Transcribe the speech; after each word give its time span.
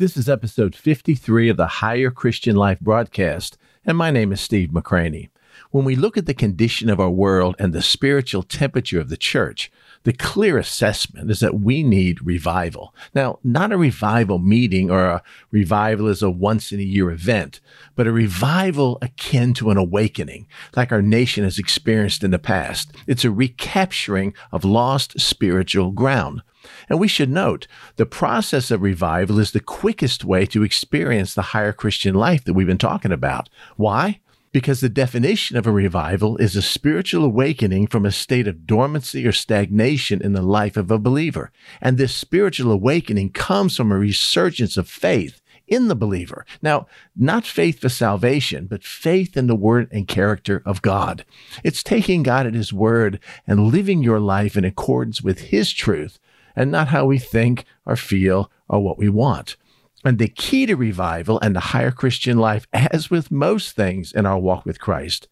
This 0.00 0.16
is 0.16 0.30
episode 0.30 0.74
53 0.74 1.50
of 1.50 1.58
the 1.58 1.66
Higher 1.66 2.10
Christian 2.10 2.56
Life 2.56 2.80
broadcast, 2.80 3.58
and 3.84 3.98
my 3.98 4.10
name 4.10 4.32
is 4.32 4.40
Steve 4.40 4.70
McCranie. 4.70 5.28
When 5.72 5.84
we 5.84 5.94
look 5.94 6.16
at 6.16 6.24
the 6.24 6.32
condition 6.32 6.88
of 6.88 6.98
our 6.98 7.10
world 7.10 7.54
and 7.58 7.74
the 7.74 7.82
spiritual 7.82 8.42
temperature 8.42 8.98
of 8.98 9.10
the 9.10 9.18
church, 9.18 9.70
the 10.04 10.14
clear 10.14 10.56
assessment 10.56 11.30
is 11.30 11.40
that 11.40 11.60
we 11.60 11.82
need 11.82 12.24
revival. 12.24 12.94
Now, 13.14 13.40
not 13.44 13.72
a 13.72 13.76
revival 13.76 14.38
meeting 14.38 14.90
or 14.90 15.04
a 15.04 15.22
revival 15.50 16.06
as 16.06 16.22
a 16.22 16.30
once 16.30 16.72
in 16.72 16.80
a 16.80 16.82
year 16.82 17.10
event, 17.10 17.60
but 17.94 18.06
a 18.06 18.12
revival 18.12 18.96
akin 19.02 19.52
to 19.52 19.68
an 19.68 19.76
awakening, 19.76 20.46
like 20.74 20.92
our 20.92 21.02
nation 21.02 21.44
has 21.44 21.58
experienced 21.58 22.24
in 22.24 22.30
the 22.30 22.38
past. 22.38 22.90
It's 23.06 23.26
a 23.26 23.30
recapturing 23.30 24.32
of 24.50 24.64
lost 24.64 25.20
spiritual 25.20 25.90
ground. 25.90 26.40
And 26.88 26.98
we 26.98 27.08
should 27.08 27.30
note 27.30 27.66
the 27.96 28.06
process 28.06 28.70
of 28.70 28.82
revival 28.82 29.38
is 29.38 29.52
the 29.52 29.60
quickest 29.60 30.24
way 30.24 30.46
to 30.46 30.62
experience 30.62 31.34
the 31.34 31.42
higher 31.42 31.72
Christian 31.72 32.14
life 32.14 32.44
that 32.44 32.54
we've 32.54 32.66
been 32.66 32.78
talking 32.78 33.12
about. 33.12 33.48
Why? 33.76 34.20
Because 34.52 34.80
the 34.80 34.88
definition 34.88 35.56
of 35.56 35.66
a 35.66 35.72
revival 35.72 36.36
is 36.38 36.56
a 36.56 36.62
spiritual 36.62 37.24
awakening 37.24 37.86
from 37.86 38.04
a 38.04 38.10
state 38.10 38.48
of 38.48 38.66
dormancy 38.66 39.24
or 39.26 39.32
stagnation 39.32 40.20
in 40.20 40.32
the 40.32 40.42
life 40.42 40.76
of 40.76 40.90
a 40.90 40.98
believer. 40.98 41.52
And 41.80 41.96
this 41.96 42.14
spiritual 42.14 42.72
awakening 42.72 43.30
comes 43.30 43.76
from 43.76 43.92
a 43.92 43.98
resurgence 43.98 44.76
of 44.76 44.88
faith 44.88 45.40
in 45.70 45.86
the 45.86 45.94
believer. 45.94 46.44
Now, 46.60 46.88
not 47.16 47.46
faith 47.46 47.78
for 47.78 47.88
salvation, 47.88 48.66
but 48.66 48.82
faith 48.82 49.36
in 49.36 49.46
the 49.46 49.54
word 49.54 49.88
and 49.92 50.08
character 50.08 50.62
of 50.66 50.82
God. 50.82 51.24
It's 51.62 51.84
taking 51.84 52.24
God 52.24 52.46
at 52.46 52.54
his 52.54 52.72
word 52.72 53.20
and 53.46 53.68
living 53.68 54.02
your 54.02 54.18
life 54.18 54.56
in 54.56 54.64
accordance 54.64 55.22
with 55.22 55.38
his 55.38 55.72
truth 55.72 56.18
and 56.60 56.70
not 56.70 56.88
how 56.88 57.06
we 57.06 57.18
think 57.18 57.64
or 57.86 57.96
feel 57.96 58.52
or 58.68 58.80
what 58.80 58.98
we 58.98 59.08
want. 59.08 59.56
And 60.04 60.18
the 60.18 60.28
key 60.28 60.66
to 60.66 60.76
revival 60.76 61.40
and 61.40 61.56
the 61.56 61.60
higher 61.60 61.90
Christian 61.90 62.36
life, 62.36 62.66
as 62.74 63.10
with 63.10 63.30
most 63.30 63.74
things 63.74 64.12
in 64.12 64.26
our 64.26 64.38
walk 64.38 64.66
with 64.66 64.78
Christ, 64.78 65.26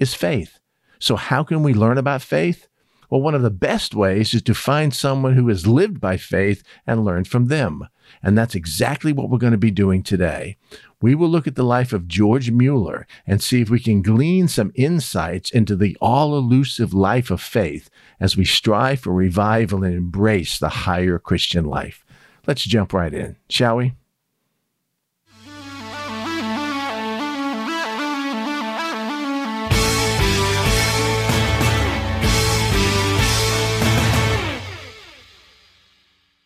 is 0.00 0.12
faith. 0.12 0.58
So, 0.98 1.14
how 1.14 1.44
can 1.44 1.62
we 1.62 1.72
learn 1.72 1.98
about 1.98 2.20
faith? 2.20 2.66
Well, 3.08 3.22
one 3.22 3.36
of 3.36 3.42
the 3.42 3.50
best 3.50 3.94
ways 3.94 4.34
is 4.34 4.42
to 4.42 4.54
find 4.54 4.92
someone 4.92 5.34
who 5.34 5.46
has 5.48 5.68
lived 5.68 6.00
by 6.00 6.16
faith 6.16 6.64
and 6.84 7.04
learn 7.04 7.24
from 7.24 7.46
them. 7.46 7.86
And 8.20 8.36
that's 8.36 8.56
exactly 8.56 9.12
what 9.12 9.30
we're 9.30 9.38
going 9.38 9.52
to 9.52 9.58
be 9.58 9.70
doing 9.70 10.02
today. 10.02 10.56
We 11.02 11.16
will 11.16 11.28
look 11.28 11.48
at 11.48 11.56
the 11.56 11.64
life 11.64 11.92
of 11.92 12.06
George 12.06 12.52
Muller 12.52 13.08
and 13.26 13.42
see 13.42 13.60
if 13.60 13.68
we 13.68 13.80
can 13.80 14.02
glean 14.02 14.46
some 14.46 14.72
insights 14.76 15.50
into 15.50 15.74
the 15.74 15.96
all 16.00 16.38
elusive 16.38 16.94
life 16.94 17.30
of 17.30 17.42
faith 17.42 17.90
as 18.20 18.36
we 18.36 18.44
strive 18.44 19.00
for 19.00 19.12
revival 19.12 19.82
and 19.82 19.94
embrace 19.94 20.58
the 20.58 20.68
higher 20.68 21.18
Christian 21.18 21.64
life. 21.64 22.04
Let's 22.46 22.62
jump 22.62 22.92
right 22.92 23.12
in, 23.12 23.36
shall 23.48 23.76
we? 23.78 23.94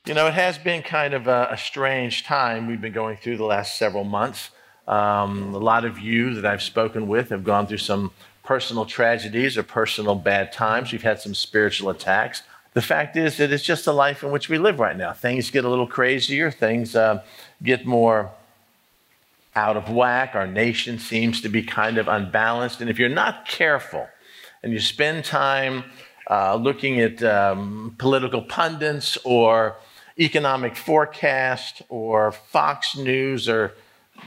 You 0.06 0.14
know, 0.14 0.28
it 0.28 0.34
has 0.34 0.56
been 0.56 0.82
kind 0.82 1.14
of 1.14 1.26
a, 1.26 1.48
a, 1.50 1.58
strange 1.58 2.22
time 2.22 2.68
we've 2.68 2.80
been 2.80 2.92
going 2.92 3.16
through 3.16 3.38
the 3.38 3.44
last 3.44 3.76
several 3.76 4.04
months. 4.04 4.50
Um, 4.86 5.52
a 5.52 5.58
lot 5.58 5.84
of 5.84 5.98
you 5.98 6.32
that 6.34 6.46
I've 6.46 6.62
spoken 6.62 7.08
with 7.08 7.30
have 7.30 7.42
gone 7.42 7.66
through 7.66 7.78
some 7.78 8.12
personal 8.44 8.84
tragedies 8.84 9.58
or 9.58 9.64
personal 9.64 10.14
bad 10.14 10.52
times. 10.52 10.92
We've 10.92 11.02
had 11.02 11.18
some 11.18 11.34
spiritual 11.34 11.90
attacks. 11.90 12.44
The 12.74 12.82
fact 12.82 13.16
is 13.16 13.38
that 13.38 13.50
it's 13.50 13.64
just 13.64 13.84
the 13.84 13.92
life 13.92 14.22
in 14.22 14.30
which 14.30 14.48
we 14.48 14.58
live 14.58 14.78
right 14.78 14.96
now. 14.96 15.12
Things 15.12 15.50
get 15.50 15.64
a 15.64 15.68
little 15.68 15.88
crazier, 15.88 16.52
things 16.52 16.94
uh, 16.94 17.24
get 17.60 17.84
more 17.84 18.30
out 19.56 19.76
of 19.76 19.90
whack. 19.90 20.36
Our 20.36 20.46
nation 20.46 21.00
seems 21.00 21.40
to 21.40 21.48
be 21.48 21.64
kind 21.64 21.98
of 21.98 22.06
unbalanced. 22.06 22.80
And 22.80 22.88
if 22.88 23.00
you're 23.00 23.08
not 23.08 23.48
careful 23.48 24.06
and 24.62 24.72
you 24.72 24.78
spend 24.78 25.24
time 25.24 25.82
uh, 26.30 26.54
looking 26.54 27.00
at 27.00 27.24
um, 27.24 27.96
political 27.98 28.42
pundits 28.42 29.18
or 29.24 29.74
economic 30.18 30.76
forecast 30.76 31.82
or 31.88 32.32
Fox 32.32 32.96
News 32.96 33.48
or 33.48 33.74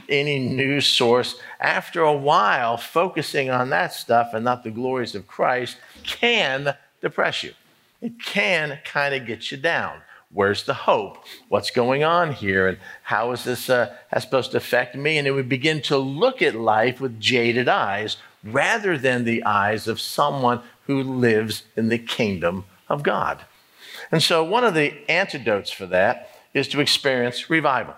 any 0.08 0.38
news 0.38 0.86
source, 0.86 1.36
after 1.58 2.02
a 2.02 2.16
while, 2.16 2.76
focusing 2.76 3.50
on 3.50 3.70
that 3.70 3.92
stuff 3.92 4.32
and 4.34 4.44
not 4.44 4.62
the 4.62 4.70
glories 4.70 5.14
of 5.14 5.26
Christ 5.26 5.76
can 6.04 6.74
depress 7.00 7.42
you. 7.42 7.54
It 8.00 8.22
can 8.22 8.78
kind 8.84 9.14
of 9.14 9.26
get 9.26 9.50
you 9.50 9.56
down. 9.56 10.00
Where's 10.32 10.62
the 10.62 10.74
hope? 10.74 11.24
What's 11.48 11.72
going 11.72 12.04
on 12.04 12.32
here? 12.32 12.68
And 12.68 12.78
how 13.02 13.32
is 13.32 13.44
this 13.44 13.68
uh, 13.68 13.92
supposed 14.16 14.52
to 14.52 14.58
affect 14.58 14.94
me? 14.94 15.18
And 15.18 15.26
then 15.26 15.34
we 15.34 15.42
begin 15.42 15.82
to 15.82 15.98
look 15.98 16.40
at 16.40 16.54
life 16.54 17.00
with 17.00 17.20
jaded 17.20 17.68
eyes 17.68 18.16
rather 18.44 18.96
than 18.96 19.24
the 19.24 19.44
eyes 19.44 19.88
of 19.88 20.00
someone 20.00 20.62
who 20.86 21.02
lives 21.02 21.64
in 21.76 21.88
the 21.88 21.98
kingdom 21.98 22.64
of 22.88 23.02
God. 23.02 23.40
And 24.12 24.22
so, 24.22 24.42
one 24.42 24.64
of 24.64 24.74
the 24.74 24.94
antidotes 25.08 25.70
for 25.70 25.86
that 25.86 26.30
is 26.52 26.68
to 26.68 26.80
experience 26.80 27.48
revival. 27.48 27.94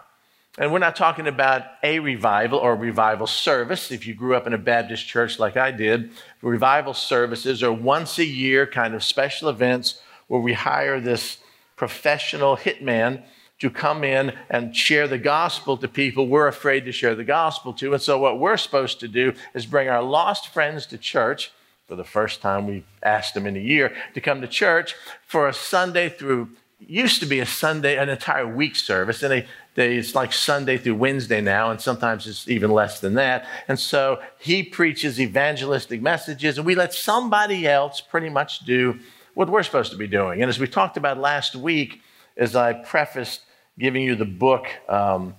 And 0.59 0.71
we're 0.71 0.81
not 0.81 0.97
talking 0.97 1.27
about 1.27 1.63
a 1.83 1.99
revival 1.99 2.59
or 2.59 2.73
a 2.73 2.77
revival 2.77 3.27
service. 3.27 3.91
If 3.91 4.07
you 4.07 4.15
grew 4.15 4.35
up 4.35 4.47
in 4.47 4.53
a 4.53 4.59
Baptist 4.59 5.07
church 5.07 5.39
like 5.39 5.57
I 5.57 5.71
did, 5.71 6.11
revival 6.43 6.93
services 6.93 7.63
are 7.63 7.73
once 7.73 8.19
a 8.19 8.25
year 8.25 8.67
kind 8.67 8.95
of 8.95 9.03
special 9.03 9.49
events 9.49 10.03
where 10.29 10.43
we 10.43 10.53
hire 10.53 11.01
this 11.01 11.39
professional 11.77 12.59
hitman 12.59 13.23
to 13.61 13.71
come 13.71 14.05
in 14.05 14.37
and 14.51 14.77
share 14.77 15.09
the 15.09 15.17
gospel 15.17 15.79
to 15.79 15.89
people 15.89 16.27
we're 16.27 16.49
afraid 16.49 16.85
to 16.85 16.93
share 16.93 17.15
the 17.15 17.25
gospel 17.25 17.73
to. 17.73 17.95
And 17.95 18.03
so, 18.03 18.19
what 18.19 18.39
we're 18.39 18.59
supposed 18.59 19.01
to 19.01 19.09
do 19.09 19.33
is 19.55 19.65
bring 19.65 19.89
our 19.89 20.03
lost 20.03 20.49
friends 20.49 20.85
to 20.87 20.99
church 20.99 21.51
for 21.87 21.97
the 21.97 22.05
first 22.05 22.41
time 22.41 22.67
we've 22.67 22.87
asked 23.03 23.35
them 23.35 23.47
in 23.47 23.57
a 23.57 23.61
year 23.61 23.95
to 24.15 24.21
come 24.21 24.41
to 24.41 24.49
church 24.49 24.95
for 25.27 25.49
a 25.49 25.53
Sunday 25.53 26.09
through 26.09 26.49
used 26.89 27.21
to 27.21 27.27
be 27.27 27.41
a 27.41 27.47
Sunday, 27.47 27.97
an 27.97 28.09
entire 28.09 28.47
week 28.47 28.77
service, 28.77 29.23
and 29.23 29.31
they, 29.31 29.47
they, 29.75 29.97
it's 29.97 30.15
like 30.15 30.33
Sunday 30.33 30.77
through 30.79 30.97
Wednesday 30.97 31.41
now, 31.41 31.71
and 31.71 31.81
sometimes 31.81 32.27
it's 32.27 32.49
even 32.49 32.71
less 32.71 33.01
than 33.01 33.15
that. 33.15 33.47
And 33.69 33.79
so 33.79 34.21
he 34.39 34.63
preaches 34.63 35.21
evangelistic 35.21 36.03
messages, 36.03 36.59
and 36.59 36.67
we 36.67 36.75
let 36.75 36.93
somebody 36.93 37.67
else 37.67 38.01
pretty 38.01 38.29
much 38.29 38.61
do 38.61 38.99
what 39.35 39.49
we're 39.49 39.63
supposed 39.63 39.93
to 39.93 39.99
be 39.99 40.07
doing. 40.07 40.43
And 40.43 40.49
as 40.49 40.59
we 40.59 40.67
talked 40.67 40.97
about 40.97 41.19
last 41.19 41.55
week, 41.55 42.01
as 42.37 42.57
I 42.57 42.73
prefaced 42.73 43.43
giving 43.79 44.03
you 44.03 44.15
the 44.15 44.25
book 44.25 44.67
um, 44.89 45.35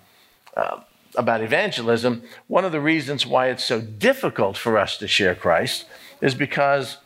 uh, 0.55 0.79
about 1.15 1.41
evangelism, 1.41 2.23
one 2.47 2.65
of 2.65 2.71
the 2.71 2.81
reasons 2.81 3.25
why 3.27 3.49
it's 3.49 3.63
so 3.63 3.81
difficult 3.81 4.57
for 4.57 4.77
us 4.77 4.97
to 4.97 5.07
share 5.07 5.35
Christ 5.35 5.85
is 6.23 6.34
because 6.34 6.97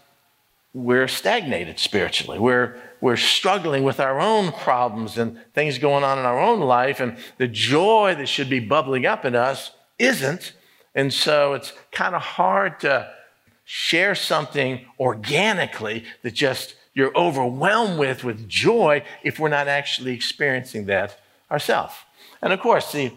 we're 0.76 1.08
stagnated 1.08 1.80
spiritually. 1.80 2.38
We're, 2.38 2.80
we're 3.02 3.18
struggling 3.18 3.84
with 3.84 4.00
our 4.00 4.20
own 4.20 4.52
problems 4.52 5.18
and 5.18 5.40
things 5.56 5.80
going 5.80 6.04
on 6.04 6.20
in 6.20 6.26
our 6.26 6.40
own 6.40 6.60
life, 6.60 7.00
and 7.00 7.18
the 7.38 7.48
joy 7.48 8.14
that 8.16 8.30
should 8.30 8.48
be 8.48 8.60
bubbling 8.60 9.08
up 9.08 9.26
in 9.26 9.36
us 9.36 9.72
isn't. 9.98 10.54
And 10.94 11.12
so 11.12 11.54
it's 11.54 11.74
kind 11.92 12.14
of 12.14 12.22
hard 12.22 12.80
to 12.82 13.12
share 13.66 14.14
something 14.14 14.86
organically 15.00 16.06
that 16.22 16.36
just 16.36 16.76
you're 16.94 17.16
overwhelmed 17.18 17.98
with 17.98 18.24
with 18.24 18.48
joy 18.48 19.04
if 19.24 19.40
we're 19.40 19.50
not 19.50 19.68
actually 19.68 20.14
experiencing 20.14 20.86
that 20.86 21.20
ourselves. 21.50 21.96
And 22.42 22.54
of 22.54 22.60
course, 22.60 22.92
the 22.92 23.12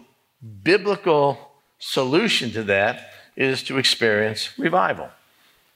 biblical 0.63 1.53
solution 1.79 2.51
to 2.53 2.63
that 2.65 3.11
is 3.37 3.63
to 3.65 3.77
experience 3.77 4.59
revival. 4.59 5.11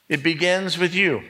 It 0.09 0.23
begins 0.23 0.79
with 0.79 0.95
you. 0.95 1.23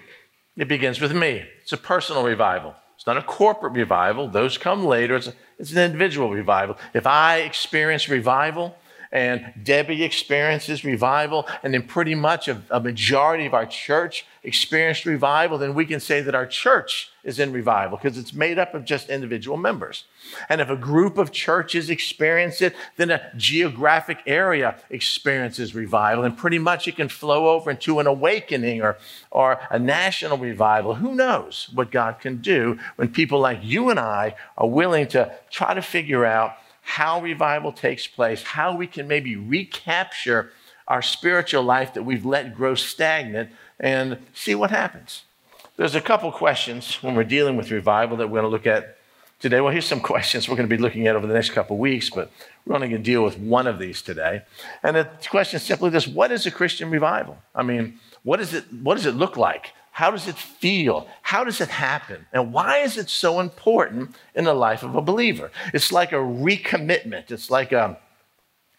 It 0.56 0.68
begins 0.68 1.00
with 1.00 1.12
me. 1.12 1.44
It's 1.62 1.72
a 1.72 1.76
personal 1.76 2.24
revival. 2.24 2.74
It's 2.96 3.06
not 3.06 3.16
a 3.16 3.22
corporate 3.22 3.72
revival. 3.72 4.28
Those 4.28 4.56
come 4.56 4.84
later. 4.84 5.16
It's, 5.16 5.26
a, 5.26 5.34
it's 5.58 5.72
an 5.72 5.78
individual 5.78 6.30
revival. 6.30 6.76
If 6.92 7.06
I 7.06 7.38
experience 7.38 8.08
revival, 8.08 8.76
and 9.14 9.54
Debbie 9.62 10.02
experiences 10.02 10.84
revival, 10.84 11.46
and 11.62 11.72
then 11.72 11.84
pretty 11.84 12.16
much 12.16 12.48
a, 12.48 12.60
a, 12.68 12.80
majority 12.80 13.46
of 13.46 13.54
our 13.54 13.64
church 13.64 14.26
experienced 14.42 15.06
revival, 15.06 15.56
then 15.56 15.72
we 15.72 15.86
can 15.86 16.00
say 16.00 16.20
that 16.20 16.34
our 16.34 16.46
church 16.46 17.12
is 17.22 17.38
in 17.38 17.52
revival 17.52 17.96
because 17.96 18.18
it's 18.18 18.34
made 18.34 18.58
up 18.58 18.74
of 18.74 18.84
just 18.84 19.08
individual 19.08 19.56
members. 19.56 20.04
And 20.48 20.60
if 20.60 20.68
a 20.68 20.76
group 20.76 21.16
of 21.16 21.30
churches 21.30 21.90
experience 21.90 22.60
it, 22.60 22.74
then 22.96 23.12
a 23.12 23.30
geographic 23.36 24.18
area 24.26 24.80
experiences 24.90 25.76
revival, 25.76 26.24
and 26.24 26.36
pretty 26.36 26.58
much 26.58 26.88
it 26.88 26.96
can 26.96 27.08
flow 27.08 27.50
over 27.50 27.70
into 27.70 28.00
an 28.00 28.08
awakening 28.08 28.82
or, 28.82 28.98
or 29.30 29.60
a 29.70 29.78
national 29.78 30.38
revival. 30.38 30.96
Who 30.96 31.14
knows 31.14 31.70
what 31.72 31.92
God 31.92 32.18
can 32.18 32.38
do 32.38 32.80
when 32.96 33.10
people 33.10 33.38
like 33.38 33.60
you 33.62 33.90
and 33.90 34.00
I 34.00 34.34
are 34.58 34.68
willing 34.68 35.06
to 35.08 35.32
try 35.50 35.72
to 35.72 35.82
figure 35.82 36.24
out 36.24 36.56
how 36.84 37.20
revival 37.20 37.72
takes 37.72 38.06
place, 38.06 38.42
how 38.42 38.76
we 38.76 38.86
can 38.86 39.08
maybe 39.08 39.36
recapture 39.36 40.52
our 40.86 41.02
spiritual 41.02 41.62
life 41.62 41.94
that 41.94 42.02
we've 42.02 42.24
let 42.24 42.54
grow 42.54 42.74
stagnant 42.74 43.50
and 43.80 44.18
see 44.34 44.54
what 44.54 44.70
happens. 44.70 45.24
There's 45.76 45.94
a 45.94 46.00
couple 46.00 46.30
questions 46.30 47.02
when 47.02 47.14
we're 47.14 47.24
dealing 47.24 47.56
with 47.56 47.70
revival 47.70 48.16
that 48.18 48.28
we're 48.28 48.40
going 48.40 48.44
to 48.44 48.48
look 48.48 48.66
at 48.66 48.96
today? 49.40 49.60
Well, 49.60 49.72
here's 49.72 49.86
some 49.86 50.00
questions 50.14 50.48
we're 50.48 50.56
going 50.56 50.68
to 50.68 50.76
be 50.76 50.82
looking 50.82 51.06
at 51.06 51.16
over 51.16 51.26
the 51.26 51.34
next 51.34 51.50
couple 51.50 51.76
weeks, 51.78 52.10
but 52.10 52.30
we're 52.64 52.74
only 52.74 52.88
going 52.88 53.02
to 53.02 53.10
deal 53.10 53.22
with 53.22 53.38
one 53.38 53.66
of 53.66 53.78
these 53.78 54.02
today. 54.02 54.42
And 54.82 54.96
the 54.96 55.08
question 55.28 55.56
is 55.58 55.62
simply 55.62 55.90
this 55.90 56.08
What 56.08 56.32
is 56.32 56.46
a 56.46 56.50
Christian 56.50 56.90
revival? 56.90 57.38
I 57.54 57.62
mean, 57.62 57.98
what, 58.22 58.40
is 58.40 58.54
it, 58.54 58.64
what 58.72 58.94
does 58.96 59.06
it 59.06 59.14
look 59.14 59.36
like? 59.36 59.72
How 59.94 60.10
does 60.10 60.26
it 60.26 60.36
feel? 60.36 61.06
How 61.22 61.44
does 61.44 61.60
it 61.60 61.68
happen? 61.68 62.26
And 62.32 62.52
why 62.52 62.78
is 62.78 62.96
it 62.96 63.08
so 63.08 63.38
important 63.38 64.16
in 64.34 64.42
the 64.42 64.52
life 64.52 64.82
of 64.82 64.96
a 64.96 65.00
believer? 65.00 65.52
It's 65.72 65.92
like 65.92 66.10
a 66.10 66.16
recommitment, 66.16 67.30
it's 67.30 67.48
like 67.48 67.70
a, 67.70 67.96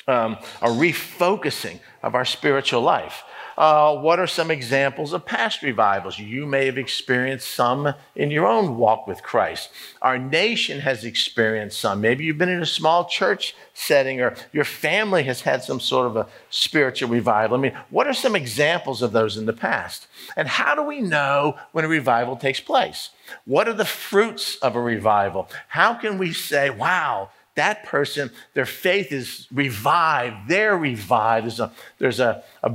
um, 0.07 0.37
a 0.61 0.67
refocusing 0.67 1.79
of 2.03 2.15
our 2.15 2.25
spiritual 2.25 2.81
life. 2.81 3.23
Uh, 3.57 3.95
what 3.95 4.19
are 4.19 4.27
some 4.27 4.51
examples 4.51 5.13
of 5.13 5.25
past 5.25 5.61
revivals? 5.61 6.19
You 6.19 6.45
may 6.45 6.65
have 6.65 6.77
experienced 6.77 7.47
some 7.53 7.93
in 8.13 8.29
your 8.29 8.45
own 8.45 8.75
walk 8.75 9.07
with 9.07 9.23
Christ. 9.23 9.69
Our 10.01 10.17
nation 10.17 10.81
has 10.81 11.05
experienced 11.05 11.79
some. 11.79 12.01
Maybe 12.01 12.25
you've 12.25 12.37
been 12.37 12.49
in 12.49 12.61
a 12.61 12.65
small 12.65 13.05
church 13.05 13.55
setting 13.73 14.19
or 14.19 14.35
your 14.51 14.65
family 14.65 15.23
has 15.23 15.41
had 15.41 15.63
some 15.63 15.79
sort 15.79 16.07
of 16.07 16.17
a 16.17 16.27
spiritual 16.49 17.09
revival. 17.09 17.57
I 17.57 17.61
mean, 17.61 17.77
what 17.89 18.07
are 18.07 18.13
some 18.13 18.35
examples 18.35 19.01
of 19.01 19.13
those 19.13 19.37
in 19.37 19.45
the 19.45 19.53
past? 19.53 20.07
And 20.35 20.49
how 20.49 20.75
do 20.75 20.83
we 20.83 20.99
know 20.99 21.57
when 21.71 21.85
a 21.85 21.89
revival 21.89 22.35
takes 22.35 22.59
place? 22.59 23.11
What 23.45 23.69
are 23.69 23.73
the 23.73 23.85
fruits 23.85 24.57
of 24.57 24.75
a 24.75 24.81
revival? 24.81 25.47
How 25.69 25.93
can 25.93 26.17
we 26.17 26.33
say, 26.33 26.69
wow, 26.69 27.29
that 27.55 27.85
person, 27.85 28.31
their 28.53 28.65
faith 28.65 29.11
is 29.11 29.47
revived, 29.51 30.49
they're 30.49 30.77
revived. 30.77 31.45
There's 31.45 31.59
a, 31.59 31.71
there's 31.97 32.19
a, 32.19 32.43
a 32.61 32.69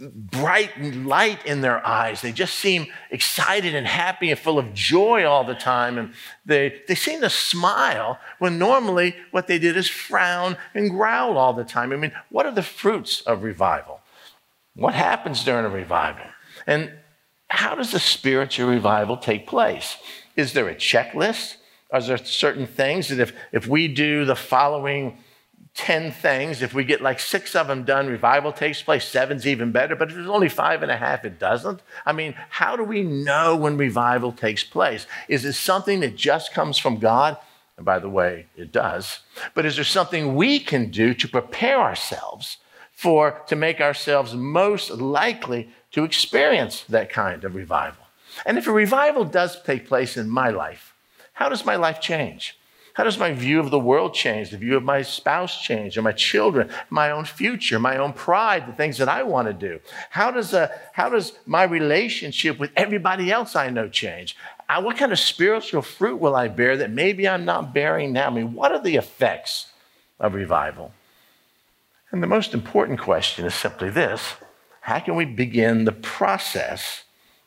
bright 0.00 0.70
light 0.80 1.44
in 1.46 1.60
their 1.60 1.86
eyes. 1.86 2.22
They 2.22 2.32
just 2.32 2.54
seem 2.54 2.86
excited 3.10 3.74
and 3.74 3.86
happy 3.86 4.30
and 4.30 4.38
full 4.38 4.58
of 4.58 4.74
joy 4.74 5.24
all 5.24 5.44
the 5.44 5.54
time. 5.54 5.98
And 5.98 6.14
they, 6.44 6.82
they 6.88 6.94
seem 6.94 7.20
to 7.20 7.30
smile 7.30 8.18
when 8.38 8.58
normally 8.58 9.14
what 9.30 9.46
they 9.46 9.58
did 9.58 9.76
is 9.76 9.88
frown 9.88 10.56
and 10.74 10.90
growl 10.90 11.36
all 11.36 11.52
the 11.52 11.64
time. 11.64 11.92
I 11.92 11.96
mean, 11.96 12.12
what 12.30 12.46
are 12.46 12.52
the 12.52 12.62
fruits 12.62 13.20
of 13.22 13.42
revival? 13.42 14.00
What 14.74 14.94
happens 14.94 15.44
during 15.44 15.66
a 15.66 15.68
revival? 15.68 16.24
And 16.66 16.92
how 17.48 17.74
does 17.74 17.92
the 17.92 18.00
spiritual 18.00 18.70
revival 18.70 19.18
take 19.18 19.46
place? 19.46 19.98
Is 20.36 20.54
there 20.54 20.68
a 20.68 20.74
checklist? 20.74 21.56
Are 21.92 22.00
there 22.00 22.18
certain 22.18 22.66
things 22.66 23.08
that 23.08 23.20
if, 23.20 23.32
if 23.52 23.68
we 23.68 23.86
do 23.86 24.24
the 24.24 24.34
following 24.34 25.18
10 25.74 26.12
things. 26.12 26.60
If 26.60 26.74
we 26.74 26.84
get 26.84 27.00
like 27.00 27.18
six 27.18 27.54
of 27.56 27.66
them 27.66 27.84
done, 27.84 28.06
revival 28.06 28.52
takes 28.52 28.82
place. 28.82 29.06
Seven's 29.06 29.46
even 29.46 29.72
better. 29.72 29.96
But 29.96 30.08
if 30.08 30.14
there's 30.14 30.28
only 30.28 30.48
five 30.48 30.82
and 30.82 30.92
a 30.92 30.96
half, 30.96 31.24
it 31.24 31.38
doesn't. 31.38 31.80
I 32.04 32.12
mean, 32.12 32.34
how 32.50 32.76
do 32.76 32.84
we 32.84 33.02
know 33.02 33.56
when 33.56 33.76
revival 33.76 34.32
takes 34.32 34.62
place? 34.62 35.06
Is 35.28 35.44
it 35.44 35.54
something 35.54 36.00
that 36.00 36.16
just 36.16 36.52
comes 36.52 36.76
from 36.76 36.98
God? 36.98 37.38
And 37.76 37.86
by 37.86 37.98
the 37.98 38.10
way, 38.10 38.46
it 38.54 38.70
does. 38.70 39.20
But 39.54 39.64
is 39.64 39.76
there 39.76 39.84
something 39.84 40.34
we 40.34 40.60
can 40.60 40.90
do 40.90 41.14
to 41.14 41.28
prepare 41.28 41.80
ourselves 41.80 42.58
for, 42.92 43.42
to 43.46 43.56
make 43.56 43.80
ourselves 43.80 44.34
most 44.34 44.90
likely 44.90 45.70
to 45.92 46.04
experience 46.04 46.84
that 46.84 47.08
kind 47.08 47.44
of 47.44 47.54
revival? 47.54 48.04
And 48.44 48.58
if 48.58 48.66
a 48.66 48.72
revival 48.72 49.24
does 49.24 49.62
take 49.62 49.88
place 49.88 50.18
in 50.18 50.28
my 50.28 50.50
life, 50.50 50.91
how 51.42 51.48
does 51.48 51.66
my 51.66 51.74
life 51.74 52.00
change? 52.00 52.56
How 52.94 53.02
does 53.02 53.18
my 53.18 53.32
view 53.32 53.58
of 53.58 53.72
the 53.72 53.78
world 53.80 54.14
change? 54.14 54.50
The 54.50 54.58
view 54.58 54.76
of 54.76 54.84
my 54.84 55.02
spouse 55.02 55.60
change, 55.60 55.98
or 55.98 56.02
my 56.02 56.12
children, 56.12 56.70
my 56.88 57.10
own 57.10 57.24
future, 57.24 57.80
my 57.80 57.96
own 57.96 58.12
pride, 58.12 58.68
the 58.68 58.72
things 58.72 58.96
that 58.98 59.08
I 59.08 59.24
want 59.24 59.48
to 59.48 59.52
do? 59.52 59.80
How 60.10 60.30
does, 60.30 60.54
how 60.92 61.08
does 61.08 61.32
my 61.44 61.64
relationship 61.64 62.60
with 62.60 62.70
everybody 62.76 63.32
else 63.32 63.56
I 63.56 63.70
know 63.70 63.88
change? 63.88 64.36
Uh, 64.68 64.80
what 64.82 64.96
kind 64.96 65.10
of 65.10 65.18
spiritual 65.18 65.82
fruit 65.82 66.20
will 66.20 66.36
I 66.36 66.46
bear 66.46 66.76
that 66.76 66.92
maybe 66.92 67.28
I'm 67.28 67.44
not 67.44 67.74
bearing 67.74 68.12
now? 68.12 68.28
I 68.28 68.30
mean, 68.30 68.54
what 68.54 68.70
are 68.70 68.80
the 68.80 68.94
effects 68.94 69.72
of 70.20 70.34
revival? 70.34 70.92
And 72.12 72.22
the 72.22 72.28
most 72.28 72.54
important 72.54 73.00
question 73.00 73.44
is 73.46 73.54
simply 73.56 73.90
this 73.90 74.36
How 74.82 75.00
can 75.00 75.16
we 75.16 75.24
begin 75.24 75.86
the 75.86 75.90
process 75.90 77.02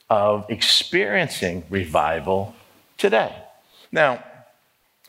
of 0.09 0.45
experiencing 0.49 1.63
revival 1.69 2.55
today? 2.97 3.43
Now, 3.95 4.21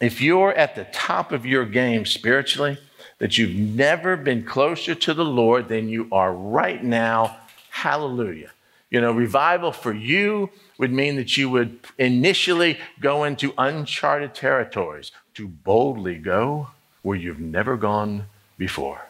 if 0.00 0.20
you're 0.20 0.54
at 0.54 0.76
the 0.76 0.84
top 0.84 1.32
of 1.32 1.44
your 1.44 1.66
game 1.66 2.06
spiritually, 2.06 2.78
that 3.18 3.36
you've 3.36 3.56
never 3.56 4.16
been 4.16 4.44
closer 4.44 4.94
to 4.94 5.12
the 5.12 5.24
Lord 5.24 5.66
than 5.66 5.88
you 5.88 6.06
are 6.12 6.32
right 6.32 6.82
now, 6.84 7.36
hallelujah. 7.70 8.52
You 8.88 9.00
know, 9.00 9.10
revival 9.10 9.72
for 9.72 9.92
you 9.92 10.50
would 10.78 10.92
mean 10.92 11.16
that 11.16 11.36
you 11.36 11.50
would 11.50 11.80
initially 11.98 12.78
go 13.00 13.24
into 13.24 13.52
uncharted 13.58 14.36
territories 14.36 15.10
to 15.34 15.48
boldly 15.48 16.14
go 16.14 16.68
where 17.02 17.18
you've 17.18 17.40
never 17.40 17.76
gone 17.76 18.26
before. 18.56 19.08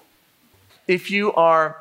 If 0.88 1.10
you 1.10 1.34
are 1.34 1.76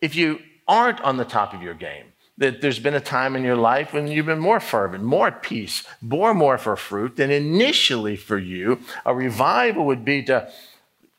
if 0.00 0.16
you 0.16 0.40
aren't 0.66 1.00
on 1.02 1.16
the 1.16 1.24
top 1.24 1.54
of 1.54 1.62
your 1.62 1.74
game, 1.74 2.06
that 2.40 2.62
there's 2.62 2.78
been 2.78 2.94
a 2.94 3.00
time 3.00 3.36
in 3.36 3.44
your 3.44 3.54
life 3.54 3.92
when 3.92 4.08
you've 4.08 4.24
been 4.24 4.38
more 4.38 4.60
fervent, 4.60 5.04
more 5.04 5.28
at 5.28 5.42
peace, 5.42 5.84
bore 6.00 6.32
more 6.32 6.56
for 6.56 6.74
fruit 6.74 7.16
than 7.16 7.30
initially 7.30 8.16
for 8.16 8.38
you. 8.38 8.80
A 9.04 9.14
revival 9.14 9.84
would 9.84 10.06
be 10.06 10.22
to 10.24 10.50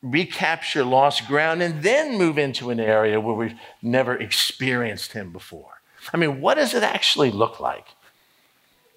recapture 0.01 0.83
lost 0.83 1.27
ground 1.27 1.61
and 1.61 1.83
then 1.83 2.17
move 2.17 2.39
into 2.39 2.71
an 2.71 2.79
area 2.79 3.21
where 3.21 3.35
we've 3.35 3.53
never 3.83 4.15
experienced 4.15 5.13
Him 5.13 5.31
before. 5.31 5.81
I 6.11 6.17
mean, 6.17 6.41
what 6.41 6.55
does 6.55 6.73
it 6.73 6.81
actually 6.81 7.29
look 7.29 7.59
like? 7.59 7.89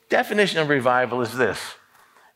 Definition 0.08 0.60
of 0.60 0.70
revival 0.70 1.20
is 1.20 1.36
this 1.36 1.74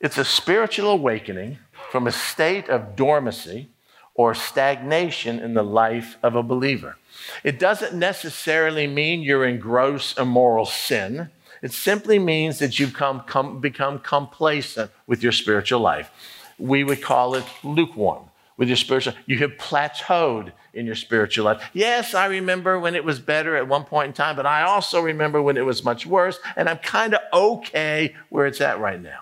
it's 0.00 0.18
a 0.18 0.24
spiritual 0.24 0.90
awakening 0.90 1.58
from 1.90 2.06
a 2.06 2.12
state 2.12 2.68
of 2.68 2.94
dormancy 2.94 3.70
or 4.14 4.34
stagnation 4.34 5.38
in 5.38 5.54
the 5.54 5.62
life 5.62 6.18
of 6.22 6.36
a 6.36 6.42
believer. 6.42 6.96
It 7.44 7.58
doesn't 7.58 7.94
necessarily 7.94 8.86
mean 8.86 9.22
you're 9.22 9.46
in 9.46 9.58
gross 9.58 10.16
immoral 10.16 10.66
sin. 10.66 11.30
It 11.62 11.72
simply 11.72 12.18
means 12.18 12.58
that 12.58 12.78
you've 12.78 12.94
come, 12.94 13.20
come, 13.20 13.60
become 13.60 13.98
complacent 13.98 14.90
with 15.06 15.22
your 15.22 15.32
spiritual 15.32 15.80
life. 15.80 16.10
We 16.58 16.84
would 16.84 17.02
call 17.02 17.34
it 17.34 17.44
lukewarm 17.62 18.30
with 18.56 18.68
your 18.68 18.76
spiritual. 18.76 19.14
You 19.26 19.38
have 19.38 19.52
plateaued 19.52 20.52
in 20.74 20.86
your 20.86 20.94
spiritual 20.94 21.44
life. 21.44 21.62
Yes, 21.72 22.14
I 22.14 22.26
remember 22.26 22.78
when 22.78 22.94
it 22.94 23.04
was 23.04 23.18
better 23.18 23.56
at 23.56 23.66
one 23.66 23.84
point 23.84 24.08
in 24.08 24.12
time, 24.12 24.36
but 24.36 24.46
I 24.46 24.62
also 24.62 25.00
remember 25.00 25.40
when 25.40 25.56
it 25.56 25.64
was 25.64 25.84
much 25.84 26.06
worse, 26.06 26.38
and 26.56 26.68
I'm 26.68 26.78
kind 26.78 27.14
of 27.14 27.20
okay 27.32 28.14
where 28.28 28.46
it's 28.46 28.60
at 28.60 28.78
right 28.78 29.00
now. 29.00 29.20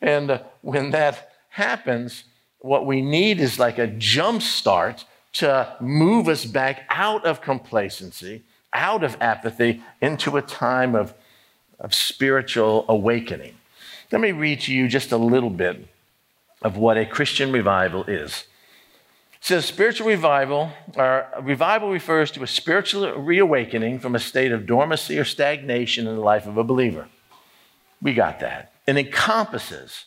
And 0.00 0.30
uh, 0.30 0.42
when 0.62 0.90
that 0.90 1.32
happens, 1.50 2.24
what 2.60 2.86
we 2.86 3.02
need 3.02 3.40
is 3.40 3.58
like 3.58 3.78
a 3.78 3.86
jump 3.86 4.42
start 4.42 5.04
to 5.38 5.76
move 5.80 6.28
us 6.28 6.44
back 6.44 6.84
out 6.88 7.24
of 7.24 7.40
complacency, 7.40 8.42
out 8.72 9.04
of 9.04 9.16
apathy, 9.20 9.82
into 10.00 10.36
a 10.36 10.42
time 10.42 10.94
of, 10.94 11.14
of 11.78 11.94
spiritual 11.94 12.84
awakening. 12.88 13.54
Let 14.10 14.20
me 14.20 14.32
read 14.32 14.60
to 14.62 14.74
you 14.74 14.88
just 14.88 15.12
a 15.12 15.16
little 15.16 15.50
bit 15.50 15.86
of 16.62 16.76
what 16.76 16.96
a 16.96 17.06
Christian 17.06 17.52
revival 17.52 18.02
is. 18.04 18.44
It 19.34 19.44
says 19.44 19.64
spiritual 19.64 20.08
revival, 20.08 20.72
or 20.96 21.28
revival 21.40 21.90
refers 21.90 22.32
to 22.32 22.42
a 22.42 22.48
spiritual 22.48 23.12
reawakening 23.12 24.00
from 24.00 24.16
a 24.16 24.18
state 24.18 24.50
of 24.50 24.66
dormancy 24.66 25.20
or 25.20 25.24
stagnation 25.24 26.08
in 26.08 26.16
the 26.16 26.20
life 26.20 26.46
of 26.46 26.56
a 26.56 26.64
believer. 26.64 27.06
We 28.02 28.12
got 28.12 28.40
that. 28.40 28.72
It 28.88 28.96
encompasses 28.96 30.06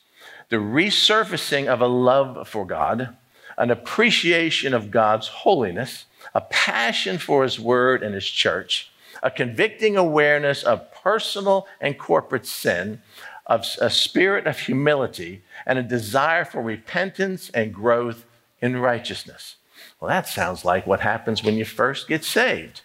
the 0.49 0.57
resurfacing 0.57 1.67
of 1.67 1.79
a 1.79 1.87
love 1.87 2.49
for 2.49 2.65
God, 2.65 3.15
an 3.57 3.71
appreciation 3.71 4.73
of 4.73 4.91
God's 4.91 5.27
holiness, 5.27 6.05
a 6.33 6.41
passion 6.41 7.17
for 7.17 7.43
His 7.43 7.59
Word 7.59 8.03
and 8.03 8.15
His 8.15 8.27
church, 8.27 8.91
a 9.23 9.31
convicting 9.31 9.97
awareness 9.97 10.63
of 10.63 10.91
personal 10.93 11.67
and 11.79 11.97
corporate 11.97 12.45
sin, 12.45 13.01
of 13.45 13.65
a 13.81 13.89
spirit 13.89 14.47
of 14.47 14.59
humility, 14.59 15.43
and 15.65 15.77
a 15.77 15.83
desire 15.83 16.45
for 16.45 16.61
repentance 16.61 17.49
and 17.49 17.73
growth 17.73 18.25
in 18.61 18.77
righteousness. 18.77 19.57
Well, 19.99 20.09
that 20.09 20.27
sounds 20.27 20.63
like 20.63 20.87
what 20.87 21.01
happens 21.01 21.43
when 21.43 21.55
you 21.55 21.65
first 21.65 22.07
get 22.07 22.23
saved. 22.23 22.81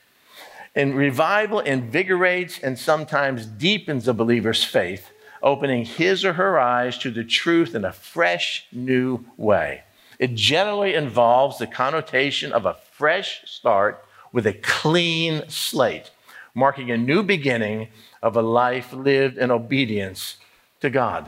And 0.75 0.95
revival 0.95 1.61
invigorates 1.61 2.59
and 2.59 2.79
sometimes 2.79 3.47
deepens 3.47 4.07
a 4.07 4.13
believer's 4.13 4.65
faith, 4.65 5.11
opening 5.43 5.85
his 5.85 6.25
or 6.25 6.35
her 6.35 6.59
eyes 6.59 6.99
to 6.99 7.11
the 7.11 7.25
truth 7.25 7.75
in 7.75 7.85
a 7.85 7.93
fresh, 7.93 8.67
new 8.73 9.25
way. 9.37 9.85
It 10.19 10.35
generally 10.35 10.95
involves 10.95 11.59
the 11.59 11.67
connotation 11.67 12.53
of 12.53 12.65
a 12.65 12.77
fresh 12.93 13.43
start 13.45 14.05
with 14.33 14.47
a 14.47 14.53
clean 14.53 15.49
slate, 15.49 16.11
marking 16.55 16.91
a 16.91 16.97
new 16.97 17.23
beginning 17.23 17.89
of 18.23 18.37
a 18.37 18.43
life 18.43 18.93
lived 18.93 19.39
in 19.39 19.51
obedience 19.51 20.37
to 20.81 20.91
God. 20.91 21.27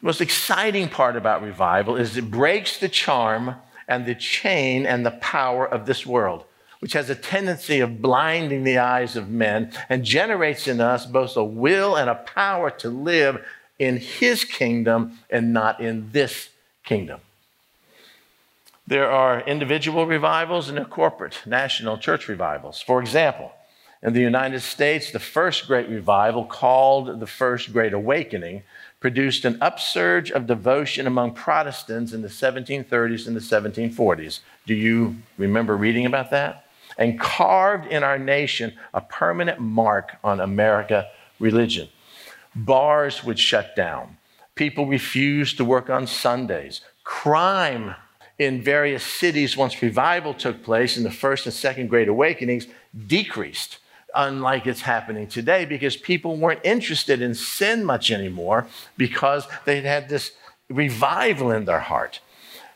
The 0.00 0.06
most 0.06 0.20
exciting 0.20 0.88
part 0.88 1.16
about 1.16 1.42
revival 1.42 1.96
is 1.96 2.16
it 2.16 2.30
breaks 2.30 2.78
the 2.78 2.88
charm 2.88 3.56
and 3.88 4.06
the 4.06 4.14
chain 4.14 4.86
and 4.86 5.04
the 5.04 5.10
power 5.12 5.66
of 5.66 5.86
this 5.86 6.06
world, 6.06 6.44
which 6.80 6.92
has 6.92 7.10
a 7.10 7.14
tendency 7.14 7.80
of 7.80 8.00
blinding 8.00 8.64
the 8.64 8.78
eyes 8.78 9.16
of 9.16 9.28
men 9.28 9.72
and 9.88 10.04
generates 10.04 10.66
in 10.66 10.80
us 10.80 11.06
both 11.06 11.36
a 11.36 11.44
will 11.44 11.96
and 11.96 12.08
a 12.08 12.14
power 12.14 12.70
to 12.70 12.88
live 12.88 13.44
in 13.78 13.96
his 13.96 14.44
kingdom 14.44 15.18
and 15.30 15.52
not 15.52 15.80
in 15.80 16.10
this 16.12 16.50
kingdom. 16.84 17.20
There 18.92 19.10
are 19.10 19.40
individual 19.40 20.04
revivals 20.04 20.68
and 20.68 20.76
there 20.76 20.84
are 20.84 20.86
corporate 20.86 21.40
national 21.46 21.96
church 21.96 22.28
revivals. 22.28 22.82
For 22.82 23.00
example, 23.00 23.50
in 24.02 24.12
the 24.12 24.20
United 24.20 24.60
States, 24.60 25.10
the 25.10 25.18
first 25.18 25.66
great 25.66 25.88
revival, 25.88 26.44
called 26.44 27.18
the 27.18 27.26
First 27.26 27.72
Great 27.72 27.94
Awakening, 27.94 28.64
produced 29.00 29.46
an 29.46 29.56
upsurge 29.62 30.30
of 30.30 30.46
devotion 30.46 31.06
among 31.06 31.32
Protestants 31.32 32.12
in 32.12 32.20
the 32.20 32.28
1730s 32.28 33.26
and 33.26 33.34
the 33.34 33.40
1740s. 33.40 34.40
Do 34.66 34.74
you 34.74 35.16
remember 35.38 35.74
reading 35.74 36.04
about 36.04 36.30
that? 36.32 36.66
And 36.98 37.18
carved 37.18 37.86
in 37.86 38.02
our 38.04 38.18
nation 38.18 38.74
a 38.92 39.00
permanent 39.00 39.58
mark 39.58 40.18
on 40.22 40.38
America 40.38 41.08
religion. 41.40 41.88
Bars 42.54 43.24
would 43.24 43.38
shut 43.38 43.74
down. 43.74 44.18
People 44.54 44.84
refused 44.84 45.56
to 45.56 45.64
work 45.64 45.88
on 45.88 46.06
Sundays. 46.06 46.82
Crime 47.04 47.94
in 48.44 48.62
various 48.62 49.02
cities, 49.02 49.56
once 49.56 49.80
revival 49.82 50.34
took 50.34 50.62
place 50.62 50.96
in 50.96 51.02
the 51.02 51.10
first 51.10 51.46
and 51.46 51.54
second 51.54 51.88
great 51.88 52.08
awakenings, 52.08 52.66
decreased 53.06 53.78
unlike 54.14 54.66
it's 54.66 54.82
happening 54.82 55.26
today 55.26 55.64
because 55.64 55.96
people 55.96 56.36
weren't 56.36 56.60
interested 56.64 57.22
in 57.22 57.34
sin 57.34 57.84
much 57.84 58.10
anymore 58.10 58.66
because 58.96 59.46
they'd 59.64 59.84
had 59.84 60.08
this 60.08 60.32
revival 60.68 61.50
in 61.50 61.64
their 61.64 61.80
heart. 61.80 62.20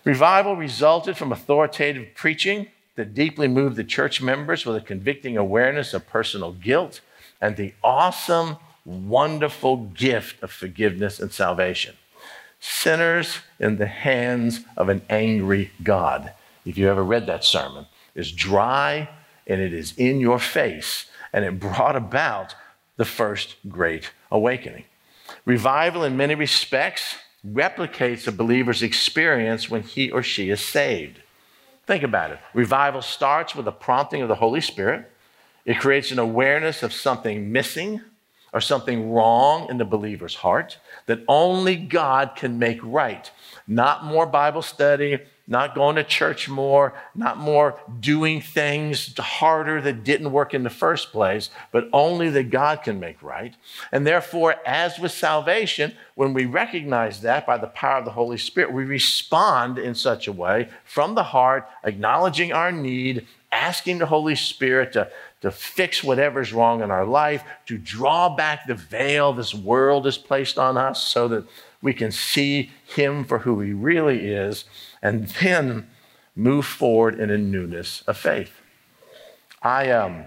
Revival 0.04 0.56
resulted 0.56 1.16
from 1.16 1.32
authoritative 1.32 2.08
preaching 2.14 2.68
that 2.94 3.14
deeply 3.14 3.48
moved 3.48 3.76
the 3.76 3.84
church 3.84 4.22
members 4.22 4.64
with 4.64 4.76
a 4.76 4.80
convicting 4.80 5.36
awareness 5.36 5.92
of 5.92 6.06
personal 6.06 6.52
guilt 6.52 7.00
and 7.40 7.56
the 7.56 7.74
awesome, 7.82 8.56
wonderful 8.84 9.76
gift 9.76 10.42
of 10.42 10.50
forgiveness 10.50 11.20
and 11.20 11.32
salvation. 11.32 11.94
Sinners 12.68 13.38
in 13.60 13.76
the 13.76 13.86
hands 13.86 14.60
of 14.76 14.88
an 14.88 15.02
angry 15.08 15.70
God. 15.84 16.32
If 16.64 16.76
you 16.76 16.88
ever 16.88 17.04
read 17.04 17.28
that 17.28 17.44
sermon, 17.44 17.86
is 18.16 18.32
dry 18.32 19.08
and 19.46 19.60
it 19.60 19.72
is 19.72 19.94
in 19.96 20.18
your 20.18 20.40
face 20.40 21.06
and 21.32 21.44
it 21.44 21.60
brought 21.60 21.94
about 21.94 22.56
the 22.96 23.04
first 23.04 23.54
great 23.68 24.10
awakening. 24.32 24.84
Revival, 25.44 26.02
in 26.02 26.16
many 26.16 26.34
respects, 26.34 27.14
replicates 27.46 28.26
a 28.26 28.32
believer's 28.32 28.82
experience 28.82 29.70
when 29.70 29.82
he 29.82 30.10
or 30.10 30.24
she 30.24 30.50
is 30.50 30.60
saved. 30.60 31.20
Think 31.86 32.02
about 32.02 32.32
it. 32.32 32.40
Revival 32.52 33.00
starts 33.00 33.54
with 33.54 33.68
a 33.68 33.72
prompting 33.72 34.22
of 34.22 34.28
the 34.28 34.34
Holy 34.34 34.60
Spirit. 34.60 35.08
It 35.64 35.78
creates 35.78 36.10
an 36.10 36.18
awareness 36.18 36.82
of 36.82 36.92
something 36.92 37.52
missing 37.52 38.00
or 38.52 38.60
something 38.60 39.12
wrong 39.12 39.68
in 39.70 39.78
the 39.78 39.84
believer's 39.84 40.34
heart 40.34 40.78
that 41.06 41.22
only 41.28 41.76
God 41.76 42.36
can 42.36 42.58
make 42.58 42.80
right. 42.82 43.30
Not 43.66 44.04
more 44.04 44.26
Bible 44.26 44.62
study, 44.62 45.20
not 45.48 45.74
going 45.74 45.96
to 45.96 46.04
church 46.04 46.48
more, 46.48 46.92
not 47.14 47.38
more 47.38 47.80
doing 48.00 48.40
things 48.40 49.16
harder 49.16 49.80
that 49.80 50.02
didn't 50.02 50.32
work 50.32 50.54
in 50.54 50.64
the 50.64 50.70
first 50.70 51.12
place, 51.12 51.50
but 51.70 51.88
only 51.92 52.28
that 52.30 52.50
God 52.50 52.82
can 52.82 52.98
make 52.98 53.22
right. 53.22 53.54
And 53.92 54.06
therefore, 54.06 54.56
as 54.66 54.98
with 54.98 55.12
salvation, 55.12 55.94
when 56.16 56.34
we 56.34 56.46
recognize 56.46 57.20
that 57.20 57.46
by 57.46 57.58
the 57.58 57.68
power 57.68 57.98
of 57.98 58.04
the 58.04 58.10
Holy 58.10 58.38
Spirit, 58.38 58.72
we 58.72 58.84
respond 58.84 59.78
in 59.78 59.94
such 59.94 60.26
a 60.26 60.32
way 60.32 60.68
from 60.84 61.14
the 61.14 61.22
heart, 61.22 61.68
acknowledging 61.84 62.52
our 62.52 62.72
need, 62.72 63.26
asking 63.52 63.98
the 63.98 64.06
Holy 64.06 64.34
Spirit 64.34 64.92
to, 64.92 65.10
to 65.40 65.50
fix 65.50 66.02
whatever's 66.02 66.52
wrong 66.52 66.82
in 66.82 66.90
our 66.90 67.04
life, 67.04 67.44
to 67.66 67.78
draw 67.78 68.34
back 68.34 68.66
the 68.66 68.74
veil 68.74 69.32
this 69.32 69.54
world 69.54 70.04
has 70.04 70.18
placed 70.18 70.58
on 70.58 70.76
us 70.76 71.02
so 71.02 71.28
that 71.28 71.44
we 71.80 71.92
can 71.92 72.10
see 72.10 72.70
Him 72.86 73.24
for 73.24 73.40
who 73.40 73.60
He 73.60 73.72
really 73.72 74.28
is 74.28 74.64
and 75.02 75.28
then 75.28 75.88
move 76.34 76.66
forward 76.66 77.18
in 77.18 77.30
a 77.30 77.38
newness 77.38 78.02
of 78.02 78.16
faith. 78.16 78.60
I, 79.62 79.90
um, 79.90 80.24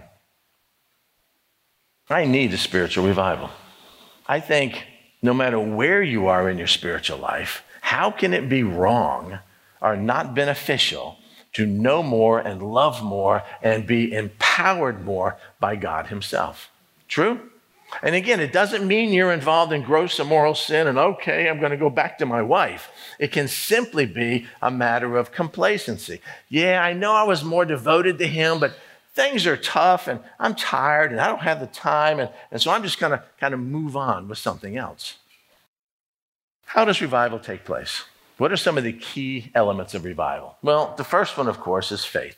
I 2.09 2.25
need 2.25 2.53
a 2.53 2.57
spiritual 2.57 3.05
revival. 3.05 3.51
I 4.27 4.39
think 4.39 4.85
no 5.21 5.33
matter 5.33 5.59
where 5.59 6.01
you 6.01 6.27
are 6.27 6.49
in 6.49 6.57
your 6.57 6.67
spiritual 6.67 7.19
life, 7.19 7.63
how 7.81 8.09
can 8.09 8.33
it 8.33 8.49
be 8.49 8.63
wrong 8.63 9.39
or 9.81 9.95
not 9.95 10.33
beneficial 10.33 11.18
to 11.53 11.65
know 11.65 12.03
more 12.03 12.39
and 12.39 12.61
love 12.61 13.03
more 13.03 13.43
and 13.61 13.87
be 13.87 14.13
empowered 14.13 15.03
more 15.03 15.37
by 15.59 15.75
God 15.75 16.07
Himself? 16.07 16.69
True? 17.07 17.49
And 18.03 18.15
again, 18.15 18.39
it 18.39 18.53
doesn't 18.53 18.87
mean 18.87 19.11
you're 19.11 19.31
involved 19.31 19.73
in 19.73 19.81
gross 19.81 20.19
immoral 20.19 20.55
sin 20.55 20.87
and, 20.87 20.97
okay, 20.97 21.49
I'm 21.49 21.59
going 21.59 21.71
to 21.71 21.77
go 21.77 21.89
back 21.89 22.19
to 22.19 22.25
my 22.25 22.41
wife. 22.41 22.91
It 23.17 23.31
can 23.31 23.47
simply 23.47 24.05
be 24.05 24.47
a 24.61 24.69
matter 24.69 25.17
of 25.17 25.31
complacency. 25.31 26.21
Yeah, 26.49 26.83
I 26.83 26.93
know 26.93 27.13
I 27.13 27.23
was 27.23 27.43
more 27.43 27.65
devoted 27.65 28.19
to 28.19 28.27
him, 28.27 28.59
but 28.59 28.75
things 29.15 29.47
are 29.47 29.57
tough 29.57 30.07
and 30.07 30.19
I'm 30.39 30.55
tired 30.55 31.11
and 31.11 31.19
I 31.19 31.27
don't 31.27 31.41
have 31.41 31.59
the 31.59 31.67
time. 31.67 32.19
And, 32.19 32.29
and 32.51 32.61
so 32.61 32.71
I'm 32.71 32.83
just 32.83 32.99
going 32.99 33.11
to 33.11 33.23
kind 33.39 33.53
of 33.53 33.59
move 33.59 33.97
on 33.97 34.27
with 34.27 34.37
something 34.37 34.77
else. 34.77 35.17
How 36.65 36.85
does 36.85 37.01
revival 37.01 37.39
take 37.39 37.65
place? 37.65 38.03
What 38.39 38.51
are 38.51 38.58
some 38.58 38.77
of 38.77 38.84
the 38.84 38.93
key 38.93 39.51
elements 39.53 39.93
of 39.93 40.03
revival? 40.03 40.58
Well, 40.63 40.96
the 40.98 41.03
first 41.03 41.38
one, 41.38 41.48
of 41.48 41.60
course, 41.60 41.91
is 41.91 42.03
faith. 42.03 42.38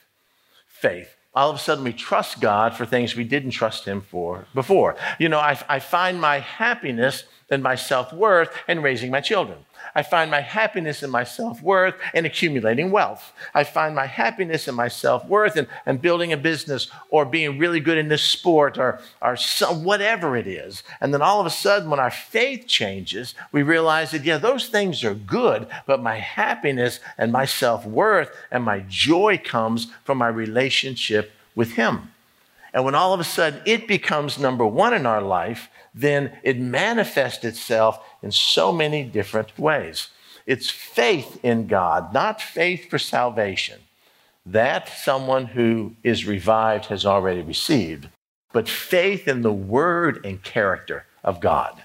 Faith 0.68 1.16
all 1.34 1.50
of 1.50 1.56
a 1.56 1.60
sudden 1.60 1.84
we 1.84 1.94
trust 1.94 2.42
God 2.42 2.76
for 2.76 2.86
things 2.86 3.16
we 3.16 3.24
didn't 3.24 3.52
trust 3.52 3.86
Him 3.86 4.02
for 4.02 4.48
before. 4.54 4.96
You 5.20 5.30
know, 5.30 5.40
I, 5.40 5.58
I 5.70 5.80
find 5.80 6.20
my 6.20 6.40
happiness 6.40 7.24
and 7.50 7.64
my 7.64 7.76
self 7.76 8.12
worth 8.12 8.54
in 8.68 8.82
raising 8.82 9.12
my 9.12 9.22
children. 9.22 9.60
I 9.96 10.04
find 10.04 10.32
my 10.32 10.42
happiness 10.42 11.04
and 11.04 11.12
my 11.12 11.24
self 11.24 11.62
worth 11.62 11.96
in 12.14 12.26
accumulating 12.26 12.92
wealth. 12.92 13.34
I 13.54 13.64
find 13.64 13.96
my 13.96 14.06
happiness 14.06 14.68
and 14.68 14.78
my 14.78 14.88
self 14.88 15.26
worth 15.26 15.58
in, 15.58 15.68
in, 15.86 15.98
building 15.98 16.34
a 16.34 16.38
business 16.38 16.90
or 17.10 17.26
being 17.26 17.58
really 17.58 17.80
good 17.80 17.98
in 17.98 18.08
this 18.08 18.24
sport 18.24 18.78
or, 18.78 19.00
or 19.22 19.36
some, 19.36 19.84
whatever 19.84 20.36
it 20.38 20.48
is. 20.48 20.84
And 21.00 21.14
then 21.14 21.22
all 21.22 21.40
of 21.40 21.46
a 21.46 21.52
sudden, 21.52 21.90
when 21.90 22.00
our 22.00 22.12
faith 22.12 22.68
changes, 22.68 23.36
we 23.52 23.64
realize 23.64 24.12
that, 24.12 24.24
yeah, 24.24 24.38
those 24.38 24.68
things 24.68 25.04
are 25.04 25.14
good, 25.14 25.68
but 25.86 26.02
my 26.02 26.18
happiness 26.18 27.00
and 27.18 27.32
my 27.32 27.46
self 27.46 27.86
worth 27.86 28.32
and 28.52 28.64
my 28.64 28.86
joy 28.88 29.42
comes 29.44 29.88
from 30.04 30.18
my 30.18 30.28
relationship 30.28 31.32
with 31.56 31.74
Him. 31.74 32.12
And 32.74 32.86
when 32.86 32.96
all 32.96 33.14
of 33.14 33.20
a 33.20 33.26
sudden 33.26 33.62
it 33.66 33.88
becomes 33.88 34.40
number 34.40 34.66
one 34.66 34.94
in 34.94 35.06
our 35.06 35.22
life, 35.22 35.70
then 35.94 36.38
it 36.44 36.60
manifests 36.60 37.44
itself 37.44 38.00
in 38.22 38.32
so 38.32 38.72
many 38.72 39.04
different 39.04 39.58
ways. 39.60 40.10
It's 40.46 40.70
faith 40.70 41.40
in 41.44 41.68
God, 41.68 42.14
not 42.14 42.42
faith 42.42 42.90
for 42.90 42.98
salvation. 42.98 43.80
That 44.46 44.90
someone 44.90 45.46
who 45.46 45.96
is 46.04 46.26
revived 46.26 46.86
has 46.86 47.06
already 47.06 47.42
received, 47.42 48.10
but 48.54 48.68
faith 48.68 49.28
in 49.28 49.44
the 49.44 49.54
word 49.54 50.26
and 50.26 50.42
character 50.42 51.06
of 51.24 51.40
God. 51.40 51.84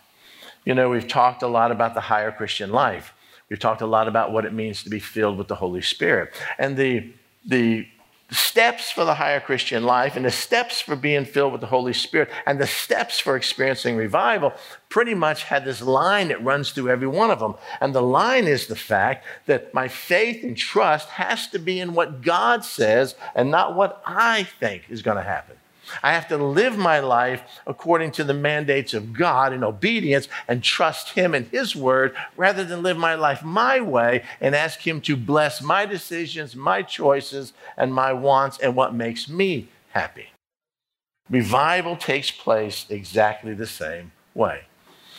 You 0.64 0.75
know, 0.75 0.88
we've 0.88 1.07
talked 1.07 1.43
a 1.43 1.49
lot 1.49 1.71
about 1.71 1.95
the 1.95 2.00
higher 2.00 2.33
Christian 2.33 2.71
life. 2.71 3.12
We've 3.49 3.59
talked 3.59 3.83
a 3.83 3.87
lot 3.87 4.09
about 4.09 4.33
what 4.33 4.45
it 4.45 4.52
means 4.52 4.83
to 4.83 4.90
be 4.90 4.99
filled 4.99 5.38
with 5.38 5.49
the 5.49 5.55
Holy 5.55 5.83
Spirit. 5.83 6.35
And 6.59 6.76
the, 6.76 7.12
the 7.47 7.87
steps 8.30 8.90
for 8.90 9.04
the 9.04 9.14
higher 9.14 9.38
Christian 9.38 9.85
life 9.85 10.16
and 10.16 10.25
the 10.25 10.30
steps 10.30 10.80
for 10.80 10.97
being 10.97 11.25
filled 11.25 11.52
with 11.52 11.61
the 11.61 11.68
Holy 11.68 11.92
Spirit 11.92 12.28
and 12.45 12.59
the 12.59 12.66
steps 12.66 13.21
for 13.21 13.37
experiencing 13.37 13.97
revival 13.97 14.52
pretty 14.88 15.14
much 15.14 15.45
had 15.45 15.64
this 15.64 15.80
line 15.80 16.28
that 16.28 16.42
runs 16.42 16.73
through 16.73 16.88
every 16.88 17.06
one 17.06 17.30
of 17.30 17.38
them. 17.38 17.54
And 17.80 17.95
the 17.95 18.02
line 18.02 18.47
is 18.47 18.66
the 18.66 18.76
fact 18.76 19.25
that 19.47 19.73
my 19.73 19.88
faith 19.88 20.42
and 20.42 20.56
trust 20.56 21.09
has 21.11 21.47
to 21.49 21.59
be 21.59 21.78
in 21.78 21.95
what 21.95 22.23
God 22.23 22.64
says 22.64 23.14
and 23.35 23.50
not 23.50 23.76
what 23.76 24.02
I 24.04 24.45
think 24.45 24.85
is 24.88 25.02
going 25.02 25.18
to 25.18 25.23
happen. 25.23 25.56
I 26.02 26.12
have 26.12 26.28
to 26.28 26.37
live 26.37 26.76
my 26.76 27.00
life 27.00 27.61
according 27.66 28.12
to 28.12 28.25
the 28.25 28.35
mandates 28.35 28.95
of 28.95 29.12
God 29.12 29.52
in 29.52 29.64
obedience 29.64 30.28
and 30.49 30.62
trust 30.62 31.11
Him 31.11 31.35
and 31.35 31.47
His 31.49 31.76
word 31.76 32.14
rather 32.37 32.64
than 32.64 32.83
live 32.83 32.97
my 32.97 33.14
life 33.14 33.43
my 33.43 33.81
way 33.81 34.25
and 34.40 34.55
ask 34.55 34.87
Him 34.87 35.00
to 35.02 35.16
bless 35.16 35.62
my 35.62 35.87
decisions, 35.87 36.57
my 36.57 36.83
choices, 36.83 37.52
and 37.76 37.95
my 37.95 38.12
wants 38.12 38.59
and 38.59 38.75
what 38.75 38.95
makes 38.95 39.28
me 39.28 39.69
happy. 39.90 40.28
Revival 41.28 41.97
takes 41.97 42.31
place 42.31 42.87
exactly 42.88 43.55
the 43.55 43.66
same 43.66 44.12
way. 44.35 44.62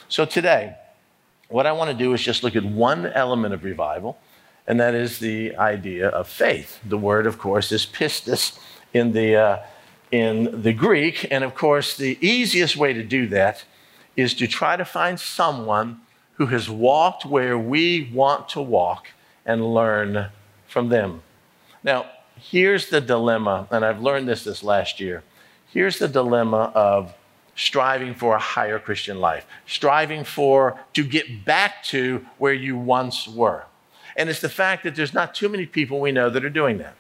So 0.08 0.24
today, 0.26 0.76
what 1.50 1.66
I 1.66 1.72
want 1.74 1.92
to 1.92 1.98
do 1.98 2.14
is 2.14 2.22
just 2.22 2.44
look 2.44 2.56
at 2.56 2.64
one 2.64 3.08
element 3.08 3.54
of 3.54 3.64
revival, 3.64 4.18
and 4.66 4.80
that 4.80 4.94
is 4.94 5.20
the 5.20 5.56
idea 5.56 6.08
of 6.10 6.28
faith. 6.28 6.80
The 6.86 6.98
word, 6.98 7.26
of 7.26 7.38
course, 7.38 7.72
is 7.72 7.86
pistis 7.86 8.58
in 8.94 9.12
the 9.12 9.36
uh, 9.36 9.58
in 10.12 10.62
the 10.62 10.74
Greek. 10.74 11.28
And 11.32 11.44
of 11.44 11.56
course, 11.56 11.96
the 11.98 12.18
easiest 12.22 12.78
way 12.78 12.94
to 12.94 13.04
do 13.04 13.28
that 13.28 13.66
is 14.16 14.34
to 14.36 14.48
try 14.48 14.76
to 14.76 14.86
find 14.86 15.20
someone 15.20 16.02
who 16.34 16.48
has 16.48 16.70
walked 16.70 17.26
where 17.26 17.58
we 17.58 18.10
want 18.14 18.50
to 18.50 18.62
walk 18.62 19.08
and 19.46 19.74
learn 19.74 20.28
from 20.68 20.90
them. 20.90 21.22
Now, 21.84 22.06
here's 22.36 22.90
the 22.90 23.02
dilemma, 23.02 23.68
and 23.72 23.84
I've 23.86 24.02
learned 24.02 24.28
this 24.28 24.44
this 24.44 24.64
last 24.64 25.00
year. 25.00 25.24
Here's 25.72 26.00
the 26.00 26.08
dilemma 26.08 26.72
of 26.76 27.14
striving 27.56 28.14
for 28.14 28.36
a 28.36 28.40
higher 28.40 28.78
Christian 28.78 29.20
life, 29.20 29.46
striving 29.66 30.24
for 30.24 30.80
to 30.94 31.04
get 31.04 31.44
back 31.44 31.84
to 31.86 32.26
where 32.38 32.54
you 32.54 32.78
once 32.78 33.28
were. 33.28 33.66
And 34.16 34.30
it's 34.30 34.42
the 34.42 34.50
fact 34.50 34.84
that 34.84 34.96
there's 34.96 35.14
not 35.14 35.34
too 35.34 35.50
many 35.50 35.66
people 35.66 36.00
we 36.00 36.12
know 36.12 36.30
that 36.30 36.46
are 36.46 36.50
doing 36.50 36.78
that. 36.80 36.96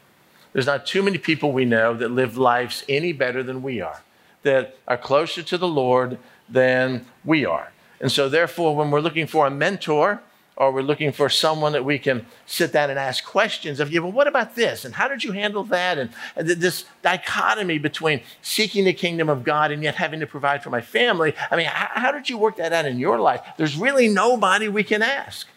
There's 0.54 0.66
not 0.66 0.86
too 0.86 1.04
many 1.04 1.18
people 1.18 1.51
we 1.51 1.66
know 1.66 1.94
that 1.96 2.12
live 2.12 2.38
lives 2.38 2.84
any 2.89 3.13
better 3.13 3.44
than 3.44 3.62
we 3.62 3.82
are, 3.82 4.01
that 4.44 4.77
are 4.88 4.98
closer 4.98 5.44
to 5.44 5.58
the 5.58 5.68
Lord 5.68 6.18
than 6.50 7.06
we 7.24 7.46
are. 7.46 7.72
And 8.00 8.12
so, 8.12 8.30
therefore, 8.30 8.75
when 8.75 8.92
we're 8.92 9.01
looking 9.01 9.27
for 9.27 9.46
a 9.46 9.51
mentor, 9.51 10.22
or 10.58 10.72
we're 10.72 10.82
looking 10.82 11.12
for 11.12 11.30
someone 11.30 11.72
that 11.74 11.86
we 11.86 12.00
can 12.00 12.25
sit 12.48 12.74
down 12.74 12.89
and 12.89 12.98
ask 12.98 13.24
questions 13.24 13.80
of, 13.80 13.92
yeah, 13.92 14.00
well, 14.00 14.12
what 14.12 14.27
about 14.27 14.56
this? 14.56 14.86
And 14.86 14.96
how 14.96 15.08
did 15.08 15.24
you 15.24 15.32
handle 15.32 15.63
that? 15.66 16.00
And, 16.00 16.10
this 16.36 16.86
dichotomy 17.04 17.77
between 17.77 18.22
seeking 18.42 18.86
the 18.86 18.94
kingdom 18.94 19.30
of 19.30 19.44
God 19.44 19.72
and 19.72 19.84
yet 19.84 19.96
having 19.96 20.20
to 20.20 20.27
provide 20.27 20.63
for 20.63 20.72
my 20.72 20.82
family. 20.82 21.34
I 21.51 21.56
mean, 21.56 21.68
how 21.68 22.12
did 22.12 22.27
you 22.27 22.39
work 22.39 22.58
that 22.58 22.74
out 22.74 22.86
in 22.86 22.98
your 22.98 23.20
life? 23.20 23.42
There's 23.58 23.77
really 23.77 24.08
nobody 24.08 24.68
we 24.68 24.84
can 24.84 25.04
ask. 25.04 25.48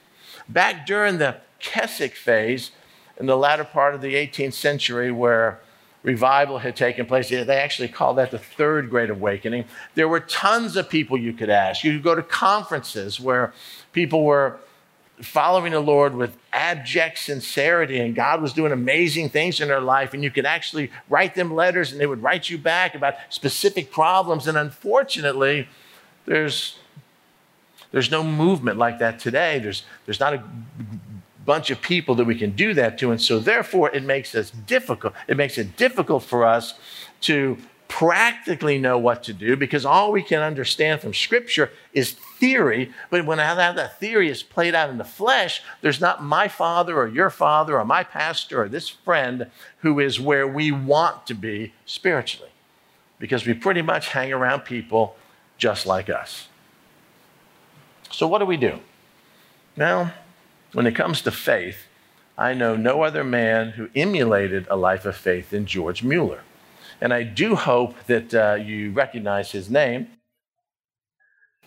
Back 0.48 0.86
during 0.86 1.16
the 1.16 1.36
Keswick 1.60 2.14
phase, 2.14 2.70
in 3.20 3.26
the 3.26 3.36
latter 3.36 3.64
part 3.64 3.94
of 3.94 4.00
the 4.00 4.14
18th 4.14 4.54
century, 4.54 5.12
where 5.12 5.60
revival 6.02 6.58
had 6.58 6.74
taken 6.74 7.04
place. 7.06 7.28
They 7.28 7.46
actually 7.46 7.88
called 7.88 8.16
that 8.18 8.30
the 8.30 8.38
third 8.38 8.88
great 8.88 9.10
awakening. 9.10 9.66
There 9.94 10.08
were 10.08 10.20
tons 10.20 10.76
of 10.76 10.88
people 10.88 11.18
you 11.18 11.34
could 11.34 11.50
ask. 11.50 11.84
You 11.84 11.92
could 11.92 12.02
go 12.02 12.14
to 12.14 12.22
conferences 12.22 13.20
where 13.20 13.52
people 13.92 14.24
were 14.24 14.58
following 15.20 15.72
the 15.72 15.80
Lord 15.80 16.14
with 16.14 16.34
abject 16.50 17.18
sincerity, 17.18 18.00
and 18.00 18.14
God 18.14 18.40
was 18.40 18.54
doing 18.54 18.72
amazing 18.72 19.28
things 19.28 19.60
in 19.60 19.68
their 19.68 19.80
life, 19.80 20.14
and 20.14 20.24
you 20.24 20.30
could 20.30 20.46
actually 20.46 20.90
write 21.10 21.34
them 21.34 21.54
letters, 21.54 21.92
and 21.92 22.00
they 22.00 22.06
would 22.06 22.22
write 22.22 22.48
you 22.48 22.56
back 22.56 22.94
about 22.94 23.16
specific 23.28 23.92
problems. 23.92 24.46
And 24.46 24.56
unfortunately, 24.56 25.68
there's 26.24 26.78
there's 27.92 28.10
no 28.10 28.22
movement 28.22 28.78
like 28.78 28.98
that 29.00 29.18
today. 29.18 29.58
There's 29.58 29.84
there's 30.06 30.20
not 30.20 30.32
a 30.32 30.42
bunch 31.50 31.70
of 31.70 31.82
people 31.82 32.14
that 32.14 32.24
we 32.24 32.36
can 32.36 32.52
do 32.52 32.72
that 32.74 32.96
to, 32.96 33.10
and 33.10 33.20
so 33.20 33.40
therefore 33.40 33.90
it 33.90 34.04
makes 34.04 34.36
us 34.36 34.50
difficult. 34.50 35.12
It 35.26 35.36
makes 35.36 35.58
it 35.58 35.76
difficult 35.76 36.22
for 36.22 36.44
us 36.44 36.74
to 37.22 37.58
practically 37.88 38.78
know 38.78 38.96
what 38.96 39.24
to 39.24 39.32
do 39.32 39.56
because 39.56 39.84
all 39.84 40.12
we 40.12 40.22
can 40.22 40.40
understand 40.40 41.00
from 41.00 41.12
Scripture 41.12 41.72
is 41.92 42.12
theory. 42.12 42.92
But 43.10 43.26
when 43.26 43.38
that 43.38 43.98
theory 43.98 44.30
is 44.30 44.44
played 44.44 44.76
out 44.76 44.90
in 44.90 44.98
the 44.98 45.04
flesh, 45.04 45.60
there's 45.80 46.00
not 46.00 46.22
my 46.22 46.46
father 46.46 46.96
or 46.96 47.08
your 47.08 47.30
father 47.30 47.76
or 47.76 47.84
my 47.84 48.04
pastor 48.04 48.62
or 48.62 48.68
this 48.68 48.88
friend 48.88 49.50
who 49.78 49.98
is 49.98 50.20
where 50.20 50.46
we 50.46 50.70
want 50.70 51.26
to 51.26 51.34
be 51.34 51.72
spiritually 51.84 52.52
because 53.18 53.44
we 53.44 53.54
pretty 53.54 53.82
much 53.82 54.10
hang 54.10 54.32
around 54.32 54.60
people 54.60 55.16
just 55.58 55.84
like 55.84 56.08
us. 56.08 56.46
So, 58.12 58.28
what 58.28 58.38
do 58.38 58.46
we 58.46 58.56
do? 58.56 58.78
Well, 59.76 60.12
when 60.72 60.86
it 60.86 60.94
comes 60.94 61.22
to 61.22 61.30
faith, 61.30 61.86
I 62.38 62.54
know 62.54 62.76
no 62.76 63.02
other 63.02 63.24
man 63.24 63.70
who 63.70 63.90
emulated 63.94 64.66
a 64.70 64.76
life 64.76 65.04
of 65.04 65.16
faith 65.16 65.50
than 65.50 65.66
George 65.66 66.02
Muller. 66.02 66.40
And 67.00 67.12
I 67.12 67.22
do 67.22 67.54
hope 67.54 67.94
that 68.06 68.34
uh, 68.34 68.54
you 68.54 68.92
recognize 68.92 69.52
his 69.52 69.70
name. 69.70 70.08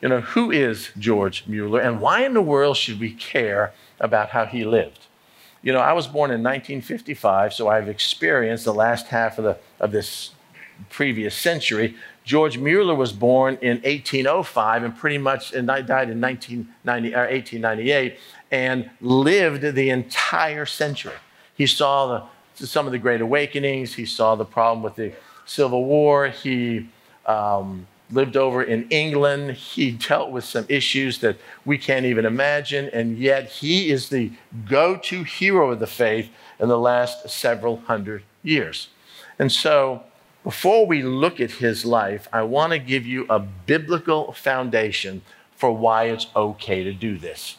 You 0.01 0.09
know, 0.09 0.21
who 0.21 0.51
is 0.51 0.91
George 0.97 1.45
Muller 1.47 1.79
and 1.79 2.01
why 2.01 2.25
in 2.25 2.33
the 2.33 2.41
world 2.41 2.77
should 2.77 2.99
we 2.99 3.11
care 3.13 3.73
about 3.99 4.29
how 4.29 4.45
he 4.45 4.65
lived? 4.65 5.07
You 5.61 5.71
know, 5.71 5.79
I 5.79 5.93
was 5.93 6.07
born 6.07 6.29
in 6.29 6.43
1955, 6.43 7.53
so 7.53 7.69
I've 7.69 7.87
experienced 7.87 8.65
the 8.65 8.73
last 8.73 9.07
half 9.07 9.37
of, 9.37 9.45
the, 9.45 9.57
of 9.79 9.91
this 9.91 10.31
previous 10.89 11.35
century. 11.35 11.95
George 12.25 12.57
Muller 12.57 12.95
was 12.95 13.13
born 13.13 13.57
in 13.61 13.77
1805 13.77 14.83
and 14.83 14.97
pretty 14.97 15.17
much 15.17 15.53
and 15.53 15.67
died 15.67 16.09
in 16.09 16.19
1990, 16.19 17.15
or 17.15 17.19
1898 17.19 18.17
and 18.53 18.87
lived 19.01 19.75
the 19.75 19.89
entire 19.89 20.65
century. 20.67 21.15
He 21.57 21.65
saw 21.65 22.07
the 22.07 22.23
some 22.67 22.85
of 22.85 22.91
the 22.91 22.99
Great 22.99 23.19
Awakenings. 23.19 23.95
He 23.95 24.05
saw 24.05 24.35
the 24.35 24.45
problem 24.45 24.83
with 24.83 24.95
the 24.95 25.11
Civil 25.45 25.85
War. 25.85 26.27
He 26.27 26.87
um, 27.25 27.87
lived 28.11 28.37
over 28.37 28.61
in 28.61 28.87
England. 28.89 29.53
He 29.53 29.89
dealt 29.89 30.29
with 30.29 30.43
some 30.43 30.67
issues 30.69 31.17
that 31.19 31.37
we 31.65 31.79
can't 31.79 32.05
even 32.05 32.25
imagine, 32.25 32.91
and 32.93 33.17
yet 33.17 33.49
he 33.49 33.89
is 33.89 34.09
the 34.09 34.31
go 34.69 34.97
to 34.97 35.23
hero 35.23 35.71
of 35.71 35.79
the 35.79 35.87
faith 35.87 36.29
in 36.59 36.69
the 36.69 36.77
last 36.77 37.27
several 37.27 37.77
hundred 37.77 38.21
years. 38.43 38.89
And 39.39 39.51
so, 39.51 40.03
before 40.43 40.85
we 40.85 41.01
look 41.01 41.39
at 41.39 41.53
his 41.53 41.85
life, 41.85 42.27
I 42.31 42.43
want 42.43 42.71
to 42.73 42.77
give 42.77 43.07
you 43.07 43.25
a 43.31 43.39
biblical 43.39 44.31
foundation 44.33 45.23
for 45.55 45.71
why 45.71 46.03
it's 46.03 46.27
okay 46.35 46.83
to 46.83 46.93
do 46.93 47.17
this 47.17 47.57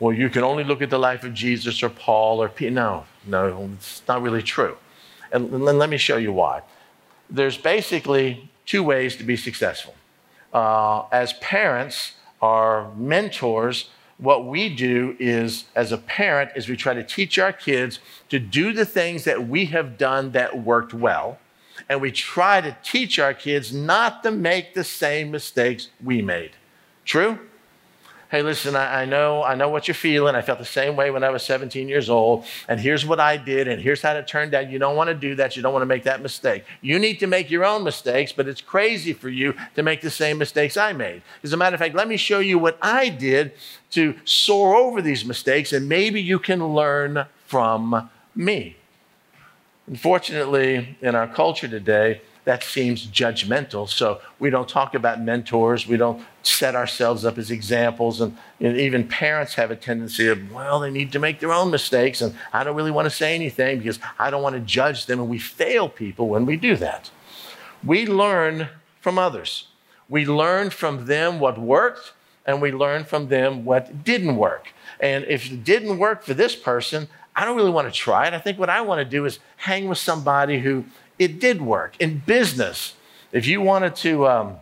well, 0.00 0.14
you 0.14 0.30
can 0.30 0.42
only 0.42 0.64
look 0.64 0.80
at 0.80 0.88
the 0.88 0.98
life 0.98 1.22
of 1.24 1.34
Jesus 1.34 1.82
or 1.82 1.90
Paul 1.90 2.42
or 2.42 2.48
Peter. 2.48 2.70
No, 2.70 3.04
no, 3.26 3.70
it's 3.74 4.02
not 4.08 4.22
really 4.22 4.42
true. 4.42 4.76
And 5.30 5.62
let 5.64 5.90
me 5.90 5.98
show 5.98 6.16
you 6.16 6.32
why. 6.32 6.62
There's 7.28 7.58
basically 7.58 8.50
two 8.66 8.82
ways 8.82 9.14
to 9.16 9.24
be 9.24 9.36
successful. 9.36 9.94
Uh, 10.52 11.02
as 11.12 11.34
parents, 11.34 12.14
our 12.40 12.92
mentors, 12.94 13.90
what 14.16 14.46
we 14.46 14.74
do 14.74 15.16
is, 15.18 15.64
as 15.76 15.92
a 15.92 15.98
parent, 15.98 16.50
is 16.56 16.68
we 16.68 16.76
try 16.76 16.94
to 16.94 17.04
teach 17.04 17.38
our 17.38 17.52
kids 17.52 18.00
to 18.30 18.38
do 18.38 18.72
the 18.72 18.84
things 18.84 19.24
that 19.24 19.48
we 19.48 19.66
have 19.66 19.96
done 19.96 20.32
that 20.32 20.62
worked 20.62 20.92
well. 20.92 21.38
And 21.88 22.00
we 22.00 22.10
try 22.10 22.60
to 22.60 22.76
teach 22.82 23.18
our 23.18 23.34
kids 23.34 23.72
not 23.72 24.22
to 24.22 24.30
make 24.30 24.74
the 24.74 24.84
same 24.84 25.30
mistakes 25.30 25.88
we 26.02 26.20
made. 26.22 26.52
True? 27.04 27.38
Hey, 28.30 28.42
listen, 28.42 28.76
I, 28.76 29.02
I, 29.02 29.04
know, 29.06 29.42
I 29.42 29.56
know 29.56 29.68
what 29.68 29.88
you're 29.88 29.94
feeling. 29.94 30.36
I 30.36 30.42
felt 30.42 30.60
the 30.60 30.64
same 30.64 30.94
way 30.94 31.10
when 31.10 31.24
I 31.24 31.30
was 31.30 31.42
17 31.42 31.88
years 31.88 32.08
old, 32.08 32.44
and 32.68 32.78
here's 32.78 33.04
what 33.04 33.18
I 33.18 33.36
did, 33.36 33.66
and 33.66 33.82
here's 33.82 34.02
how 34.02 34.14
it 34.14 34.28
turned 34.28 34.54
out. 34.54 34.70
You 34.70 34.78
don't 34.78 34.94
want 34.94 35.08
to 35.08 35.14
do 35.14 35.34
that. 35.34 35.56
You 35.56 35.62
don't 35.62 35.72
want 35.72 35.82
to 35.82 35.86
make 35.86 36.04
that 36.04 36.22
mistake. 36.22 36.64
You 36.80 37.00
need 37.00 37.18
to 37.20 37.26
make 37.26 37.50
your 37.50 37.64
own 37.64 37.82
mistakes, 37.82 38.32
but 38.32 38.46
it's 38.46 38.60
crazy 38.60 39.12
for 39.12 39.28
you 39.28 39.54
to 39.74 39.82
make 39.82 40.00
the 40.00 40.10
same 40.10 40.38
mistakes 40.38 40.76
I 40.76 40.92
made. 40.92 41.22
As 41.42 41.52
a 41.52 41.56
matter 41.56 41.74
of 41.74 41.80
fact, 41.80 41.96
let 41.96 42.06
me 42.06 42.16
show 42.16 42.38
you 42.38 42.56
what 42.58 42.78
I 42.80 43.08
did 43.08 43.52
to 43.90 44.14
soar 44.24 44.76
over 44.76 45.02
these 45.02 45.24
mistakes, 45.24 45.72
and 45.72 45.88
maybe 45.88 46.22
you 46.22 46.38
can 46.38 46.64
learn 46.68 47.26
from 47.46 48.10
me. 48.36 48.76
Unfortunately, 49.88 50.96
in 51.02 51.16
our 51.16 51.26
culture 51.26 51.66
today, 51.66 52.20
that 52.44 52.62
seems 52.62 53.06
judgmental. 53.06 53.88
So 53.88 54.20
we 54.38 54.50
don't 54.50 54.68
talk 54.68 54.94
about 54.94 55.20
mentors. 55.20 55.86
We 55.86 55.96
don't 55.96 56.22
set 56.42 56.74
ourselves 56.74 57.24
up 57.24 57.38
as 57.38 57.50
examples. 57.50 58.20
And, 58.20 58.36
even 58.60 59.06
parents 59.08 59.54
have 59.54 59.70
a 59.70 59.76
tendency 59.76 60.28
of, 60.28 60.52
well, 60.52 60.80
they 60.80 60.90
need 60.90 61.12
to 61.12 61.18
make 61.18 61.40
their 61.40 61.52
own 61.52 61.70
mistakes. 61.70 62.20
And 62.20 62.34
I 62.52 62.64
don't 62.64 62.76
really 62.76 62.90
want 62.90 63.06
to 63.06 63.10
say 63.10 63.34
anything 63.34 63.78
because 63.78 63.98
I 64.18 64.30
don't 64.30 64.42
want 64.42 64.54
to 64.54 64.60
judge 64.60 65.06
them. 65.06 65.20
And 65.20 65.28
we 65.28 65.38
fail 65.38 65.88
people 65.88 66.28
when 66.28 66.46
we 66.46 66.56
do 66.56 66.76
that. 66.76 67.10
We 67.84 68.06
learn 68.06 68.68
from 69.00 69.18
others. 69.18 69.68
We 70.08 70.26
learn 70.26 70.70
from 70.70 71.06
them 71.06 71.40
what 71.40 71.58
worked, 71.58 72.12
and 72.44 72.60
we 72.60 72.72
learn 72.72 73.04
from 73.04 73.28
them 73.28 73.64
what 73.64 74.04
didn't 74.04 74.36
work. 74.36 74.72
And 74.98 75.24
if 75.24 75.50
it 75.50 75.64
didn't 75.64 75.98
work 75.98 76.22
for 76.22 76.34
this 76.34 76.56
person, 76.56 77.08
I 77.34 77.44
don't 77.44 77.56
really 77.56 77.70
want 77.70 77.88
to 77.88 77.94
try 77.94 78.26
it. 78.26 78.34
I 78.34 78.38
think 78.38 78.58
what 78.58 78.68
I 78.68 78.80
want 78.80 78.98
to 78.98 79.04
do 79.04 79.24
is 79.24 79.38
hang 79.56 79.88
with 79.88 79.98
somebody 79.98 80.58
who 80.58 80.84
it 81.20 81.38
did 81.38 81.60
work. 81.60 81.94
In 82.00 82.22
business, 82.24 82.94
if 83.30 83.46
you 83.46 83.60
wanted 83.60 83.94
to, 83.96 84.26
um, 84.26 84.56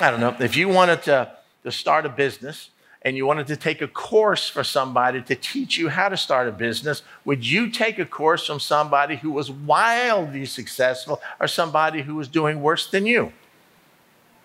I 0.00 0.10
don't 0.10 0.18
know, 0.18 0.34
if 0.40 0.56
you 0.56 0.68
wanted 0.68 1.02
to, 1.02 1.30
to 1.62 1.70
start 1.70 2.06
a 2.06 2.08
business 2.08 2.70
and 3.02 3.16
you 3.16 3.26
wanted 3.26 3.46
to 3.48 3.56
take 3.56 3.82
a 3.82 3.86
course 3.86 4.48
for 4.48 4.64
somebody 4.64 5.20
to 5.22 5.34
teach 5.34 5.76
you 5.76 5.90
how 5.90 6.08
to 6.08 6.16
start 6.16 6.48
a 6.48 6.52
business, 6.52 7.02
would 7.26 7.46
you 7.46 7.70
take 7.70 7.98
a 7.98 8.06
course 8.06 8.46
from 8.46 8.58
somebody 8.58 9.16
who 9.16 9.30
was 9.30 9.50
wildly 9.50 10.46
successful 10.46 11.20
or 11.38 11.46
somebody 11.46 12.00
who 12.00 12.14
was 12.14 12.26
doing 12.26 12.62
worse 12.62 12.90
than 12.90 13.04
you? 13.04 13.30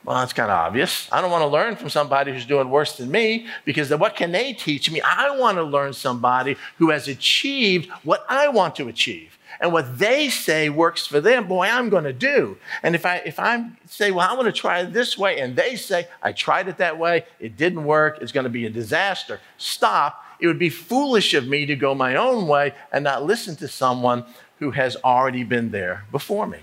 Well, 0.03 0.17
that's 0.17 0.33
kind 0.33 0.51
of 0.51 0.57
obvious. 0.57 1.09
I 1.11 1.21
don't 1.21 1.31
want 1.31 1.43
to 1.43 1.47
learn 1.47 1.77
from 1.77 1.89
somebody 1.89 2.33
who's 2.33 2.45
doing 2.45 2.69
worse 2.69 2.97
than 2.97 3.09
me 3.09 3.47
because 3.63 3.89
what 3.91 4.15
can 4.15 4.33
they 4.33 4.51
teach 4.51 4.91
me? 4.91 5.01
I 5.01 5.35
want 5.37 5.57
to 5.57 5.63
learn 5.63 5.93
somebody 5.93 6.57
who 6.77 6.89
has 6.89 7.07
achieved 7.07 7.89
what 8.03 8.25
I 8.29 8.49
want 8.49 8.75
to 8.75 8.89
achieve. 8.89 9.34
And 9.59 9.71
what 9.71 9.97
they 9.97 10.29
say 10.29 10.69
works 10.69 11.05
for 11.07 11.21
them, 11.21 11.47
boy, 11.47 11.65
I'm 11.65 11.89
going 11.89 12.03
to 12.03 12.13
do. 12.13 12.57
And 12.83 12.95
if 12.95 13.05
I 13.05 13.17
if 13.17 13.39
I 13.39 13.69
say, 13.87 14.11
well, 14.11 14.29
I 14.29 14.33
want 14.33 14.47
to 14.47 14.51
try 14.51 14.79
it 14.79 14.93
this 14.93 15.17
way, 15.17 15.39
and 15.39 15.55
they 15.55 15.75
say, 15.75 16.07
I 16.21 16.31
tried 16.31 16.67
it 16.67 16.77
that 16.77 16.97
way, 16.97 17.25
it 17.39 17.57
didn't 17.57 17.85
work, 17.85 18.19
it's 18.21 18.31
going 18.31 18.45
to 18.45 18.49
be 18.49 18.65
a 18.65 18.69
disaster. 18.69 19.39
Stop. 19.57 20.21
It 20.39 20.47
would 20.47 20.59
be 20.59 20.69
foolish 20.69 21.33
of 21.33 21.47
me 21.47 21.65
to 21.65 21.75
go 21.75 21.95
my 21.95 22.15
own 22.15 22.47
way 22.47 22.73
and 22.91 23.03
not 23.03 23.23
listen 23.23 23.55
to 23.57 23.67
someone 23.67 24.25
who 24.59 24.71
has 24.71 24.97
already 24.97 25.43
been 25.43 25.71
there 25.71 26.05
before 26.11 26.47
me. 26.47 26.59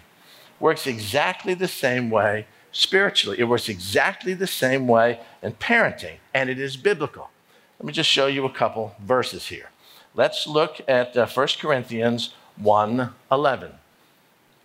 Works 0.61 0.87
exactly 0.87 1.55
the 1.55 1.69
same 1.69 2.11
way 2.11 2.47
spiritually. 2.71 3.39
It 3.39 3.45
works 3.45 3.69
exactly 3.69 4.35
the 4.35 4.47
same 4.47 4.89
way 4.89 5.21
in 5.43 5.53
parenting, 5.53 6.17
and 6.35 6.51
it 6.51 6.59
is 6.59 6.77
biblical. 6.77 7.31
Let 7.79 7.87
me 7.87 7.93
just 7.93 8.11
show 8.11 8.27
you 8.27 8.45
a 8.45 8.51
couple 8.51 8.95
verses 9.01 9.49
here. 9.49 9.71
Let's 10.15 10.47
look 10.47 10.81
at 10.87 11.17
uh, 11.17 11.27
1 11.27 11.49
Corinthians 11.59 12.35
1:11. 12.61 13.79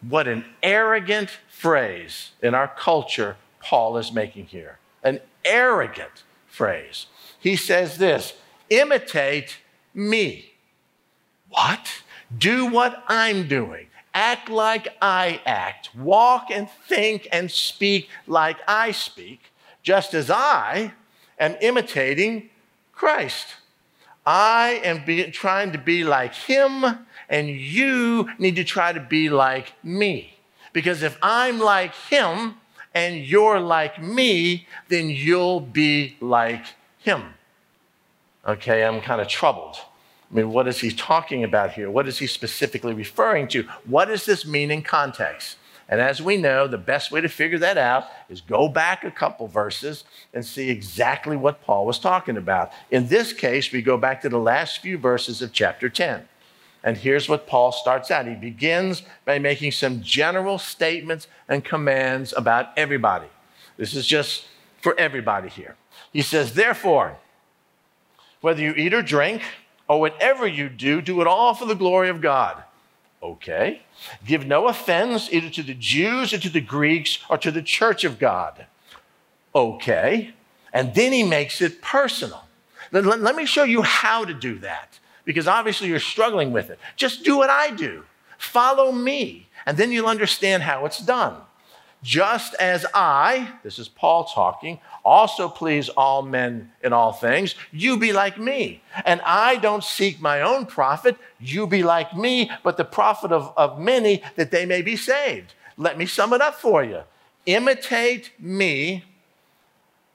what 0.01 0.27
an 0.27 0.45
arrogant 0.61 1.29
phrase 1.49 2.31
in 2.41 2.53
our 2.53 2.67
culture 2.67 3.35
Paul 3.59 3.97
is 3.97 4.11
making 4.11 4.45
here. 4.45 4.77
An 5.03 5.19
arrogant 5.43 6.23
phrase. 6.47 7.07
He 7.39 7.55
says 7.55 7.97
this 7.97 8.33
imitate 8.69 9.59
me. 9.93 10.53
What? 11.49 12.03
Do 12.37 12.65
what 12.65 13.03
I'm 13.07 13.47
doing. 13.47 13.87
Act 14.13 14.49
like 14.49 14.89
I 15.01 15.41
act. 15.45 15.95
Walk 15.95 16.47
and 16.51 16.69
think 16.69 17.27
and 17.31 17.49
speak 17.49 18.09
like 18.25 18.57
I 18.67 18.91
speak, 18.91 19.51
just 19.83 20.13
as 20.13 20.29
I 20.29 20.93
am 21.39 21.55
imitating 21.61 22.49
Christ. 22.93 23.47
I 24.27 24.81
am 24.83 25.05
be, 25.05 25.23
trying 25.31 25.71
to 25.71 25.77
be 25.77 26.03
like 26.03 26.33
him, 26.33 26.83
and 27.29 27.47
you 27.47 28.29
need 28.37 28.57
to 28.57 28.65
try 28.65 28.91
to 28.91 28.99
be 28.99 29.29
like 29.29 29.71
me. 29.81 30.33
Because 30.73 31.01
if 31.01 31.17
I'm 31.21 31.59
like 31.59 31.95
him 31.95 32.55
and 32.93 33.15
you're 33.25 33.59
like 33.61 34.01
me, 34.01 34.67
then 34.89 35.09
you'll 35.09 35.61
be 35.61 36.17
like 36.19 36.65
him. 36.99 37.23
Okay, 38.45 38.83
I'm 38.83 38.99
kind 38.99 39.21
of 39.21 39.29
troubled. 39.29 39.77
I 40.29 40.35
mean, 40.35 40.51
what 40.51 40.67
is 40.67 40.79
he 40.79 40.91
talking 40.91 41.45
about 41.45 41.71
here? 41.71 41.89
What 41.89 42.05
is 42.05 42.19
he 42.19 42.27
specifically 42.27 42.93
referring 42.93 43.47
to? 43.49 43.63
What 43.85 44.09
does 44.09 44.25
this 44.25 44.45
mean 44.45 44.71
in 44.71 44.81
context? 44.81 45.55
And 45.89 46.01
as 46.01 46.21
we 46.21 46.37
know, 46.37 46.67
the 46.67 46.77
best 46.77 47.11
way 47.11 47.21
to 47.21 47.29
figure 47.29 47.59
that 47.59 47.77
out 47.77 48.05
is 48.29 48.41
go 48.41 48.67
back 48.67 49.03
a 49.03 49.11
couple 49.11 49.47
verses 49.47 50.03
and 50.33 50.45
see 50.45 50.69
exactly 50.69 51.37
what 51.37 51.61
Paul 51.61 51.85
was 51.85 51.97
talking 51.97 52.35
about. 52.35 52.71
In 52.91 53.07
this 53.07 53.31
case, 53.31 53.71
we 53.71 53.81
go 53.81 53.97
back 53.97 54.21
to 54.21 54.29
the 54.29 54.37
last 54.37 54.79
few 54.79 54.97
verses 54.97 55.41
of 55.41 55.53
chapter 55.53 55.87
10. 55.87 56.27
And 56.83 56.97
here's 56.97 57.29
what 57.29 57.47
Paul 57.47 57.71
starts 57.71 58.11
out. 58.11 58.27
He 58.27 58.35
begins 58.35 59.03
by 59.25 59.39
making 59.39 59.71
some 59.71 60.01
general 60.01 60.57
statements 60.57 61.27
and 61.47 61.63
commands 61.63 62.33
about 62.35 62.69
everybody. 62.77 63.27
This 63.77 63.95
is 63.95 64.05
just 64.05 64.45
for 64.81 64.97
everybody 64.99 65.49
here. 65.49 65.75
He 66.11 66.21
says, 66.21 66.53
Therefore, 66.53 67.17
whether 68.41 68.61
you 68.61 68.73
eat 68.75 68.93
or 68.93 69.01
drink, 69.01 69.41
or 69.87 69.99
whatever 69.99 70.45
you 70.45 70.69
do, 70.69 71.01
do 71.01 71.21
it 71.21 71.27
all 71.27 71.53
for 71.53 71.65
the 71.65 71.75
glory 71.75 72.09
of 72.09 72.21
God. 72.21 72.63
Okay. 73.21 73.81
Give 74.25 74.45
no 74.45 74.67
offense 74.67 75.29
either 75.31 75.49
to 75.49 75.63
the 75.63 75.73
Jews 75.73 76.33
or 76.33 76.37
to 76.37 76.49
the 76.49 76.61
Greeks 76.61 77.19
or 77.29 77.37
to 77.39 77.51
the 77.51 77.61
church 77.61 78.03
of 78.03 78.19
God. 78.19 78.67
Okay. 79.55 80.33
And 80.71 80.93
then 80.93 81.11
he 81.11 81.23
makes 81.23 81.61
it 81.61 81.81
personal. 81.81 82.43
Let, 82.91 83.05
let, 83.05 83.19
let, 83.19 83.35
me 83.35 83.45
show 83.45 83.63
you 83.63 83.81
how 83.81 84.23
to 84.23 84.33
do 84.33 84.59
that 84.59 84.99
because 85.25 85.47
obviously 85.47 85.87
you're 85.87 85.99
struggling 85.99 86.51
with 86.51 86.69
it. 86.69 86.79
Just 86.95 87.23
do 87.23 87.37
what 87.37 87.49
I 87.49 87.71
do, 87.71 88.03
follow 88.37 88.91
me, 88.91 89.47
and 89.65 89.77
then 89.77 89.91
you'll 89.91 90.07
understand 90.07 90.63
how 90.63 90.85
it's 90.85 90.99
done. 90.99 91.35
Just 92.03 92.53
as 92.55 92.85
I, 92.93 93.51
this 93.63 93.79
is 93.79 93.87
Paul 93.87 94.25
talking, 94.25 94.79
also 95.03 95.49
please 95.49 95.89
all 95.89 96.21
men 96.21 96.71
in 96.83 96.93
all 96.93 97.11
things, 97.11 97.55
you 97.71 97.97
be 97.97 98.13
like 98.13 98.37
me. 98.37 98.81
And 99.03 99.19
I 99.25 99.55
don't 99.55 99.83
seek 99.83 100.21
my 100.21 100.41
own 100.41 100.67
profit, 100.67 101.17
you 101.39 101.65
be 101.65 101.83
like 101.83 102.15
me, 102.15 102.51
but 102.63 102.77
the 102.77 102.85
profit 102.85 103.31
of, 103.31 103.51
of 103.57 103.79
many 103.79 104.21
that 104.35 104.51
they 104.51 104.65
may 104.65 104.81
be 104.81 104.95
saved. 104.95 105.53
Let 105.75 105.97
me 105.97 106.05
sum 106.05 106.33
it 106.33 106.41
up 106.41 106.55
for 106.55 106.83
you. 106.83 107.01
Imitate 107.45 108.31
me 108.39 109.03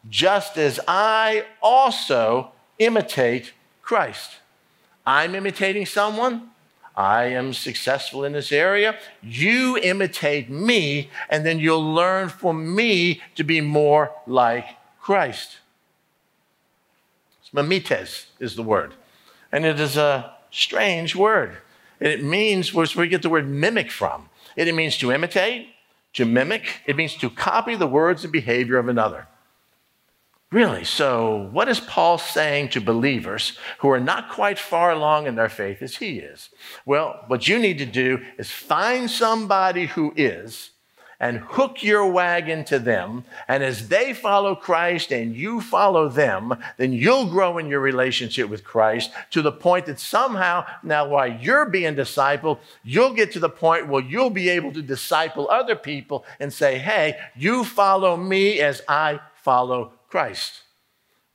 just 0.08 0.56
as 0.56 0.80
I 0.86 1.46
also 1.60 2.52
imitate 2.78 3.52
Christ. 3.82 4.38
I'm 5.04 5.34
imitating 5.34 5.86
someone, 5.86 6.50
I 6.94 7.24
am 7.24 7.52
successful 7.54 8.24
in 8.24 8.32
this 8.32 8.52
area. 8.52 8.98
You 9.22 9.78
imitate 9.78 10.50
me, 10.50 11.10
and 11.30 11.46
then 11.46 11.58
you'll 11.58 11.94
learn 11.94 12.28
from 12.28 12.74
me 12.74 13.22
to 13.34 13.44
be 13.44 13.60
more 13.60 14.12
like 14.26 14.66
Christ. 15.00 15.58
Mimetes 17.52 18.26
is 18.40 18.56
the 18.56 18.62
word. 18.62 18.94
And 19.50 19.64
it 19.64 19.78
is 19.78 19.96
a 19.96 20.34
strange 20.50 21.14
word. 21.14 21.58
It 22.00 22.24
means 22.24 22.72
where 22.74 22.86
we 22.96 23.08
get 23.08 23.22
the 23.22 23.30
word 23.30 23.48
mimic 23.48 23.90
from. 23.90 24.28
It 24.56 24.74
means 24.74 24.96
to 24.98 25.12
imitate, 25.12 25.68
to 26.14 26.24
mimic. 26.24 26.80
It 26.86 26.96
means 26.96 27.14
to 27.16 27.30
copy 27.30 27.74
the 27.74 27.86
words 27.86 28.24
and 28.24 28.32
behavior 28.32 28.78
of 28.78 28.88
another. 28.88 29.28
Really? 30.52 30.84
So, 30.84 31.48
what 31.50 31.70
is 31.70 31.80
Paul 31.80 32.18
saying 32.18 32.68
to 32.70 32.80
believers 32.82 33.58
who 33.78 33.88
are 33.88 33.98
not 33.98 34.28
quite 34.28 34.58
far 34.58 34.90
along 34.90 35.26
in 35.26 35.34
their 35.34 35.48
faith 35.48 35.80
as 35.80 35.96
he 35.96 36.18
is? 36.18 36.50
Well, 36.84 37.24
what 37.26 37.48
you 37.48 37.58
need 37.58 37.78
to 37.78 37.86
do 37.86 38.20
is 38.36 38.50
find 38.50 39.10
somebody 39.10 39.86
who 39.86 40.12
is 40.14 40.72
and 41.18 41.38
hook 41.38 41.82
your 41.82 42.06
wagon 42.06 42.64
to 42.64 42.78
them. 42.78 43.24
And 43.48 43.62
as 43.62 43.88
they 43.88 44.12
follow 44.12 44.54
Christ 44.54 45.10
and 45.10 45.34
you 45.34 45.62
follow 45.62 46.10
them, 46.10 46.54
then 46.76 46.92
you'll 46.92 47.30
grow 47.30 47.56
in 47.56 47.68
your 47.68 47.80
relationship 47.80 48.50
with 48.50 48.62
Christ 48.62 49.10
to 49.30 49.40
the 49.40 49.52
point 49.52 49.86
that 49.86 50.00
somehow, 50.00 50.66
now 50.82 51.08
while 51.08 51.32
you're 51.32 51.70
being 51.70 51.94
discipled, 51.94 52.58
you'll 52.82 53.14
get 53.14 53.32
to 53.32 53.40
the 53.40 53.48
point 53.48 53.88
where 53.88 54.02
you'll 54.02 54.30
be 54.30 54.50
able 54.50 54.72
to 54.72 54.82
disciple 54.82 55.48
other 55.48 55.76
people 55.76 56.26
and 56.40 56.52
say, 56.52 56.76
hey, 56.76 57.16
you 57.34 57.64
follow 57.64 58.18
me 58.18 58.60
as 58.60 58.82
I 58.86 59.20
follow 59.36 59.92
Christ. 60.12 60.60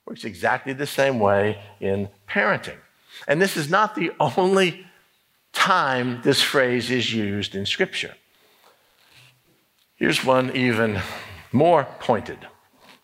Works 0.06 0.24
exactly 0.24 0.72
the 0.72 0.86
same 0.86 1.18
way 1.18 1.60
in 1.80 2.10
parenting. 2.30 2.78
And 3.28 3.42
this 3.42 3.58
is 3.58 3.72
not 3.72 3.96
the 3.96 4.12
only 4.20 4.86
time 5.52 6.22
this 6.22 6.44
phrase 6.44 6.92
is 6.92 7.12
used 7.12 7.56
in 7.56 7.66
Scripture. 7.66 8.14
Here's 9.96 10.24
one 10.24 10.56
even 10.56 11.02
more 11.52 11.88
pointed 12.00 12.38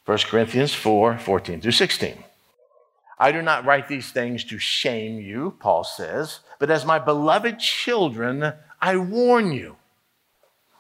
1 0.06 0.18
Corinthians 0.30 0.76
4 0.76 1.18
14 1.18 1.60
through 1.60 1.72
16. 1.72 2.24
I 3.18 3.32
do 3.32 3.42
not 3.42 3.66
write 3.66 3.88
these 3.88 4.12
things 4.12 4.44
to 4.44 4.60
shame 4.60 5.20
you, 5.20 5.58
Paul 5.60 5.84
says, 5.84 6.42
but 6.60 6.70
as 6.70 6.86
my 6.86 7.00
beloved 7.00 7.58
children, 7.58 8.54
I 8.80 8.98
warn 8.98 9.52
you. 9.52 9.78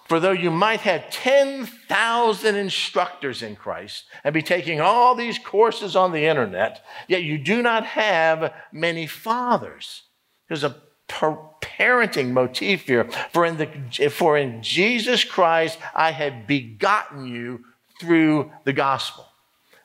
For 0.05 0.19
though 0.19 0.31
you 0.31 0.51
might 0.51 0.81
have 0.81 1.09
10,000 1.09 2.55
instructors 2.55 3.41
in 3.41 3.55
Christ 3.55 4.05
and 4.23 4.33
be 4.33 4.41
taking 4.41 4.81
all 4.81 5.15
these 5.15 5.39
courses 5.39 5.95
on 5.95 6.11
the 6.11 6.25
internet, 6.25 6.83
yet 7.07 7.23
you 7.23 7.37
do 7.37 7.61
not 7.61 7.85
have 7.85 8.53
many 8.71 9.07
fathers. 9.07 10.03
There's 10.47 10.63
a 10.63 10.75
parenting 11.07 12.31
motif 12.31 12.83
here. 12.83 13.09
For 13.31 13.45
in, 13.45 13.57
the, 13.57 14.09
for 14.09 14.37
in 14.37 14.61
Jesus 14.61 15.23
Christ 15.23 15.79
I 15.95 16.11
have 16.11 16.47
begotten 16.47 17.27
you 17.27 17.63
through 17.99 18.51
the 18.65 18.73
gospel. 18.73 19.25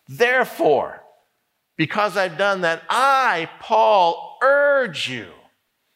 Therefore, 0.08 1.02
because 1.76 2.16
I've 2.16 2.38
done 2.38 2.62
that, 2.62 2.82
I, 2.88 3.48
Paul, 3.60 4.38
urge 4.42 5.08
you. 5.08 5.28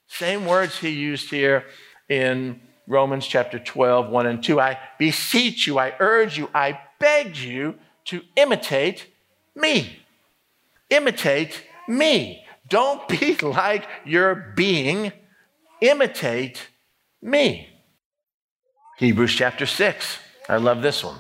Same 0.07 0.47
words 0.47 0.79
he 0.79 0.91
used 0.91 1.31
here 1.31 1.65
in 2.09 2.61
Romans 2.87 3.27
chapter 3.27 3.59
12, 3.59 4.11
1 4.11 4.27
and 4.27 4.43
2. 4.43 4.61
I 4.61 4.79
beseech 4.99 5.67
you, 5.67 5.79
I 5.79 5.95
urge 6.01 6.37
you, 6.37 6.49
I 6.55 6.81
beg 6.99 7.37
you 7.37 7.77
to 8.07 8.23
imitate 8.37 9.07
me. 9.55 9.99
Imitate 10.91 11.65
me. 11.89 12.45
Don't 12.69 13.07
be 13.09 13.37
like 13.43 13.87
your 14.05 14.53
being, 14.57 15.13
imitate 15.81 16.69
me. 17.21 17.69
Hebrews 18.99 19.35
chapter 19.35 19.67
6. 19.67 20.19
I 20.49 20.57
love 20.57 20.83
this 20.83 21.03
one. 21.03 21.19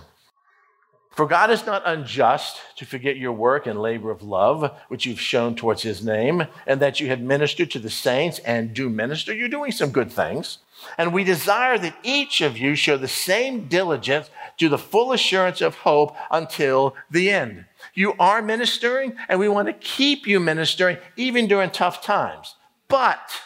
For 1.12 1.26
God 1.26 1.50
is 1.50 1.66
not 1.66 1.82
unjust 1.84 2.58
to 2.76 2.86
forget 2.86 3.18
your 3.18 3.32
work 3.32 3.66
and 3.66 3.80
labor 3.80 4.10
of 4.10 4.22
love, 4.22 4.72
which 4.88 5.04
you've 5.04 5.20
shown 5.20 5.54
towards 5.54 5.82
his 5.82 6.02
name, 6.02 6.46
and 6.66 6.80
that 6.80 7.00
you 7.00 7.08
have 7.08 7.20
ministered 7.20 7.70
to 7.72 7.78
the 7.78 7.90
saints 7.90 8.38
and 8.40 8.72
do 8.72 8.88
minister. 8.88 9.34
You're 9.34 9.48
doing 9.48 9.72
some 9.72 9.90
good 9.90 10.10
things. 10.10 10.58
And 10.96 11.12
we 11.12 11.22
desire 11.22 11.76
that 11.78 11.96
each 12.02 12.40
of 12.40 12.56
you 12.56 12.74
show 12.74 12.96
the 12.96 13.08
same 13.08 13.68
diligence 13.68 14.30
to 14.56 14.70
the 14.70 14.78
full 14.78 15.12
assurance 15.12 15.60
of 15.60 15.74
hope 15.74 16.16
until 16.30 16.96
the 17.10 17.30
end. 17.30 17.66
You 17.92 18.14
are 18.18 18.40
ministering, 18.40 19.14
and 19.28 19.38
we 19.38 19.50
want 19.50 19.66
to 19.66 19.74
keep 19.74 20.26
you 20.26 20.40
ministering 20.40 20.96
even 21.16 21.46
during 21.46 21.70
tough 21.70 22.02
times. 22.02 22.56
But 22.88 23.42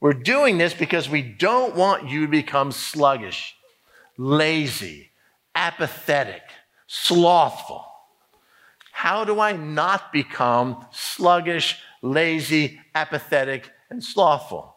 we're 0.00 0.14
doing 0.14 0.58
this 0.58 0.74
because 0.74 1.08
we 1.08 1.22
don't 1.22 1.76
want 1.76 2.08
you 2.08 2.22
to 2.22 2.30
become 2.30 2.72
sluggish, 2.72 3.54
lazy, 4.18 5.12
apathetic 5.54 6.42
slothful. 6.92 7.86
How 8.92 9.24
do 9.24 9.40
I 9.40 9.52
not 9.52 10.12
become 10.12 10.84
sluggish, 10.92 11.80
lazy, 12.02 12.80
apathetic, 12.94 13.70
and 13.88 14.04
slothful? 14.04 14.76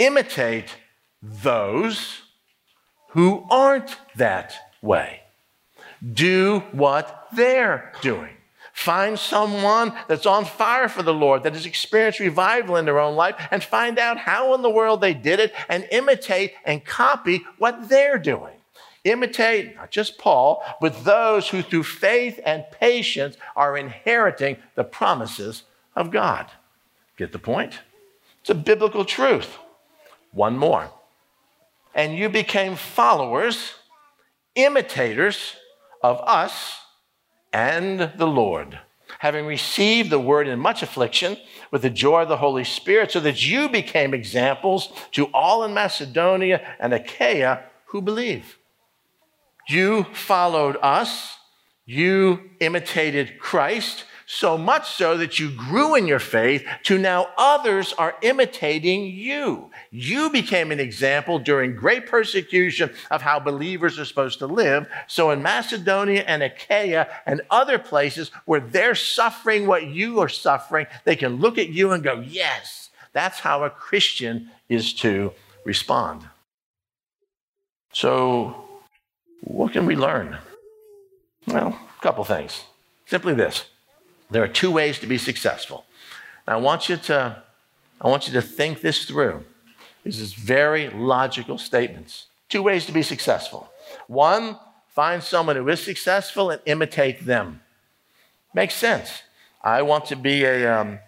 Imitate 0.00 0.74
those 1.22 2.22
who 3.10 3.46
aren't 3.48 3.96
that 4.16 4.54
way. 4.82 5.20
Do 6.12 6.64
what 6.72 7.28
they're 7.36 7.92
doing. 8.02 8.36
Find 8.72 9.16
someone 9.16 9.92
that's 10.08 10.26
on 10.26 10.44
fire 10.44 10.88
for 10.88 11.04
the 11.04 11.14
Lord, 11.14 11.44
that 11.44 11.54
has 11.54 11.66
experienced 11.66 12.18
revival 12.18 12.74
in 12.74 12.84
their 12.84 12.98
own 12.98 13.14
life, 13.14 13.36
and 13.52 13.62
find 13.62 13.96
out 13.96 14.18
how 14.18 14.54
in 14.54 14.62
the 14.62 14.70
world 14.70 15.00
they 15.00 15.14
did 15.14 15.38
it 15.38 15.52
and 15.68 15.86
imitate 15.92 16.54
and 16.64 16.84
copy 16.84 17.44
what 17.58 17.88
they're 17.88 18.18
doing. 18.18 18.59
Imitate 19.04 19.76
not 19.76 19.90
just 19.90 20.18
Paul, 20.18 20.62
but 20.80 21.04
those 21.04 21.48
who 21.48 21.62
through 21.62 21.84
faith 21.84 22.38
and 22.44 22.64
patience 22.70 23.36
are 23.56 23.76
inheriting 23.76 24.58
the 24.74 24.84
promises 24.84 25.62
of 25.96 26.10
God. 26.10 26.50
Get 27.16 27.32
the 27.32 27.38
point? 27.38 27.80
It's 28.40 28.50
a 28.50 28.54
biblical 28.54 29.04
truth. 29.04 29.56
One 30.32 30.58
more. 30.58 30.90
And 31.94 32.16
you 32.16 32.28
became 32.28 32.76
followers, 32.76 33.74
imitators 34.54 35.56
of 36.02 36.20
us 36.20 36.80
and 37.52 38.12
the 38.16 38.26
Lord, 38.26 38.78
having 39.18 39.44
received 39.44 40.10
the 40.10 40.20
word 40.20 40.46
in 40.46 40.58
much 40.58 40.82
affliction 40.82 41.36
with 41.70 41.82
the 41.82 41.90
joy 41.90 42.22
of 42.22 42.28
the 42.28 42.36
Holy 42.36 42.64
Spirit, 42.64 43.10
so 43.10 43.20
that 43.20 43.44
you 43.44 43.68
became 43.68 44.14
examples 44.14 44.92
to 45.12 45.26
all 45.26 45.64
in 45.64 45.74
Macedonia 45.74 46.60
and 46.78 46.92
Achaia 46.92 47.64
who 47.86 48.00
believe. 48.00 48.56
You 49.70 50.04
followed 50.12 50.76
us, 50.82 51.36
you 51.86 52.50
imitated 52.58 53.38
Christ, 53.38 54.04
so 54.26 54.56
much 54.56 54.90
so 54.90 55.16
that 55.16 55.38
you 55.38 55.50
grew 55.50 55.94
in 55.94 56.06
your 56.06 56.18
faith 56.18 56.64
to 56.84 56.98
now 56.98 57.28
others 57.36 57.92
are 57.92 58.16
imitating 58.22 59.06
you. 59.06 59.70
You 59.90 60.30
became 60.30 60.70
an 60.70 60.78
example 60.80 61.38
during 61.38 61.74
great 61.74 62.06
persecution 62.06 62.90
of 63.10 63.22
how 63.22 63.38
believers 63.38 63.98
are 63.98 64.04
supposed 64.04 64.38
to 64.40 64.46
live. 64.46 64.86
So 65.08 65.30
in 65.30 65.42
Macedonia 65.42 66.24
and 66.26 66.44
Achaia 66.44 67.08
and 67.26 67.42
other 67.50 67.78
places 67.78 68.30
where 68.46 68.60
they're 68.60 68.94
suffering 68.94 69.66
what 69.66 69.86
you 69.86 70.20
are 70.20 70.28
suffering, 70.28 70.86
they 71.04 71.16
can 71.16 71.36
look 71.36 71.58
at 71.58 71.70
you 71.70 71.92
and 71.92 72.02
go, 72.02 72.20
yes, 72.20 72.90
that's 73.12 73.40
how 73.40 73.64
a 73.64 73.70
Christian 73.70 74.50
is 74.68 74.92
to 74.94 75.32
respond. 75.64 76.28
So, 77.92 78.69
what 79.40 79.72
can 79.72 79.86
we 79.86 79.96
learn? 79.96 80.38
Well, 81.46 81.68
a 81.98 82.02
couple 82.02 82.24
things. 82.24 82.64
Simply 83.06 83.34
this 83.34 83.64
there 84.30 84.42
are 84.42 84.48
two 84.48 84.70
ways 84.70 84.98
to 85.00 85.06
be 85.06 85.18
successful. 85.18 85.84
I 86.46 86.56
want 86.56 86.88
you 86.88 86.96
to, 86.96 87.42
I 88.00 88.08
want 88.08 88.26
you 88.26 88.32
to 88.34 88.42
think 88.42 88.80
this 88.80 89.04
through. 89.04 89.44
These 90.04 90.22
are 90.22 90.40
very 90.40 90.88
logical 90.88 91.58
statements. 91.58 92.26
Two 92.48 92.62
ways 92.62 92.86
to 92.86 92.92
be 92.92 93.02
successful. 93.02 93.70
One, 94.06 94.56
find 94.88 95.22
someone 95.22 95.56
who 95.56 95.68
is 95.68 95.82
successful 95.82 96.50
and 96.50 96.60
imitate 96.66 97.26
them. 97.26 97.60
Makes 98.54 98.74
sense. 98.74 99.22
I 99.62 99.82
want 99.82 100.06
to 100.06 100.16
be 100.16 100.44
a, 100.44 100.80
um, 100.80 100.98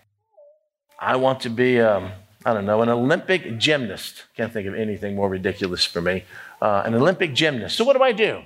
I 0.99 1.17
want 1.17 1.41
to 1.41 1.51
be, 1.51 1.81
um, 1.81 2.13
I 2.45 2.53
don't 2.53 2.67
know, 2.67 2.83
an 2.83 2.89
Olympic 2.89 3.59
gymnast. 3.59 4.25
Can't 4.37 4.53
think 4.53 4.69
of 4.69 4.75
anything 4.75 5.17
more 5.17 5.29
ridiculous 5.29 5.85
for 5.85 6.01
me. 6.01 6.25
Uh, 6.63 6.83
an 6.87 6.95
Olympic 6.95 7.35
gymnast. 7.35 7.77
So 7.77 7.85
what 7.85 7.97
do 7.97 8.05
I 8.05 8.13
do? 8.13 8.41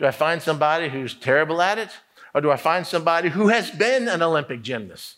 Do 0.00 0.06
I 0.06 0.10
find 0.10 0.42
somebody 0.42 0.88
who's 0.88 1.14
terrible 1.14 1.62
at 1.62 1.78
it? 1.78 1.90
Or 2.34 2.40
do 2.40 2.50
I 2.50 2.56
find 2.56 2.84
somebody 2.84 3.28
who 3.28 3.46
has 3.46 3.70
been 3.70 4.08
an 4.08 4.22
Olympic 4.22 4.60
gymnast, 4.60 5.14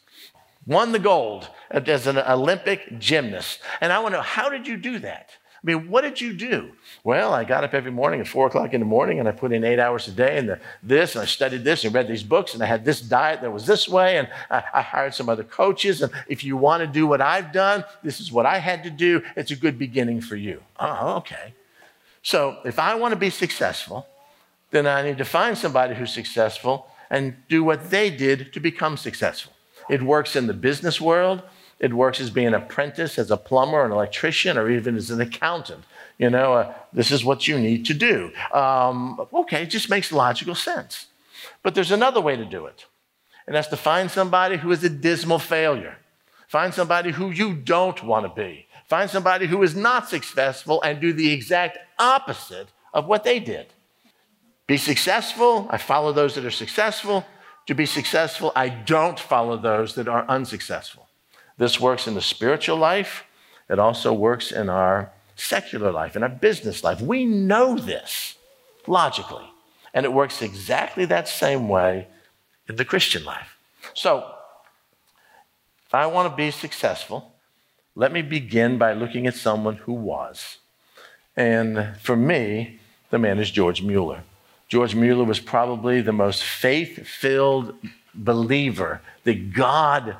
won 0.66 0.92
the 0.92 0.98
gold 0.98 1.48
as 1.70 2.06
an 2.06 2.18
Olympic 2.18 2.98
gymnast? 2.98 3.60
And 3.80 3.90
I 3.90 4.00
want 4.00 4.12
to 4.12 4.18
know, 4.18 4.22
how 4.22 4.50
did 4.50 4.66
you 4.66 4.76
do 4.76 4.98
that? 4.98 5.30
I 5.30 5.62
mean, 5.62 5.88
what 5.88 6.02
did 6.02 6.20
you 6.20 6.34
do? 6.34 6.72
Well, 7.04 7.32
I 7.32 7.44
got 7.44 7.64
up 7.64 7.72
every 7.72 7.90
morning 7.90 8.20
at 8.20 8.28
four 8.28 8.46
o'clock 8.48 8.74
in 8.74 8.80
the 8.80 8.86
morning 8.86 9.18
and 9.18 9.26
I 9.26 9.32
put 9.32 9.50
in 9.50 9.64
eight 9.64 9.78
hours 9.78 10.06
a 10.06 10.12
day 10.12 10.36
and 10.36 10.60
this, 10.82 11.14
and 11.14 11.22
I 11.22 11.26
studied 11.26 11.64
this 11.64 11.84
and 11.84 11.94
read 11.94 12.06
these 12.06 12.22
books, 12.22 12.52
and 12.52 12.62
I 12.62 12.66
had 12.66 12.84
this 12.84 13.00
diet 13.00 13.40
that 13.40 13.50
was 13.50 13.64
this 13.64 13.88
way, 13.88 14.18
and 14.18 14.28
I, 14.50 14.62
I 14.74 14.82
hired 14.82 15.14
some 15.14 15.30
other 15.30 15.42
coaches. 15.42 16.02
And 16.02 16.12
if 16.28 16.44
you 16.44 16.58
want 16.58 16.82
to 16.82 16.86
do 16.86 17.06
what 17.06 17.22
I've 17.22 17.50
done, 17.50 17.82
this 18.02 18.20
is 18.20 18.30
what 18.30 18.44
I 18.44 18.58
had 18.58 18.84
to 18.84 18.90
do. 18.90 19.22
It's 19.36 19.52
a 19.52 19.56
good 19.56 19.78
beginning 19.78 20.20
for 20.20 20.36
you. 20.36 20.62
Oh, 20.78 21.16
okay. 21.16 21.54
So 22.26 22.58
if 22.64 22.80
I 22.80 22.96
want 22.96 23.12
to 23.12 23.16
be 23.16 23.30
successful, 23.30 24.04
then 24.72 24.84
I 24.84 25.02
need 25.02 25.18
to 25.18 25.24
find 25.24 25.56
somebody 25.56 25.94
who's 25.94 26.12
successful 26.12 26.88
and 27.08 27.36
do 27.48 27.62
what 27.62 27.90
they 27.90 28.10
did 28.10 28.52
to 28.54 28.58
become 28.58 28.96
successful. 28.96 29.52
It 29.88 30.02
works 30.02 30.34
in 30.34 30.48
the 30.48 30.52
business 30.52 31.00
world. 31.00 31.42
It 31.78 31.94
works 31.94 32.20
as 32.20 32.30
being 32.30 32.48
an 32.48 32.54
apprentice, 32.54 33.16
as 33.16 33.30
a 33.30 33.36
plumber, 33.36 33.84
an 33.84 33.92
electrician, 33.92 34.58
or 34.58 34.68
even 34.68 34.96
as 34.96 35.08
an 35.12 35.20
accountant. 35.20 35.84
You 36.18 36.30
know, 36.30 36.54
uh, 36.54 36.74
this 36.92 37.12
is 37.12 37.24
what 37.24 37.46
you 37.46 37.60
need 37.60 37.86
to 37.86 37.94
do. 37.94 38.32
Um, 38.52 39.24
okay, 39.32 39.62
it 39.62 39.70
just 39.70 39.88
makes 39.88 40.10
logical 40.10 40.56
sense. 40.56 41.06
But 41.62 41.76
there's 41.76 41.92
another 41.92 42.20
way 42.20 42.34
to 42.34 42.44
do 42.44 42.66
it, 42.66 42.86
and 43.46 43.54
that's 43.54 43.68
to 43.68 43.76
find 43.76 44.10
somebody 44.10 44.56
who 44.56 44.72
is 44.72 44.82
a 44.82 44.90
dismal 44.90 45.38
failure. 45.38 45.98
Find 46.48 46.74
somebody 46.74 47.12
who 47.12 47.30
you 47.30 47.54
don't 47.54 48.02
want 48.02 48.26
to 48.26 48.42
be. 48.42 48.65
Find 48.86 49.10
somebody 49.10 49.46
who 49.46 49.62
is 49.62 49.74
not 49.74 50.08
successful 50.08 50.80
and 50.82 51.00
do 51.00 51.12
the 51.12 51.32
exact 51.32 51.78
opposite 51.98 52.68
of 52.94 53.06
what 53.06 53.24
they 53.24 53.40
did. 53.40 53.66
Be 54.66 54.76
successful, 54.76 55.66
I 55.70 55.78
follow 55.78 56.12
those 56.12 56.34
that 56.34 56.44
are 56.44 56.50
successful. 56.50 57.24
To 57.66 57.74
be 57.74 57.86
successful, 57.86 58.52
I 58.54 58.68
don't 58.68 59.18
follow 59.18 59.56
those 59.56 59.94
that 59.96 60.08
are 60.08 60.24
unsuccessful. 60.28 61.08
This 61.58 61.80
works 61.80 62.06
in 62.06 62.14
the 62.14 62.20
spiritual 62.20 62.76
life, 62.76 63.24
it 63.68 63.78
also 63.78 64.12
works 64.12 64.52
in 64.52 64.68
our 64.68 65.10
secular 65.34 65.90
life, 65.90 66.14
in 66.14 66.22
our 66.22 66.28
business 66.28 66.84
life. 66.84 67.00
We 67.00 67.24
know 67.24 67.76
this 67.76 68.36
logically, 68.86 69.50
and 69.92 70.04
it 70.04 70.12
works 70.12 70.42
exactly 70.42 71.04
that 71.06 71.28
same 71.28 71.68
way 71.68 72.06
in 72.68 72.76
the 72.76 72.84
Christian 72.84 73.24
life. 73.24 73.56
So, 73.94 74.32
if 75.86 75.94
I 75.94 76.06
want 76.06 76.30
to 76.30 76.36
be 76.36 76.50
successful, 76.50 77.32
let 77.96 78.12
me 78.12 78.20
begin 78.20 78.76
by 78.76 78.92
looking 78.92 79.26
at 79.26 79.34
someone 79.34 79.76
who 79.76 79.94
was. 79.94 80.58
And 81.34 81.96
for 82.00 82.14
me, 82.14 82.78
the 83.10 83.18
man 83.18 83.38
is 83.38 83.50
George 83.50 83.82
Muller. 83.82 84.22
George 84.68 84.94
Muller 84.94 85.24
was 85.24 85.40
probably 85.40 86.02
the 86.02 86.12
most 86.12 86.44
faith 86.44 87.06
filled 87.06 87.74
believer 88.14 89.00
that 89.24 89.52
God 89.52 90.16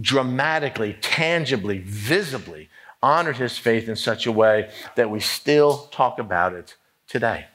dramatically, 0.00 0.96
tangibly, 1.00 1.78
visibly 1.78 2.68
honored 3.02 3.36
his 3.36 3.58
faith 3.58 3.88
in 3.88 3.96
such 3.96 4.26
a 4.26 4.32
way 4.32 4.70
that 4.94 5.10
we 5.10 5.20
still 5.20 5.88
talk 5.90 6.18
about 6.18 6.52
it 6.52 6.76
today. 7.08 7.46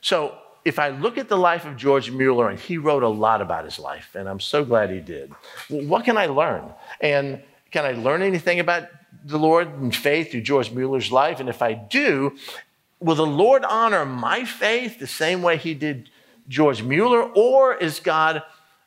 So, 0.00 0.36
if 0.64 0.80
I 0.80 0.88
look 0.88 1.16
at 1.16 1.28
the 1.28 1.36
life 1.36 1.64
of 1.64 1.76
George 1.76 2.10
Muller, 2.10 2.50
and 2.50 2.58
he 2.58 2.76
wrote 2.76 3.04
a 3.04 3.08
lot 3.08 3.40
about 3.40 3.64
his 3.64 3.78
life, 3.78 4.16
and 4.16 4.28
I'm 4.28 4.40
so 4.40 4.64
glad 4.64 4.90
he 4.90 4.98
did, 4.98 5.32
what 5.68 6.04
can 6.04 6.18
I 6.18 6.26
learn? 6.26 6.64
And 7.00 7.40
can 7.70 7.84
I 7.84 7.92
learn 7.92 8.20
anything 8.20 8.58
about 8.58 8.88
the 9.26 9.38
Lord 9.38 9.68
and 9.68 9.94
faith 9.94 10.30
through 10.30 10.42
George 10.42 10.70
Muller's 10.70 11.12
life? 11.12 11.40
And 11.40 11.48
if 11.48 11.62
I 11.62 11.74
do, 11.74 12.36
will 13.00 13.14
the 13.14 13.26
Lord 13.26 13.64
honor 13.64 14.04
my 14.04 14.44
faith 14.44 14.98
the 14.98 15.06
same 15.06 15.42
way 15.42 15.56
he 15.56 15.74
did 15.74 16.10
George 16.48 16.82
Muller? 16.82 17.22
Or 17.22 17.74
is 17.74 18.00
God 18.00 18.42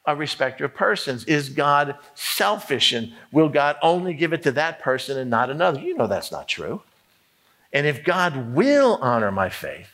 a 0.06 0.15
respecter 0.15 0.65
of 0.65 0.73
persons? 0.73 1.25
Is 1.25 1.49
God 1.49 1.95
selfish 2.15 2.93
and 2.93 3.13
will 3.32 3.49
God 3.49 3.78
only 3.82 4.13
give 4.13 4.34
it 4.34 4.43
to 4.43 4.52
that 4.54 4.80
person 4.80 5.17
and 5.17 5.30
not 5.30 5.49
another? 5.49 5.80
You 5.80 5.95
know 5.95 6.08
that's 6.08 6.32
not 6.32 6.47
true. 6.47 6.82
And 7.71 7.86
if 7.86 8.04
God 8.04 8.56
will 8.56 8.97
honor 9.02 9.32
my 9.32 9.49
faith, 9.49 9.89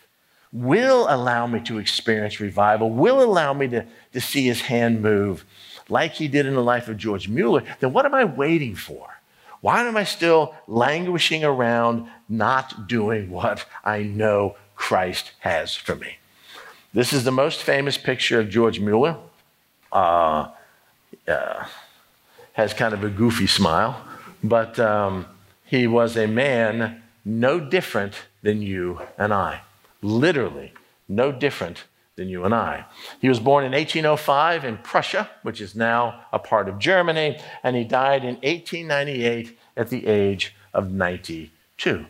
will 0.53 1.07
allow 1.09 1.45
me 1.47 1.59
to 1.61 1.79
experience 1.79 2.39
revival, 2.39 2.89
will 2.89 3.21
allow 3.21 3.53
me 3.53 3.67
to, 3.67 3.85
to 4.13 4.21
see 4.21 4.45
his 4.45 4.61
hand 4.61 5.01
move 5.01 5.43
like 5.89 6.13
he 6.13 6.27
did 6.27 6.45
in 6.45 6.53
the 6.53 6.63
life 6.63 6.87
of 6.87 6.97
George 6.97 7.27
Muller, 7.27 7.63
then 7.79 7.93
what 7.93 8.05
am 8.05 8.15
I 8.15 8.23
waiting 8.23 8.75
for? 8.75 9.14
Why 9.65 9.81
am 9.81 9.97
I 9.97 10.03
still 10.03 10.53
languishing 10.67 11.43
around 11.43 12.07
not 12.29 12.87
doing 12.87 13.31
what 13.31 13.65
I 13.83 14.03
know 14.03 14.57
Christ 14.75 15.31
has 15.39 15.73
for 15.73 15.95
me? 15.95 16.19
This 16.93 17.11
is 17.11 17.23
the 17.23 17.31
most 17.31 17.63
famous 17.63 17.97
picture 17.97 18.39
of 18.39 18.47
George 18.47 18.79
Muller. 18.79 19.17
Uh, 19.91 20.49
uh, 21.27 21.65
has 22.53 22.75
kind 22.75 22.93
of 22.93 23.03
a 23.03 23.09
goofy 23.09 23.47
smile, 23.47 23.99
but 24.43 24.79
um, 24.79 25.25
he 25.63 25.87
was 25.87 26.15
a 26.15 26.27
man 26.27 27.01
no 27.25 27.59
different 27.59 28.13
than 28.43 28.61
you 28.61 29.01
and 29.17 29.33
I. 29.33 29.61
Literally, 30.03 30.73
no 31.09 31.31
different 31.31 31.85
than 32.15 32.29
you 32.29 32.45
and 32.45 32.53
I. 32.53 32.85
He 33.19 33.27
was 33.27 33.39
born 33.39 33.65
in 33.65 33.73
1805 33.73 34.63
in 34.63 34.77
Prussia, 34.77 35.29
which 35.43 35.59
is 35.59 35.75
now 35.75 36.21
a 36.31 36.39
part 36.39 36.69
of 36.69 36.79
Germany, 36.79 37.39
and 37.61 37.75
he 37.75 37.83
died 37.83 38.23
in 38.23 38.35
1898 38.35 39.57
at 39.75 39.89
the 39.89 40.07
age 40.07 40.55
of 40.73 40.91
92. 40.91 42.05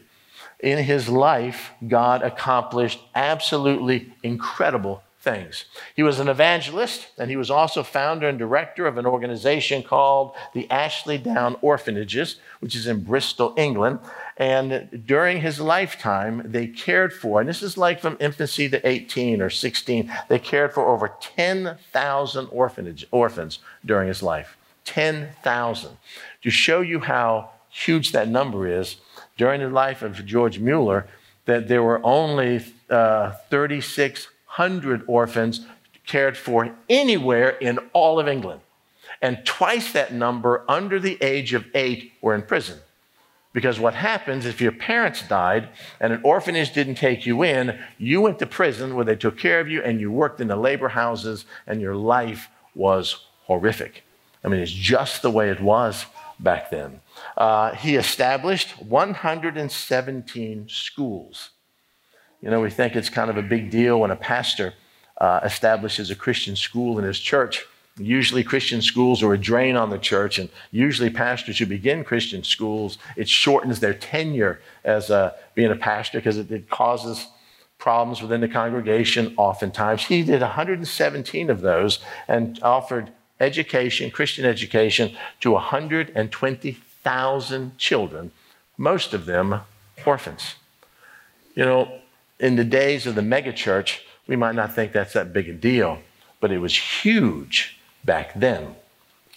In 0.59 0.83
his 0.83 1.09
life, 1.09 1.71
God 1.87 2.21
accomplished 2.21 2.99
absolutely 3.15 4.13
incredible 4.21 5.01
things. 5.25 5.65
He 5.95 6.03
was 6.03 6.19
an 6.19 6.29
evangelist, 6.29 7.07
and 7.17 7.29
he 7.31 7.35
was 7.35 7.49
also 7.49 7.81
founder 7.81 8.29
and 8.29 8.37
director 8.37 8.85
of 8.85 8.97
an 8.99 9.07
organization 9.07 9.81
called 9.81 10.33
the 10.53 10.69
Ashley 10.69 11.17
Down 11.17 11.57
Orphanages, 11.61 12.37
which 12.59 12.75
is 12.75 12.85
in 12.85 13.03
Bristol, 13.03 13.53
England. 13.57 13.99
And 14.37 15.03
during 15.05 15.41
his 15.41 15.59
lifetime, 15.59 16.43
they 16.45 16.67
cared 16.67 17.11
for, 17.11 17.41
and 17.41 17.49
this 17.49 17.63
is 17.63 17.75
like 17.75 17.99
from 17.99 18.17
infancy 18.19 18.69
to 18.69 18.87
18 18.87 19.41
or 19.41 19.49
16, 19.49 20.13
they 20.29 20.39
cared 20.39 20.73
for 20.73 20.87
over 20.87 21.11
10,000 21.19 22.47
orphanage, 22.51 23.07
orphans 23.11 23.59
during 23.83 24.07
his 24.07 24.21
life. 24.21 24.55
10,000. 24.85 25.97
To 26.43 26.49
show 26.51 26.81
you 26.81 26.99
how 26.99 27.49
huge 27.69 28.11
that 28.11 28.29
number 28.29 28.67
is, 28.67 28.97
during 29.37 29.59
the 29.61 29.69
life 29.69 30.03
of 30.03 30.23
George 30.25 30.59
Muller, 30.59 31.07
that 31.45 31.67
there 31.67 31.83
were 31.83 31.99
only 32.05 32.63
uh, 32.89 33.31
36 33.49 34.27
100 34.57 35.03
orphans 35.07 35.65
cared 36.05 36.37
for 36.37 36.73
anywhere 36.89 37.49
in 37.49 37.77
all 37.93 38.19
of 38.19 38.27
England. 38.27 38.61
And 39.21 39.45
twice 39.45 39.91
that 39.93 40.13
number 40.13 40.63
under 40.69 40.99
the 40.99 41.17
age 41.21 41.53
of 41.53 41.65
eight 41.73 42.13
were 42.21 42.35
in 42.35 42.41
prison. 42.43 42.79
Because 43.53 43.79
what 43.79 43.93
happens 43.93 44.45
if 44.45 44.59
your 44.59 44.73
parents 44.73 45.25
died 45.27 45.69
and 45.99 46.11
an 46.11 46.21
orphanage 46.23 46.73
didn't 46.73 46.95
take 46.95 47.25
you 47.25 47.41
in, 47.43 47.79
you 47.97 48.19
went 48.21 48.39
to 48.39 48.45
prison 48.45 48.95
where 48.95 49.05
they 49.05 49.15
took 49.15 49.37
care 49.37 49.59
of 49.61 49.69
you 49.69 49.81
and 49.81 49.99
you 49.99 50.11
worked 50.11 50.41
in 50.41 50.49
the 50.49 50.55
labor 50.55 50.89
houses 50.89 51.45
and 51.65 51.79
your 51.79 51.95
life 51.95 52.49
was 52.75 53.25
horrific. 53.45 54.03
I 54.43 54.49
mean, 54.49 54.59
it's 54.59 54.71
just 54.71 55.21
the 55.21 55.31
way 55.31 55.49
it 55.49 55.61
was 55.61 56.05
back 56.39 56.69
then. 56.69 56.99
Uh, 57.37 57.73
he 57.73 57.95
established 57.95 58.81
117 58.81 60.67
schools 60.69 61.49
you 62.45 62.51
know, 62.51 62.61
we 62.61 62.69
think 62.69 62.95
it's 62.95 63.09
kind 63.09 63.29
of 63.31 63.37
a 63.37 63.41
big 63.41 63.71
deal 63.71 63.99
when 63.99 64.11
a 64.11 64.15
pastor 64.15 64.75
uh, 65.17 65.39
establishes 65.43 66.11
a 66.11 66.15
Christian 66.15 66.55
school 66.55 66.99
in 66.99 67.03
his 67.03 67.19
church. 67.19 67.65
Usually, 67.97 68.43
Christian 68.43 68.83
schools 68.83 69.23
are 69.23 69.33
a 69.33 69.37
drain 69.37 69.75
on 69.75 69.89
the 69.89 69.97
church, 69.97 70.37
and 70.37 70.49
usually, 70.69 71.09
pastors 71.09 71.57
who 71.57 71.65
begin 71.65 72.03
Christian 72.03 72.43
schools, 72.43 72.99
it 73.15 73.27
shortens 73.27 73.79
their 73.79 73.95
tenure 73.95 74.61
as 74.83 75.09
uh, 75.09 75.31
being 75.55 75.71
a 75.71 75.75
pastor 75.75 76.19
because 76.19 76.37
it, 76.37 76.51
it 76.51 76.69
causes 76.69 77.25
problems 77.79 78.21
within 78.21 78.41
the 78.41 78.47
congregation 78.47 79.33
oftentimes. 79.37 80.03
He 80.03 80.21
did 80.21 80.41
117 80.41 81.49
of 81.49 81.61
those 81.61 81.97
and 82.27 82.61
offered 82.61 83.09
education, 83.39 84.11
Christian 84.11 84.45
education, 84.45 85.17
to 85.39 85.49
120,000 85.51 87.77
children, 87.79 88.31
most 88.77 89.15
of 89.15 89.25
them 89.25 89.61
orphans. 90.05 90.53
You 91.55 91.65
know, 91.65 92.01
in 92.39 92.55
the 92.55 92.63
days 92.63 93.05
of 93.05 93.15
the 93.15 93.21
megachurch, 93.21 93.99
we 94.27 94.35
might 94.35 94.55
not 94.55 94.73
think 94.73 94.91
that's 94.91 95.13
that 95.13 95.33
big 95.33 95.49
a 95.49 95.53
deal, 95.53 95.99
but 96.39 96.51
it 96.51 96.59
was 96.59 96.75
huge 96.77 97.79
back 98.03 98.33
then. 98.33 98.75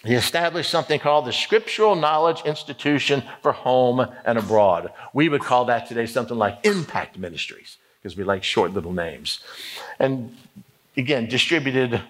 He 0.05 0.15
established 0.15 0.71
something 0.71 1.01
called 1.01 1.27
the 1.27 1.33
Scriptural 1.33 1.97
Knowledge 1.97 2.43
Institution 2.45 3.23
for 3.43 3.53
Home 3.53 4.07
and 4.25 4.39
Abroad. 4.39 4.93
We 5.13 5.29
would 5.29 5.43
call 5.43 5.65
that 5.67 5.89
today 5.89 6.07
something 6.07 6.39
like 6.39 6.65
Impact 6.65 7.19
Ministries, 7.19 7.79
because 8.01 8.17
we 8.17 8.25
like 8.25 8.45
short 8.45 8.73
little 8.73 8.93
names. 8.93 9.41
And 9.99 10.37
again, 10.97 11.27
distributed 11.27 12.01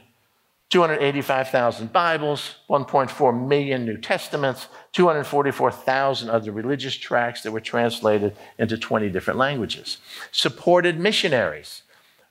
285,000 0.70 1.92
Bibles, 1.92 2.56
1.4 2.68 3.48
million 3.48 3.86
New 3.86 3.96
Testaments, 3.96 4.68
244,000 4.92 6.28
other 6.28 6.52
religious 6.52 6.94
tracts 6.94 7.42
that 7.42 7.52
were 7.52 7.60
translated 7.60 8.36
into 8.58 8.76
20 8.76 9.08
different 9.08 9.38
languages. 9.38 9.96
Supported 10.30 11.00
missionaries 11.00 11.82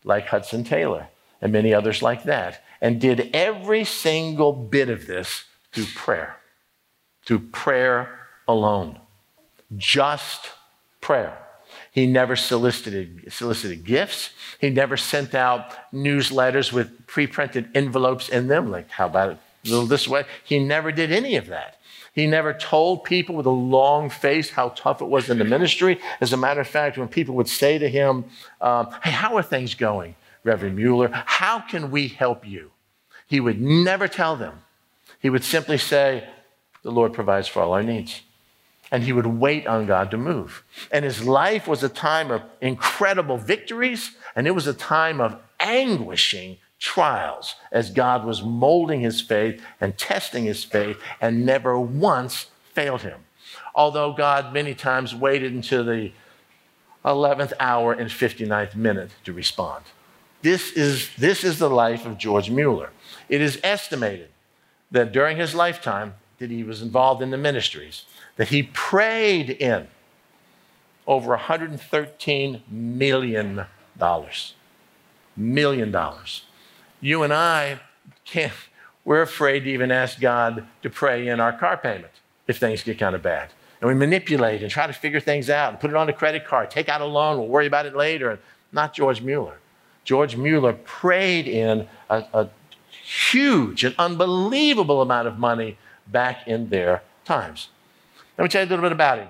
like 0.03 0.27
Hudson 0.27 0.63
Taylor 0.63 1.07
and 1.41 1.51
many 1.51 1.73
others 1.73 2.01
like 2.01 2.23
that, 2.23 2.63
and 2.81 3.01
did 3.01 3.29
every 3.33 3.83
single 3.83 4.53
bit 4.53 4.89
of 4.89 5.07
this 5.07 5.45
through 5.71 5.85
prayer, 5.95 6.37
through 7.25 7.39
prayer 7.39 8.27
alone. 8.47 8.99
Just 9.75 10.51
prayer. 11.01 11.46
He 11.97 12.05
never 12.05 12.35
solicited, 12.35 13.33
solicited 13.33 13.83
gifts. 13.83 14.29
He 14.61 14.69
never 14.69 14.97
sent 14.97 15.33
out 15.33 15.91
newsletters 15.91 16.71
with 16.71 17.07
pre 17.07 17.25
printed 17.25 17.71
envelopes 17.73 18.29
in 18.29 18.45
them, 18.45 18.69
like, 18.69 18.87
how 18.91 19.07
about 19.07 19.31
it 19.31 19.37
a 19.65 19.69
little 19.71 19.87
this 19.87 20.07
way? 20.07 20.25
He 20.43 20.59
never 20.59 20.91
did 20.91 21.11
any 21.11 21.37
of 21.37 21.47
that. 21.47 21.79
He 22.13 22.27
never 22.27 22.53
told 22.53 23.03
people 23.03 23.33
with 23.33 23.47
a 23.47 23.49
long 23.49 24.11
face 24.11 24.51
how 24.51 24.69
tough 24.69 25.01
it 25.01 25.07
was 25.07 25.27
in 25.27 25.39
the 25.39 25.43
ministry. 25.43 25.99
As 26.21 26.33
a 26.33 26.37
matter 26.37 26.61
of 26.61 26.67
fact, 26.67 26.99
when 26.99 27.07
people 27.07 27.33
would 27.33 27.49
say 27.49 27.79
to 27.79 27.89
him, 27.89 28.25
um, 28.61 28.91
Hey, 29.03 29.09
how 29.09 29.35
are 29.35 29.41
things 29.41 29.73
going, 29.73 30.13
Reverend 30.43 30.77
Muller? 30.77 31.09
How 31.11 31.61
can 31.61 31.89
we 31.89 32.09
help 32.09 32.47
you? 32.47 32.69
He 33.25 33.39
would 33.39 33.59
never 33.59 34.07
tell 34.07 34.35
them. 34.35 34.61
He 35.19 35.31
would 35.31 35.43
simply 35.43 35.79
say, 35.79 36.29
The 36.83 36.91
Lord 36.91 37.13
provides 37.13 37.47
for 37.47 37.63
all 37.63 37.73
our 37.73 37.81
needs 37.81 38.21
and 38.91 39.03
he 39.03 39.13
would 39.13 39.25
wait 39.25 39.67
on 39.67 39.85
God 39.85 40.11
to 40.11 40.17
move. 40.17 40.63
And 40.91 41.03
his 41.03 41.25
life 41.25 41.67
was 41.67 41.83
a 41.83 41.89
time 41.89 42.31
of 42.31 42.41
incredible 42.61 43.37
victories, 43.37 44.15
and 44.35 44.47
it 44.47 44.51
was 44.51 44.67
a 44.67 44.73
time 44.73 45.19
of 45.19 45.37
anguishing 45.59 46.57
trials 46.79 47.55
as 47.71 47.89
God 47.89 48.25
was 48.25 48.43
molding 48.43 49.01
his 49.01 49.19
faith 49.21 49.61
and 49.81 49.97
testing 49.97 50.45
his 50.45 50.63
faith 50.63 50.99
and 51.19 51.45
never 51.45 51.79
once 51.79 52.47
failed 52.73 53.01
him. 53.01 53.21
Although 53.73 54.13
God 54.13 54.53
many 54.53 54.73
times 54.73 55.15
waited 55.15 55.53
until 55.53 55.83
the 55.83 56.11
11th 57.05 57.53
hour 57.59 57.93
and 57.93 58.09
59th 58.09 58.75
minute 58.75 59.11
to 59.23 59.33
respond. 59.33 59.85
This 60.41 60.71
is, 60.73 61.09
this 61.17 61.43
is 61.43 61.57
the 61.57 61.69
life 61.69 62.05
of 62.05 62.17
George 62.17 62.49
Muller. 62.49 62.91
It 63.29 63.41
is 63.41 63.59
estimated 63.63 64.29
that 64.91 65.11
during 65.11 65.37
his 65.37 65.55
lifetime 65.55 66.15
that 66.39 66.51
he 66.51 66.63
was 66.63 66.81
involved 66.81 67.21
in 67.21 67.31
the 67.31 67.37
ministries, 67.37 68.05
that 68.37 68.47
he 68.49 68.63
prayed 68.63 69.49
in 69.49 69.87
over 71.05 71.37
$113 71.37 72.61
million. 72.69 73.65
Million 75.35 75.91
dollars. 75.91 76.43
You 76.99 77.23
and 77.23 77.33
I 77.33 77.79
can't, 78.25 78.53
we're 79.05 79.21
afraid 79.21 79.61
to 79.61 79.69
even 79.69 79.91
ask 79.91 80.19
God 80.19 80.65
to 80.81 80.89
pray 80.89 81.27
in 81.27 81.39
our 81.39 81.53
car 81.53 81.77
payment 81.77 82.13
if 82.47 82.57
things 82.57 82.83
get 82.83 82.97
kind 82.97 83.15
of 83.15 83.21
bad. 83.21 83.49
And 83.79 83.87
we 83.87 83.93
manipulate 83.93 84.63
and 84.63 84.71
try 84.71 84.87
to 84.87 84.93
figure 84.93 85.19
things 85.19 85.49
out 85.49 85.71
and 85.71 85.79
put 85.79 85.91
it 85.91 85.95
on 85.95 86.09
a 86.09 86.13
credit 86.13 86.45
card, 86.45 86.71
take 86.71 86.89
out 86.89 87.01
a 87.01 87.05
loan, 87.05 87.37
we'll 87.37 87.47
worry 87.47 87.67
about 87.67 87.85
it 87.85 87.95
later. 87.95 88.39
Not 88.71 88.93
George 88.93 89.21
Muller. 89.21 89.59
George 90.03 90.35
Muller 90.35 90.73
prayed 90.73 91.47
in 91.47 91.87
a, 92.09 92.23
a 92.33 92.49
huge 92.89 93.83
and 93.83 93.93
unbelievable 93.99 95.01
amount 95.01 95.27
of 95.27 95.37
money 95.37 95.77
back 96.07 96.47
in 96.47 96.69
their 96.69 97.03
times. 97.25 97.69
Let 98.37 98.43
me 98.43 98.49
tell 98.49 98.61
you 98.61 98.67
a 98.67 98.69
little 98.69 98.83
bit 98.83 98.91
about 98.91 99.19
him. 99.19 99.29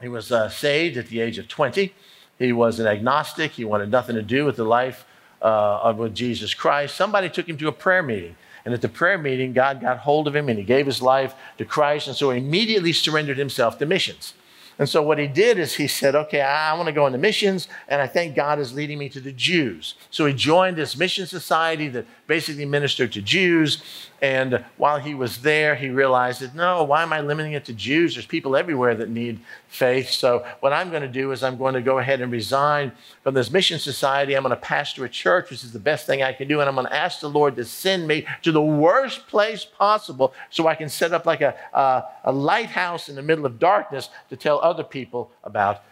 He 0.00 0.08
was 0.08 0.30
uh, 0.30 0.50
saved 0.50 0.98
at 0.98 1.08
the 1.08 1.20
age 1.20 1.38
of 1.38 1.48
20. 1.48 1.94
He 2.38 2.52
was 2.52 2.78
an 2.78 2.86
agnostic. 2.86 3.52
He 3.52 3.64
wanted 3.64 3.90
nothing 3.90 4.14
to 4.16 4.22
do 4.22 4.44
with 4.44 4.56
the 4.56 4.64
life 4.64 5.06
uh, 5.40 5.80
of 5.82 5.96
with 5.96 6.14
Jesus 6.14 6.52
Christ. 6.52 6.96
Somebody 6.96 7.30
took 7.30 7.48
him 7.48 7.56
to 7.56 7.68
a 7.68 7.72
prayer 7.72 8.02
meeting. 8.02 8.36
And 8.66 8.74
at 8.74 8.82
the 8.82 8.88
prayer 8.88 9.16
meeting, 9.16 9.52
God 9.52 9.80
got 9.80 9.98
hold 9.98 10.28
of 10.28 10.36
him 10.36 10.48
and 10.48 10.58
he 10.58 10.64
gave 10.64 10.86
his 10.86 11.00
life 11.00 11.34
to 11.56 11.64
Christ. 11.64 12.08
And 12.08 12.16
so 12.16 12.30
he 12.30 12.38
immediately 12.38 12.92
surrendered 12.92 13.38
himself 13.38 13.78
to 13.78 13.86
missions. 13.86 14.34
And 14.78 14.88
so 14.88 15.02
what 15.02 15.18
he 15.18 15.26
did 15.26 15.58
is 15.58 15.74
he 15.74 15.86
said, 15.86 16.14
okay, 16.14 16.42
I 16.42 16.74
want 16.74 16.86
to 16.88 16.92
go 16.92 17.06
into 17.06 17.18
missions, 17.18 17.66
and 17.88 18.02
I 18.02 18.06
think 18.06 18.34
God 18.36 18.58
is 18.58 18.74
leading 18.74 18.98
me 18.98 19.08
to 19.08 19.20
the 19.20 19.32
Jews. 19.32 19.94
So 20.10 20.26
he 20.26 20.34
joined 20.34 20.76
this 20.76 20.98
mission 20.98 21.26
society 21.26 21.88
that 21.88 22.04
basically 22.26 22.66
ministered 22.66 23.12
to 23.12 23.22
Jews. 23.22 23.82
And 24.22 24.64
while 24.78 24.98
he 24.98 25.14
was 25.14 25.42
there, 25.42 25.74
he 25.74 25.90
realized 25.90 26.40
that 26.40 26.54
no, 26.54 26.82
why 26.84 27.02
am 27.02 27.12
I 27.12 27.20
limiting 27.20 27.52
it 27.52 27.66
to 27.66 27.74
Jews? 27.74 28.14
There's 28.14 28.24
people 28.24 28.56
everywhere 28.56 28.94
that 28.94 29.10
need 29.10 29.40
faith. 29.68 30.10
So 30.10 30.46
what 30.60 30.72
I'm 30.72 30.88
going 30.90 31.02
to 31.02 31.08
do 31.08 31.32
is 31.32 31.42
I'm 31.42 31.58
going 31.58 31.74
to 31.74 31.82
go 31.82 31.98
ahead 31.98 32.22
and 32.22 32.32
resign 32.32 32.92
from 33.22 33.34
this 33.34 33.50
mission 33.50 33.78
society. 33.78 34.34
I'm 34.34 34.42
going 34.42 34.54
to 34.54 34.60
pastor 34.60 35.04
a 35.04 35.08
church, 35.08 35.50
which 35.50 35.62
is 35.64 35.72
the 35.72 35.78
best 35.78 36.06
thing 36.06 36.22
I 36.22 36.32
can 36.32 36.48
do. 36.48 36.60
And 36.60 36.68
I'm 36.68 36.74
going 36.74 36.86
to 36.86 36.96
ask 36.96 37.20
the 37.20 37.28
Lord 37.28 37.56
to 37.56 37.64
send 37.64 38.08
me 38.08 38.26
to 38.42 38.52
the 38.52 38.62
worst 38.62 39.26
place 39.26 39.66
possible 39.66 40.32
so 40.48 40.66
I 40.66 40.74
can 40.74 40.88
set 40.88 41.12
up 41.12 41.26
like 41.26 41.42
a, 41.42 41.54
a, 41.74 42.04
a 42.24 42.32
lighthouse 42.32 43.10
in 43.10 43.16
the 43.16 43.22
middle 43.22 43.44
of 43.44 43.58
darkness 43.58 44.08
to 44.30 44.36
tell 44.36 44.60
other 44.60 44.84
people 44.84 45.30
about 45.44 45.82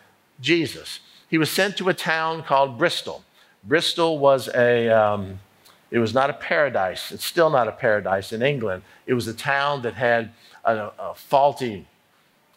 Jesus. 0.41 1.01
He 1.29 1.37
was 1.37 1.51
sent 1.51 1.77
to 1.77 1.91
a 1.91 1.95
town 1.95 2.43
called 2.43 2.79
Bristol. 2.79 3.23
Bristol 3.63 4.19
was 4.19 4.49
a, 4.49 4.89
um, 4.89 5.41
it 5.91 5.99
was 5.99 6.15
not 6.15 6.31
a 6.31 6.33
paradise. 6.35 7.13
It's 7.13 7.25
still 7.25 7.51
not 7.51 7.69
a 7.69 7.73
paradise 7.73 8.33
in 8.33 8.43
England. 8.43 8.83
It 9.07 9.15
was 9.15 9.29
a 9.29 9.35
town 9.35 9.83
that 9.83 9.95
had 9.95 10.31
a, 10.65 10.91
a 10.99 11.15
faulty 11.15 11.87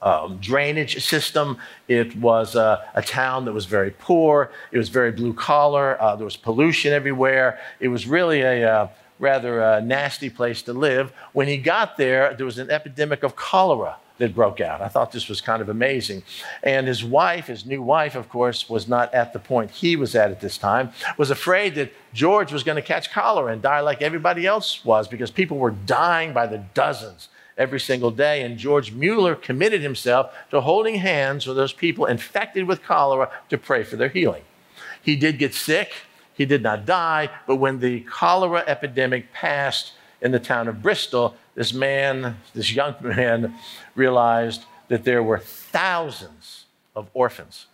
um, 0.01 0.37
drainage 0.37 1.03
system. 1.03 1.57
It 1.87 2.15
was 2.15 2.55
uh, 2.55 2.83
a 2.93 3.01
town 3.01 3.45
that 3.45 3.53
was 3.53 3.65
very 3.65 3.91
poor. 3.91 4.51
It 4.71 4.77
was 4.77 4.89
very 4.89 5.11
blue 5.11 5.33
collar. 5.33 6.01
Uh, 6.01 6.15
there 6.15 6.25
was 6.25 6.37
pollution 6.37 6.93
everywhere. 6.93 7.59
It 7.79 7.87
was 7.87 8.07
really 8.07 8.41
a 8.41 8.71
uh, 8.71 8.87
rather 9.19 9.63
uh, 9.63 9.79
nasty 9.79 10.29
place 10.29 10.61
to 10.63 10.73
live. 10.73 11.11
When 11.33 11.47
he 11.47 11.57
got 11.57 11.97
there, 11.97 12.33
there 12.35 12.45
was 12.45 12.59
an 12.59 12.69
epidemic 12.69 13.23
of 13.23 13.35
cholera 13.35 13.97
that 14.17 14.35
broke 14.35 14.59
out. 14.59 14.81
I 14.81 14.87
thought 14.87 15.11
this 15.11 15.29
was 15.29 15.41
kind 15.41 15.61
of 15.61 15.69
amazing. 15.69 16.23
And 16.63 16.87
his 16.87 17.03
wife, 17.03 17.47
his 17.47 17.65
new 17.65 17.81
wife, 17.81 18.15
of 18.15 18.29
course, 18.29 18.69
was 18.69 18.87
not 18.87 19.13
at 19.13 19.33
the 19.33 19.39
point 19.39 19.71
he 19.71 19.95
was 19.95 20.15
at 20.15 20.31
at 20.31 20.41
this 20.41 20.57
time, 20.57 20.91
was 21.17 21.29
afraid 21.29 21.75
that 21.75 21.93
George 22.13 22.51
was 22.51 22.63
going 22.63 22.77
to 22.77 22.81
catch 22.81 23.11
cholera 23.11 23.51
and 23.51 23.61
die 23.61 23.79
like 23.79 24.01
everybody 24.01 24.45
else 24.45 24.83
was 24.83 25.07
because 25.07 25.31
people 25.31 25.57
were 25.57 25.71
dying 25.71 26.33
by 26.33 26.47
the 26.47 26.57
dozens 26.73 27.29
every 27.57 27.79
single 27.79 28.11
day. 28.11 28.43
And 28.43 28.57
George 28.57 28.91
Muller 28.91 29.35
committed 29.35 29.81
himself 29.81 30.33
to 30.51 30.61
holding 30.61 30.95
hands 30.95 31.47
with 31.47 31.57
those 31.57 31.73
people 31.73 32.05
infected 32.05 32.67
with 32.67 32.83
cholera 32.83 33.29
to 33.49 33.57
pray 33.57 33.83
for 33.83 33.95
their 33.95 34.09
healing. 34.09 34.43
He 35.01 35.15
did 35.15 35.39
get 35.39 35.53
sick. 35.53 35.93
He 36.33 36.45
did 36.45 36.61
not 36.61 36.85
die, 36.85 37.29
but 37.47 37.55
when 37.55 37.79
the 37.79 38.01
cholera 38.01 38.63
epidemic 38.67 39.33
passed 39.33 39.93
in 40.21 40.31
the 40.31 40.39
town 40.39 40.67
of 40.67 40.81
Bristol, 40.81 41.35
this 41.55 41.73
man, 41.73 42.37
this 42.53 42.73
young 42.73 42.95
man, 43.01 43.55
realized 43.95 44.63
that 44.87 45.03
there 45.03 45.23
were 45.23 45.39
thousands 45.39 46.65
of 46.95 47.09
orphans 47.13 47.67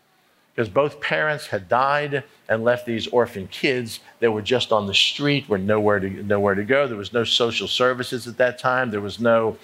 because 0.53 0.69
both 0.69 1.01
parents 1.01 1.47
had 1.47 1.67
died 1.67 2.23
and 2.47 2.63
left 2.63 2.85
these 2.85 3.07
orphan 3.07 3.47
kids 3.47 4.01
that 4.19 4.31
were 4.31 4.41
just 4.41 4.71
on 4.71 4.85
the 4.85 4.93
street, 4.93 5.49
were 5.49 5.57
nowhere 5.57 5.99
to, 5.99 6.09
nowhere 6.23 6.53
to 6.53 6.63
go. 6.63 6.87
There 6.87 6.97
was 6.97 7.11
no 7.11 7.23
social 7.23 7.67
services 7.67 8.27
at 8.27 8.37
that 8.37 8.59
time. 8.59 8.91
There 8.91 9.01
was 9.01 9.19
no 9.19 9.57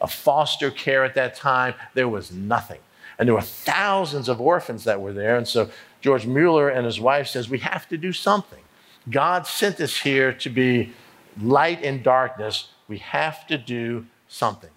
uh, 0.00 0.06
foster 0.06 0.70
care 0.70 1.04
at 1.04 1.14
that 1.14 1.34
time. 1.34 1.74
There 1.94 2.08
was 2.08 2.30
nothing. 2.30 2.78
And 3.18 3.26
there 3.26 3.34
were 3.34 3.40
thousands 3.40 4.28
of 4.28 4.40
orphans 4.40 4.84
that 4.84 5.00
were 5.00 5.12
there. 5.12 5.36
And 5.36 5.48
so 5.48 5.68
George 6.00 6.26
Muller 6.26 6.68
and 6.68 6.86
his 6.86 7.00
wife 7.00 7.26
says, 7.26 7.48
we 7.48 7.58
have 7.58 7.88
to 7.88 7.96
do 7.96 8.12
something. 8.12 8.62
God 9.10 9.46
sent 9.48 9.80
us 9.80 10.00
here 10.00 10.32
to 10.32 10.50
be 10.50 10.92
light 11.40 11.82
and 11.82 12.02
darkness. 12.02 12.68
We 12.88 12.98
have 12.98 13.46
to 13.48 13.58
do 13.58 14.06
something. 14.28 14.70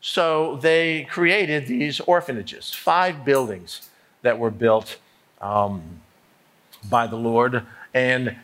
So 0.00 0.56
they 0.56 1.04
created 1.04 1.66
these 1.66 2.00
orphanages, 2.00 2.72
five 2.72 3.24
buildings 3.24 3.88
that 4.22 4.38
were 4.38 4.50
built 4.50 4.98
um, 5.40 6.00
by 6.90 7.06
the 7.06 7.16
Lord. 7.16 7.62
And 7.94 8.36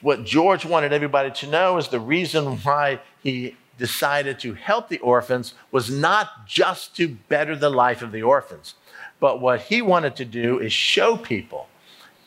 what 0.00 0.24
George 0.24 0.64
wanted 0.64 0.92
everybody 0.92 1.30
to 1.30 1.46
know 1.46 1.76
is 1.76 1.88
the 1.88 2.00
reason 2.00 2.56
why 2.58 3.00
he 3.22 3.56
decided 3.78 4.38
to 4.40 4.54
help 4.54 4.88
the 4.88 4.98
orphans 4.98 5.54
was 5.70 5.90
not 5.90 6.46
just 6.46 6.96
to 6.96 7.08
better 7.28 7.56
the 7.56 7.70
life 7.70 8.02
of 8.02 8.12
the 8.12 8.22
orphans, 8.22 8.74
but 9.20 9.40
what 9.40 9.62
he 9.62 9.80
wanted 9.80 10.16
to 10.16 10.24
do 10.24 10.58
is 10.58 10.72
show 10.72 11.16
people 11.16 11.68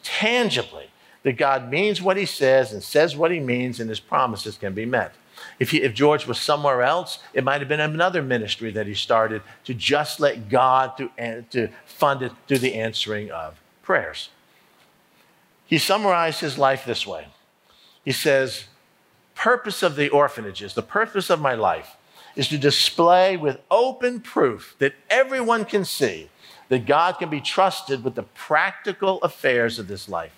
tangibly 0.03 0.87
that 1.23 1.37
God 1.37 1.69
means 1.69 2.01
what 2.01 2.17
he 2.17 2.25
says 2.25 2.71
and 2.71 2.83
says 2.83 3.15
what 3.15 3.31
he 3.31 3.39
means, 3.39 3.79
and 3.79 3.89
his 3.89 3.99
promises 3.99 4.57
can 4.57 4.73
be 4.73 4.85
met. 4.85 5.13
If, 5.59 5.71
he, 5.71 5.81
if 5.81 5.93
George 5.93 6.27
was 6.27 6.39
somewhere 6.39 6.83
else, 6.83 7.19
it 7.33 7.43
might 7.43 7.61
have 7.61 7.67
been 7.67 7.79
another 7.79 8.21
ministry 8.21 8.71
that 8.71 8.87
he 8.87 8.93
started 8.93 9.41
to 9.65 9.73
just 9.73 10.19
let 10.19 10.49
God 10.49 10.97
to, 10.97 11.41
to 11.51 11.69
fund 11.85 12.21
it 12.21 12.31
through 12.47 12.59
the 12.59 12.75
answering 12.75 13.31
of 13.31 13.59
prayers. 13.81 14.29
He 15.65 15.77
summarized 15.77 16.41
his 16.41 16.57
life 16.57 16.85
this 16.85 17.07
way 17.07 17.27
He 18.05 18.11
says, 18.11 18.65
Purpose 19.35 19.81
of 19.81 19.95
the 19.95 20.09
orphanages, 20.09 20.73
the 20.73 20.83
purpose 20.83 21.29
of 21.29 21.41
my 21.41 21.55
life 21.55 21.95
is 22.35 22.47
to 22.49 22.57
display 22.57 23.35
with 23.37 23.59
open 23.71 24.19
proof 24.19 24.75
that 24.79 24.93
everyone 25.09 25.65
can 25.65 25.85
see 25.85 26.29
that 26.69 26.85
God 26.85 27.13
can 27.13 27.29
be 27.29 27.41
trusted 27.41 28.03
with 28.03 28.15
the 28.15 28.23
practical 28.23 29.21
affairs 29.21 29.79
of 29.79 29.87
this 29.87 30.07
life. 30.07 30.33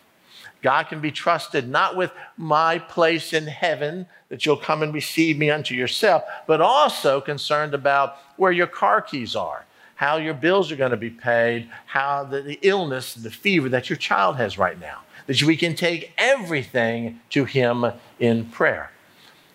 God 0.66 0.88
can 0.88 0.99
be 0.99 1.11
trusted 1.11 1.70
not 1.70 1.95
with 1.95 2.09
my 2.38 2.80
place 2.80 3.34
in 3.34 3.45
heaven, 3.45 4.07
that 4.30 4.47
you'll 4.47 4.57
come 4.57 4.82
and 4.82 4.91
receive 4.91 5.38
me 5.38 5.51
unto 5.51 5.76
yourself, 5.76 6.24
but 6.47 6.59
also 6.59 7.22
concerned 7.22 7.76
about 7.76 8.18
where 8.38 8.51
your 8.51 8.66
car 8.66 8.99
keys 8.99 9.36
are, 9.36 9.63
how 9.93 10.18
your 10.18 10.34
bills 10.34 10.72
are 10.72 10.76
going 10.76 10.89
to 10.89 10.97
be 10.97 11.11
paid, 11.11 11.70
how 11.86 12.24
the, 12.24 12.41
the 12.41 12.57
illness, 12.63 13.13
the 13.13 13.30
fever 13.30 13.70
that 13.70 13.91
your 13.91 13.97
child 13.97 14.38
has 14.38 14.57
right 14.57 14.80
now. 14.80 15.01
That 15.28 15.43
we 15.43 15.55
can 15.55 15.76
take 15.76 16.11
everything 16.18 17.20
to 17.30 17.45
Him 17.45 17.86
in 18.20 18.45
prayer. 18.45 18.89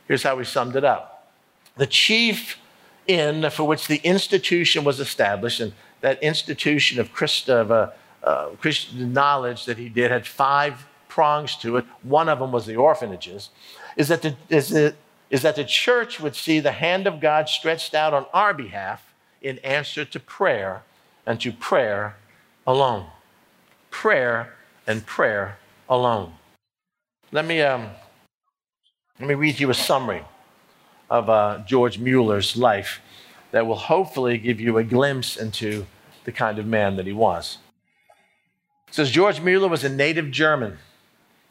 Here's 0.06 0.22
how 0.22 0.36
we 0.36 0.44
summed 0.44 0.76
it 0.76 0.84
up 0.84 1.28
the 1.76 1.88
chief 1.88 2.56
end 3.08 3.52
for 3.52 3.64
which 3.64 3.88
the 3.88 4.00
institution 4.04 4.84
was 4.84 5.00
established, 5.00 5.58
and 5.58 5.72
that 6.02 6.22
institution 6.22 7.00
of, 7.00 7.12
Christ, 7.12 7.50
of 7.50 7.72
uh, 7.72 7.90
uh, 8.22 8.50
Christian 8.60 9.12
knowledge 9.12 9.64
that 9.64 9.76
he 9.76 9.88
did 9.88 10.12
had 10.12 10.24
five 10.24 10.86
prongs 11.10 11.56
to 11.56 11.76
it. 11.76 11.84
One 12.02 12.30
of 12.30 12.38
them 12.38 12.52
was 12.52 12.64
the 12.64 12.76
orphanages. 12.76 13.50
Is 13.96 14.08
that 14.08 14.22
the, 14.22 14.36
is, 14.48 14.70
the, 14.70 14.94
is 15.28 15.42
that 15.42 15.56
the 15.56 15.64
church 15.64 16.20
would 16.20 16.34
see 16.34 16.60
the 16.60 16.72
hand 16.72 17.06
of 17.06 17.20
God 17.20 17.48
stretched 17.48 17.94
out 17.94 18.14
on 18.14 18.24
our 18.32 18.54
behalf 18.54 19.12
in 19.42 19.58
answer 19.58 20.06
to 20.06 20.18
prayer 20.18 20.82
and 21.26 21.38
to 21.40 21.52
prayer 21.52 22.16
alone. 22.66 23.06
Prayer 23.90 24.54
and 24.86 25.04
prayer 25.04 25.58
alone. 25.88 26.32
Let 27.32 27.44
me, 27.44 27.60
um, 27.60 27.90
let 29.18 29.28
me 29.28 29.34
read 29.34 29.60
you 29.60 29.68
a 29.70 29.74
summary 29.74 30.22
of 31.10 31.28
uh, 31.28 31.62
George 31.66 31.98
Muller's 31.98 32.56
life 32.56 33.00
that 33.50 33.66
will 33.66 33.76
hopefully 33.76 34.38
give 34.38 34.60
you 34.60 34.78
a 34.78 34.84
glimpse 34.84 35.36
into 35.36 35.86
the 36.24 36.32
kind 36.32 36.58
of 36.58 36.66
man 36.66 36.96
that 36.96 37.06
he 37.06 37.12
was. 37.12 37.58
It 38.88 38.94
says 38.94 39.10
George 39.10 39.40
Mueller 39.40 39.68
was 39.68 39.84
a 39.84 39.88
native 39.88 40.30
German. 40.30 40.78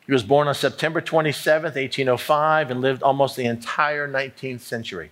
He 0.10 0.14
was 0.14 0.24
born 0.24 0.48
on 0.48 0.56
September 0.56 1.02
27, 1.02 1.66
1805, 1.66 2.72
and 2.72 2.82
lived 2.82 3.04
almost 3.04 3.36
the 3.36 3.46
entire 3.46 4.10
19th 4.10 4.62
century. 4.62 5.12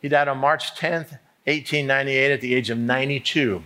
He 0.00 0.08
died 0.08 0.28
on 0.28 0.38
March 0.38 0.76
10, 0.76 0.92
1898 0.92 2.30
at 2.30 2.40
the 2.40 2.54
age 2.54 2.70
of 2.70 2.78
92. 2.78 3.64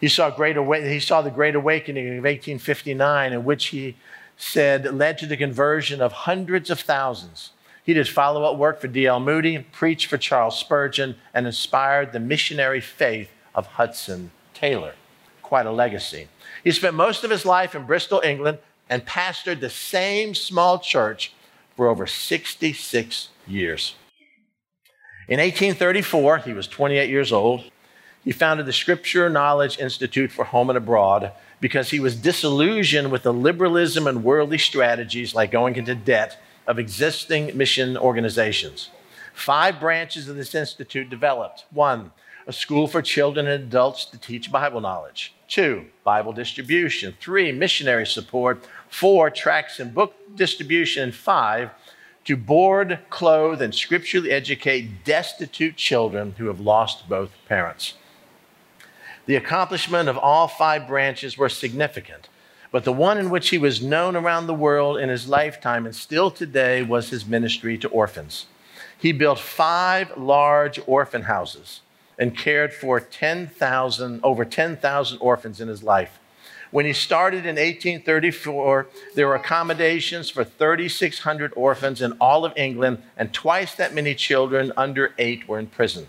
He 0.00 0.08
saw, 0.08 0.30
great 0.30 0.56
he 0.56 0.98
saw 0.98 1.22
the 1.22 1.30
Great 1.30 1.54
Awakening 1.54 2.08
of 2.18 2.24
1859, 2.24 3.32
in 3.32 3.44
which 3.44 3.66
he 3.66 3.94
said 4.36 4.92
led 4.92 5.18
to 5.18 5.26
the 5.26 5.36
conversion 5.36 6.02
of 6.02 6.10
hundreds 6.10 6.68
of 6.68 6.80
thousands. 6.80 7.52
He 7.84 7.94
did 7.94 8.08
follow 8.08 8.42
up 8.42 8.58
work 8.58 8.80
for 8.80 8.88
D.L. 8.88 9.20
Moody, 9.20 9.60
preached 9.60 10.06
for 10.06 10.18
Charles 10.18 10.58
Spurgeon, 10.58 11.14
and 11.32 11.46
inspired 11.46 12.10
the 12.10 12.18
missionary 12.18 12.80
faith 12.80 13.30
of 13.54 13.68
Hudson 13.68 14.32
Taylor. 14.52 14.96
Quite 15.42 15.66
a 15.66 15.70
legacy. 15.70 16.26
He 16.64 16.72
spent 16.72 16.96
most 16.96 17.22
of 17.22 17.30
his 17.30 17.46
life 17.46 17.76
in 17.76 17.86
Bristol, 17.86 18.20
England, 18.24 18.58
and 18.92 19.06
pastored 19.06 19.60
the 19.60 19.70
same 19.70 20.34
small 20.34 20.78
church 20.78 21.32
for 21.74 21.88
over 21.88 22.06
66 22.06 23.28
years. 23.46 23.94
In 25.28 25.40
1834, 25.40 26.38
he 26.38 26.52
was 26.52 26.68
28 26.68 27.08
years 27.08 27.32
old. 27.32 27.64
He 28.22 28.32
founded 28.32 28.66
the 28.66 28.72
Scripture 28.74 29.30
Knowledge 29.30 29.78
Institute 29.78 30.30
for 30.30 30.44
Home 30.44 30.68
and 30.68 30.76
Abroad 30.76 31.32
because 31.58 31.88
he 31.88 32.00
was 32.00 32.16
disillusioned 32.16 33.10
with 33.10 33.22
the 33.22 33.32
liberalism 33.32 34.06
and 34.06 34.22
worldly 34.22 34.58
strategies 34.58 35.34
like 35.34 35.50
going 35.50 35.76
into 35.76 35.94
debt 35.94 36.38
of 36.66 36.78
existing 36.78 37.56
mission 37.56 37.96
organizations. 37.96 38.90
Five 39.32 39.80
branches 39.80 40.28
of 40.28 40.36
this 40.36 40.54
institute 40.54 41.08
developed. 41.08 41.64
One, 41.70 42.12
a 42.46 42.52
school 42.52 42.86
for 42.86 43.00
children 43.00 43.46
and 43.46 43.64
adults 43.64 44.04
to 44.06 44.18
teach 44.18 44.52
Bible 44.52 44.80
knowledge. 44.80 45.32
Two, 45.48 45.86
Bible 46.04 46.32
distribution. 46.32 47.14
Three, 47.20 47.52
missionary 47.52 48.06
support. 48.06 48.64
Four, 48.92 49.30
tracts 49.30 49.80
and 49.80 49.94
book 49.94 50.14
distribution. 50.36 51.04
And 51.04 51.14
five, 51.14 51.70
to 52.26 52.36
board, 52.36 52.98
clothe, 53.08 53.62
and 53.62 53.74
scripturally 53.74 54.30
educate 54.30 55.02
destitute 55.02 55.76
children 55.76 56.34
who 56.36 56.46
have 56.48 56.60
lost 56.60 57.08
both 57.08 57.30
parents. 57.48 57.94
The 59.24 59.34
accomplishment 59.34 60.10
of 60.10 60.18
all 60.18 60.46
five 60.46 60.86
branches 60.86 61.38
were 61.38 61.48
significant, 61.48 62.28
but 62.70 62.84
the 62.84 62.92
one 62.92 63.16
in 63.16 63.30
which 63.30 63.48
he 63.48 63.56
was 63.56 63.82
known 63.82 64.14
around 64.14 64.46
the 64.46 64.52
world 64.54 64.98
in 64.98 65.08
his 65.08 65.26
lifetime 65.26 65.86
and 65.86 65.96
still 65.96 66.30
today 66.30 66.82
was 66.82 67.08
his 67.08 67.26
ministry 67.26 67.78
to 67.78 67.88
orphans. 67.88 68.44
He 68.98 69.10
built 69.12 69.38
five 69.38 70.16
large 70.18 70.78
orphan 70.86 71.22
houses 71.22 71.80
and 72.18 72.36
cared 72.36 72.74
for 72.74 73.00
10,000 73.00 74.20
over 74.22 74.44
10,000 74.44 75.18
orphans 75.18 75.62
in 75.62 75.68
his 75.68 75.82
life. 75.82 76.18
When 76.70 76.86
he 76.86 76.92
started 76.92 77.40
in 77.40 77.56
1834, 77.56 78.86
there 79.14 79.28
were 79.28 79.34
accommodations 79.34 80.30
for 80.30 80.42
3,600 80.42 81.52
orphans 81.54 82.00
in 82.00 82.12
all 82.20 82.44
of 82.44 82.54
England, 82.56 83.02
and 83.16 83.32
twice 83.32 83.74
that 83.74 83.94
many 83.94 84.14
children 84.14 84.72
under 84.76 85.12
eight 85.18 85.46
were 85.46 85.58
in 85.58 85.66
prison. 85.66 86.06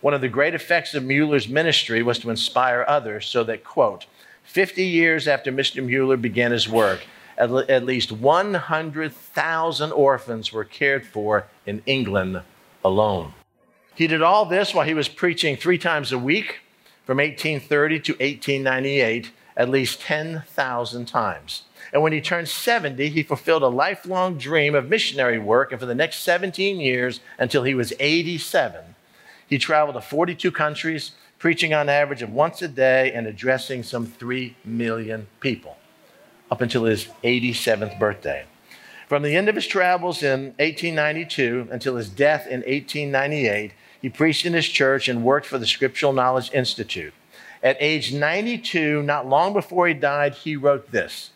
One 0.00 0.14
of 0.14 0.20
the 0.20 0.28
great 0.28 0.54
effects 0.54 0.94
of 0.94 1.04
Muller's 1.04 1.48
ministry 1.48 2.02
was 2.02 2.18
to 2.18 2.30
inspire 2.30 2.84
others 2.88 3.26
so 3.26 3.44
that, 3.44 3.62
quote, 3.62 4.06
50 4.42 4.84
years 4.84 5.28
after 5.28 5.52
Mr. 5.52 5.88
Muller 5.88 6.16
began 6.16 6.50
his 6.50 6.68
work, 6.68 7.06
at, 7.38 7.50
le- 7.50 7.66
at 7.66 7.84
least 7.84 8.10
100,000 8.10 9.92
orphans 9.92 10.52
were 10.52 10.64
cared 10.64 11.06
for 11.06 11.46
in 11.64 11.80
England 11.86 12.42
alone. 12.84 13.34
He 13.94 14.08
did 14.08 14.22
all 14.22 14.46
this 14.46 14.74
while 14.74 14.86
he 14.86 14.94
was 14.94 15.08
preaching 15.08 15.56
three 15.56 15.78
times 15.78 16.10
a 16.10 16.18
week 16.18 16.60
from 17.04 17.18
1830 17.18 18.00
to 18.00 18.12
1898 18.14 19.30
at 19.56 19.68
least 19.68 20.00
10,000 20.00 21.06
times. 21.06 21.62
And 21.92 22.02
when 22.02 22.12
he 22.12 22.20
turned 22.20 22.48
70, 22.48 23.08
he 23.08 23.22
fulfilled 23.22 23.62
a 23.62 23.68
lifelong 23.68 24.38
dream 24.38 24.74
of 24.74 24.88
missionary 24.88 25.38
work. 25.38 25.72
And 25.72 25.80
for 25.80 25.86
the 25.86 25.94
next 25.94 26.22
17 26.22 26.80
years, 26.80 27.20
until 27.38 27.64
he 27.64 27.74
was 27.74 27.92
87, 28.00 28.94
he 29.46 29.58
traveled 29.58 29.96
to 29.96 30.00
42 30.00 30.50
countries, 30.50 31.12
preaching 31.38 31.74
on 31.74 31.88
average 31.88 32.22
of 32.22 32.32
once 32.32 32.62
a 32.62 32.68
day 32.68 33.12
and 33.12 33.26
addressing 33.26 33.82
some 33.82 34.06
3 34.06 34.56
million 34.64 35.26
people 35.40 35.76
up 36.50 36.60
until 36.60 36.84
his 36.84 37.08
87th 37.24 37.98
birthday. 37.98 38.44
From 39.08 39.22
the 39.22 39.36
end 39.36 39.50
of 39.50 39.56
his 39.56 39.66
travels 39.66 40.22
in 40.22 40.54
1892 40.58 41.68
until 41.70 41.96
his 41.96 42.08
death 42.08 42.46
in 42.46 42.60
1898, 42.60 43.72
he 44.00 44.08
preached 44.08 44.46
in 44.46 44.54
his 44.54 44.66
church 44.66 45.08
and 45.08 45.22
worked 45.22 45.46
for 45.46 45.58
the 45.58 45.66
Scriptural 45.66 46.14
Knowledge 46.14 46.50
Institute. 46.54 47.12
At 47.62 47.76
age 47.78 48.12
92, 48.12 49.02
not 49.02 49.28
long 49.28 49.52
before 49.52 49.86
he 49.86 49.94
died, 49.94 50.34
he 50.34 50.56
wrote 50.56 50.90
this 50.90 51.30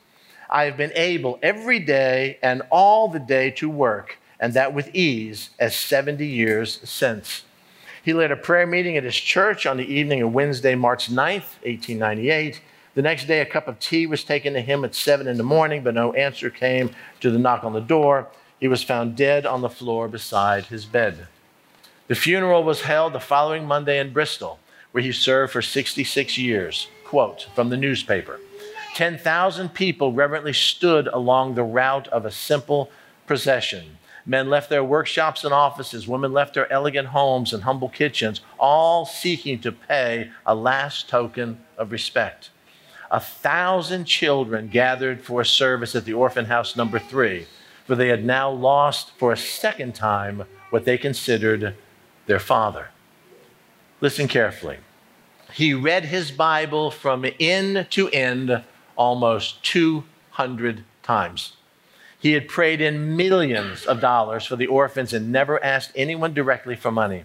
I 0.51 0.65
have 0.65 0.77
been 0.77 0.93
able 0.95 1.39
every 1.43 1.79
day 1.79 2.39
and 2.43 2.63
all 2.71 3.09
the 3.09 3.21
day 3.21 3.51
to 3.53 3.69
work, 3.69 4.19
and 4.41 4.53
that 4.55 4.75
with 4.75 4.95
ease, 4.95 5.51
as 5.59 5.77
70 5.77 6.27
years 6.27 6.81
since. 6.85 7.43
He 8.03 8.13
led 8.13 8.31
a 8.31 8.37
prayer 8.37 8.67
meeting 8.67 8.97
at 8.97 9.05
his 9.05 9.17
church 9.17 9.67
on 9.67 9.77
the 9.77 9.93
evening 9.93 10.23
of 10.23 10.33
Wednesday, 10.33 10.77
March 10.77 11.09
9th, 11.09 11.59
1898. 11.65 12.61
The 12.95 13.03
next 13.03 13.27
day, 13.27 13.41
a 13.41 13.47
cup 13.47 13.67
of 13.67 13.81
tea 13.81 14.07
was 14.07 14.23
taken 14.23 14.55
to 14.55 14.61
him 14.61 14.85
at 14.85 14.95
7 14.95 15.27
in 15.27 15.37
the 15.37 15.43
morning, 15.43 15.83
but 15.83 15.95
no 15.95 16.13
answer 16.13 16.49
came 16.49 16.91
to 17.21 17.31
the 17.31 17.39
knock 17.39 17.65
on 17.65 17.73
the 17.73 17.81
door. 17.81 18.29
He 18.61 18.69
was 18.69 18.83
found 18.83 19.17
dead 19.17 19.45
on 19.45 19.61
the 19.61 19.69
floor 19.69 20.09
beside 20.09 20.67
his 20.67 20.87
bed. 20.87 21.27
The 22.07 22.15
funeral 22.15 22.63
was 22.63 22.83
held 22.83 23.13
the 23.13 23.21
following 23.21 23.67
Monday 23.67 23.99
in 23.99 24.13
Bristol 24.13 24.61
where 24.97 25.03
he 25.03 25.13
served 25.13 25.53
for 25.53 25.61
66 25.61 26.39
years. 26.39 26.89
Quote 27.05 27.49
from 27.55 27.69
the 27.69 27.77
newspaper 27.77 28.41
10,000 28.95 29.75
people 29.75 30.15
reverently 30.15 30.55
stood 30.55 31.07
along 31.09 31.55
the 31.55 31.63
route 31.63 32.09
of 32.09 32.25
a 32.25 32.31
simple 32.31 32.91
procession. 33.27 33.99
Men 34.25 34.49
left 34.49 34.71
their 34.71 34.83
workshops 34.83 35.45
and 35.45 35.53
offices, 35.53 36.09
women 36.09 36.33
left 36.33 36.55
their 36.55 36.73
elegant 36.73 37.09
homes 37.09 37.53
and 37.53 37.65
humble 37.65 37.91
kitchens, 37.91 38.41
all 38.59 39.05
seeking 39.05 39.59
to 39.59 39.71
pay 39.71 40.31
a 40.47 40.55
last 40.55 41.11
token 41.11 41.61
of 41.77 41.93
respect. 41.93 42.49
A 43.11 43.21
thousand 43.21 44.07
children 44.07 44.69
gathered 44.69 45.21
for 45.21 45.43
a 45.43 45.47
service 45.47 45.95
at 45.95 46.07
the 46.07 46.15
orphan 46.15 46.47
house 46.47 46.75
number 46.75 46.99
three, 46.99 47.47
for 47.85 47.97
they 47.97 48.09
had 48.09 48.25
now 48.25 48.49
lost 48.49 49.13
for 49.19 49.31
a 49.31 49.37
second 49.37 49.95
time 49.95 50.45
what 50.71 50.87
they 50.87 50.97
considered 50.97 51.77
their 52.25 52.41
father. 52.41 52.89
Listen 54.01 54.29
carefully. 54.29 54.79
He 55.53 55.73
read 55.73 56.05
his 56.05 56.31
Bible 56.31 56.91
from 56.91 57.25
end 57.41 57.87
to 57.91 58.09
end 58.11 58.63
almost 58.95 59.65
200 59.65 60.85
times. 61.03 61.55
He 62.19 62.33
had 62.33 62.49
prayed 62.49 62.81
in 62.81 63.17
millions 63.17 63.85
of 63.87 64.01
dollars 64.01 64.45
for 64.45 64.57
the 64.57 64.67
orphans 64.67 65.13
and 65.13 65.33
never 65.33 65.63
asked 65.65 65.93
anyone 65.95 66.35
directly 66.35 66.77
for 66.77 66.91
money. 66.91 67.25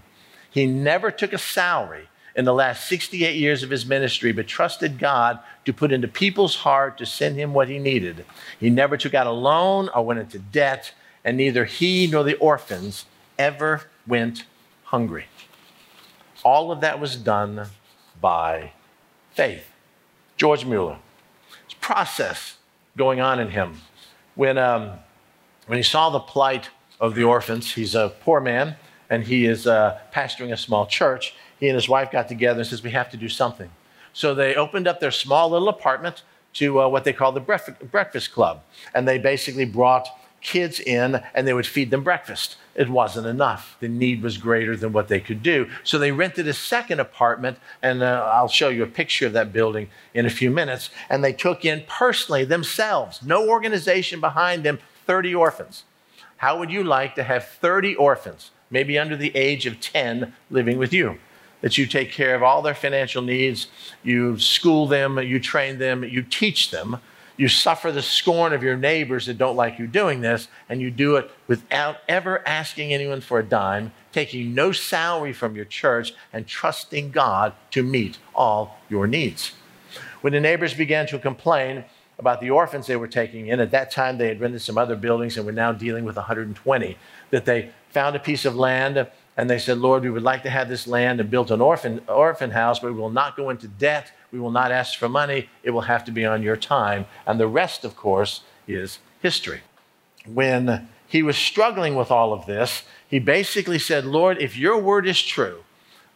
He 0.49 0.65
never 0.65 1.11
took 1.11 1.33
a 1.33 1.37
salary 1.37 2.07
in 2.35 2.45
the 2.45 2.53
last 2.53 2.87
68 2.87 3.35
years 3.35 3.63
of 3.63 3.69
his 3.69 3.85
ministry, 3.85 4.31
but 4.31 4.47
trusted 4.47 4.99
God 4.99 5.39
to 5.65 5.73
put 5.73 5.91
into 5.91 6.07
people's 6.07 6.57
heart 6.57 6.97
to 6.99 7.05
send 7.05 7.35
him 7.35 7.53
what 7.53 7.67
he 7.67 7.79
needed. 7.79 8.25
He 8.59 8.69
never 8.69 8.95
took 8.95 9.13
out 9.13 9.27
a 9.27 9.31
loan 9.31 9.89
or 9.93 10.05
went 10.05 10.21
into 10.21 10.39
debt, 10.39 10.93
and 11.25 11.35
neither 11.35 11.65
he 11.65 12.07
nor 12.07 12.23
the 12.23 12.37
orphans 12.37 13.05
ever 13.37 13.83
went 14.07 14.45
hungry. 14.85 15.25
All 16.43 16.71
of 16.71 16.81
that 16.81 16.99
was 16.99 17.15
done 17.15 17.67
by 18.19 18.71
faith. 19.31 19.65
George 20.37 20.65
Muller. 20.65 20.97
It's 21.65 21.75
process 21.75 22.57
going 22.97 23.19
on 23.19 23.39
in 23.39 23.49
him. 23.49 23.81
When, 24.35 24.57
um, 24.57 24.93
when 25.67 25.77
he 25.77 25.83
saw 25.83 26.09
the 26.09 26.19
plight 26.19 26.69
of 26.99 27.15
the 27.15 27.23
orphans, 27.23 27.73
he's 27.73 27.95
a 27.95 28.13
poor 28.21 28.39
man 28.39 28.75
and 29.09 29.23
he 29.23 29.45
is 29.45 29.67
uh, 29.67 29.99
pastoring 30.13 30.51
a 30.51 30.57
small 30.57 30.87
church. 30.87 31.35
He 31.59 31.67
and 31.67 31.75
his 31.75 31.87
wife 31.87 32.11
got 32.11 32.27
together 32.27 32.61
and 32.61 32.67
says, 32.67 32.81
We 32.81 32.91
have 32.91 33.11
to 33.11 33.17
do 33.17 33.29
something. 33.29 33.69
So 34.13 34.33
they 34.33 34.55
opened 34.55 34.87
up 34.87 34.99
their 34.99 35.11
small 35.11 35.51
little 35.51 35.69
apartment 35.69 36.23
to 36.53 36.81
uh, 36.81 36.87
what 36.87 37.03
they 37.03 37.13
call 37.13 37.31
the 37.31 37.39
breakfast 37.39 38.33
club. 38.33 38.63
And 38.93 39.07
they 39.07 39.17
basically 39.17 39.65
brought 39.65 40.07
kids 40.41 40.79
in 40.79 41.21
and 41.33 41.47
they 41.47 41.53
would 41.53 41.67
feed 41.67 41.91
them 41.91 42.03
breakfast. 42.03 42.57
It 42.73 42.89
wasn't 42.89 43.27
enough. 43.27 43.77
The 43.79 43.87
need 43.87 44.21
was 44.21 44.37
greater 44.37 44.75
than 44.75 44.93
what 44.93 45.07
they 45.07 45.19
could 45.19 45.43
do. 45.43 45.69
So 45.83 45.99
they 45.99 46.11
rented 46.11 46.47
a 46.47 46.53
second 46.53 46.99
apartment, 46.99 47.57
and 47.81 48.01
uh, 48.01 48.29
I'll 48.33 48.47
show 48.47 48.69
you 48.69 48.83
a 48.83 48.87
picture 48.87 49.27
of 49.27 49.33
that 49.33 49.51
building 49.51 49.89
in 50.13 50.25
a 50.25 50.29
few 50.29 50.49
minutes. 50.49 50.89
And 51.09 51.23
they 51.23 51.33
took 51.33 51.65
in 51.65 51.83
personally 51.87 52.45
themselves, 52.45 53.21
no 53.23 53.47
organization 53.47 54.19
behind 54.19 54.63
them, 54.63 54.79
30 55.05 55.35
orphans. 55.35 55.83
How 56.37 56.57
would 56.57 56.71
you 56.71 56.83
like 56.83 57.15
to 57.15 57.23
have 57.23 57.45
30 57.45 57.95
orphans, 57.95 58.51
maybe 58.69 58.97
under 58.97 59.17
the 59.17 59.35
age 59.35 59.65
of 59.65 59.79
10, 59.79 60.33
living 60.49 60.77
with 60.77 60.93
you? 60.93 61.19
That 61.59 61.77
you 61.77 61.85
take 61.85 62.11
care 62.11 62.33
of 62.33 62.41
all 62.41 62.63
their 62.63 62.73
financial 62.73 63.21
needs, 63.21 63.67
you 64.01 64.39
school 64.39 64.87
them, 64.87 65.19
you 65.19 65.39
train 65.39 65.77
them, 65.77 66.03
you 66.03 66.23
teach 66.23 66.71
them 66.71 66.97
you 67.37 67.47
suffer 67.47 67.91
the 67.91 68.01
scorn 68.01 68.53
of 68.53 68.63
your 68.63 68.77
neighbors 68.77 69.25
that 69.25 69.37
don't 69.37 69.55
like 69.55 69.79
you 69.79 69.87
doing 69.87 70.21
this, 70.21 70.47
and 70.69 70.81
you 70.81 70.91
do 70.91 71.15
it 71.15 71.29
without 71.47 71.97
ever 72.07 72.45
asking 72.47 72.93
anyone 72.93 73.21
for 73.21 73.39
a 73.39 73.43
dime, 73.43 73.91
taking 74.11 74.53
no 74.53 74.71
salary 74.71 75.33
from 75.33 75.55
your 75.55 75.65
church, 75.65 76.13
and 76.33 76.47
trusting 76.47 77.11
God 77.11 77.53
to 77.71 77.83
meet 77.83 78.17
all 78.35 78.77
your 78.89 79.07
needs. 79.07 79.53
When 80.21 80.33
the 80.33 80.39
neighbors 80.39 80.73
began 80.73 81.07
to 81.07 81.19
complain 81.19 81.85
about 82.19 82.39
the 82.39 82.51
orphans 82.51 82.85
they 82.85 82.95
were 82.95 83.07
taking 83.07 83.47
in, 83.47 83.59
at 83.59 83.71
that 83.71 83.89
time 83.89 84.17
they 84.17 84.27
had 84.27 84.39
rented 84.39 84.61
some 84.61 84.77
other 84.77 84.95
buildings 84.95 85.37
and 85.37 85.45
were 85.45 85.51
now 85.51 85.71
dealing 85.71 86.05
with 86.05 86.15
120, 86.15 86.97
that 87.31 87.45
they 87.45 87.71
found 87.89 88.15
a 88.15 88.19
piece 88.19 88.45
of 88.45 88.55
land 88.55 89.07
and 89.41 89.49
they 89.49 89.57
said, 89.57 89.79
Lord, 89.79 90.03
we 90.03 90.11
would 90.11 90.21
like 90.21 90.43
to 90.43 90.51
have 90.51 90.69
this 90.69 90.85
land 90.85 91.19
and 91.19 91.31
build 91.31 91.49
an 91.49 91.61
orphan, 91.61 91.99
orphan 92.07 92.51
house, 92.51 92.77
but 92.77 92.93
we 92.93 92.99
will 92.99 93.09
not 93.09 93.35
go 93.35 93.49
into 93.49 93.67
debt. 93.67 94.11
We 94.31 94.39
will 94.39 94.51
not 94.51 94.71
ask 94.71 94.99
for 94.99 95.09
money. 95.09 95.49
It 95.63 95.71
will 95.71 95.81
have 95.81 96.05
to 96.05 96.11
be 96.11 96.23
on 96.23 96.43
your 96.43 96.55
time. 96.55 97.07
And 97.25 97.39
the 97.39 97.47
rest, 97.47 97.83
of 97.83 97.95
course, 97.95 98.41
is 98.67 98.99
history. 99.19 99.61
When 100.27 100.87
he 101.07 101.23
was 101.23 101.37
struggling 101.37 101.95
with 101.95 102.11
all 102.11 102.33
of 102.33 102.45
this, 102.45 102.83
he 103.07 103.17
basically 103.17 103.79
said, 103.79 104.05
Lord, 104.05 104.39
if 104.39 104.55
your 104.55 104.77
word 104.77 105.07
is 105.07 105.19
true, 105.19 105.63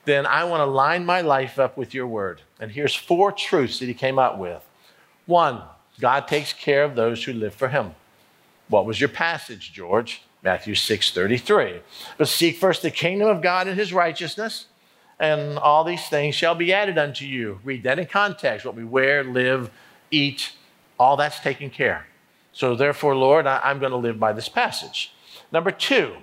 then 0.04 0.28
I 0.28 0.44
want 0.44 0.62
to 0.62 0.66
line 0.66 1.04
my 1.04 1.22
life 1.22 1.58
up 1.58 1.78
with 1.78 1.96
your 1.96 2.06
word. 2.06 2.44
And 2.60 2.70
here's 2.70 2.94
four 2.94 3.32
truths 3.32 3.80
that 3.80 3.88
he 3.88 3.96
came 3.96 4.20
up 4.20 4.38
with. 4.38 4.64
One, 5.26 5.64
God 6.00 6.28
takes 6.28 6.54
care 6.54 6.84
of 6.84 6.94
those 6.94 7.24
who 7.24 7.34
live 7.34 7.56
for 7.56 7.70
him. 7.70 7.96
What 8.68 8.86
was 8.86 9.02
your 9.02 9.10
passage, 9.10 9.74
George? 9.74 10.22
Matthew 10.46 10.76
6 10.76 11.12
33. 11.12 11.82
But 12.20 12.28
seek 12.28 12.58
first 12.58 12.84
the 12.84 12.92
kingdom 12.92 13.28
of 13.28 13.42
God 13.42 13.68
and 13.68 13.78
his 13.78 13.92
righteousness, 13.92 14.68
and 15.20 15.58
all 15.58 15.84
these 15.84 16.08
things 16.08 16.36
shall 16.36 16.54
be 16.54 16.72
added 16.72 17.00
unto 17.00 17.26
you. 17.26 17.60
Read 17.64 17.84
that 17.84 17.98
in 17.98 18.06
context 18.06 18.66
what 18.66 18.76
we 18.76 18.86
wear, 18.86 19.24
live, 19.24 19.72
eat, 20.12 20.52
all 21.00 21.18
that's 21.18 21.40
taken 21.40 21.72
care. 21.72 22.06
So, 22.54 22.76
therefore, 22.76 23.16
Lord, 23.16 23.48
I, 23.48 23.60
am 23.72 23.80
going 23.80 23.92
to 23.92 23.98
live 23.98 24.20
by 24.20 24.32
this 24.32 24.48
passage. 24.48 25.12
Number 25.52 25.72
two, 25.72 26.14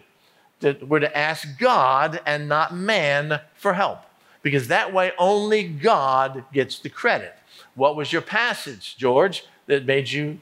that 0.60 0.86
we're 0.88 1.00
to 1.00 1.18
ask 1.18 1.58
God 1.58 2.20
and 2.24 2.48
not 2.48 2.74
man 2.74 3.40
for 3.54 3.74
help, 3.74 3.98
because 4.40 4.68
that 4.68 4.94
way 4.94 5.12
only 5.18 5.64
God 5.64 6.44
gets 6.52 6.78
the 6.78 6.88
credit. 6.88 7.34
What 7.74 7.96
was 7.96 8.12
your 8.12 8.22
passage, 8.22 8.96
George, 8.96 9.44
that 9.66 9.84
made 9.84 10.10
you 10.10 10.38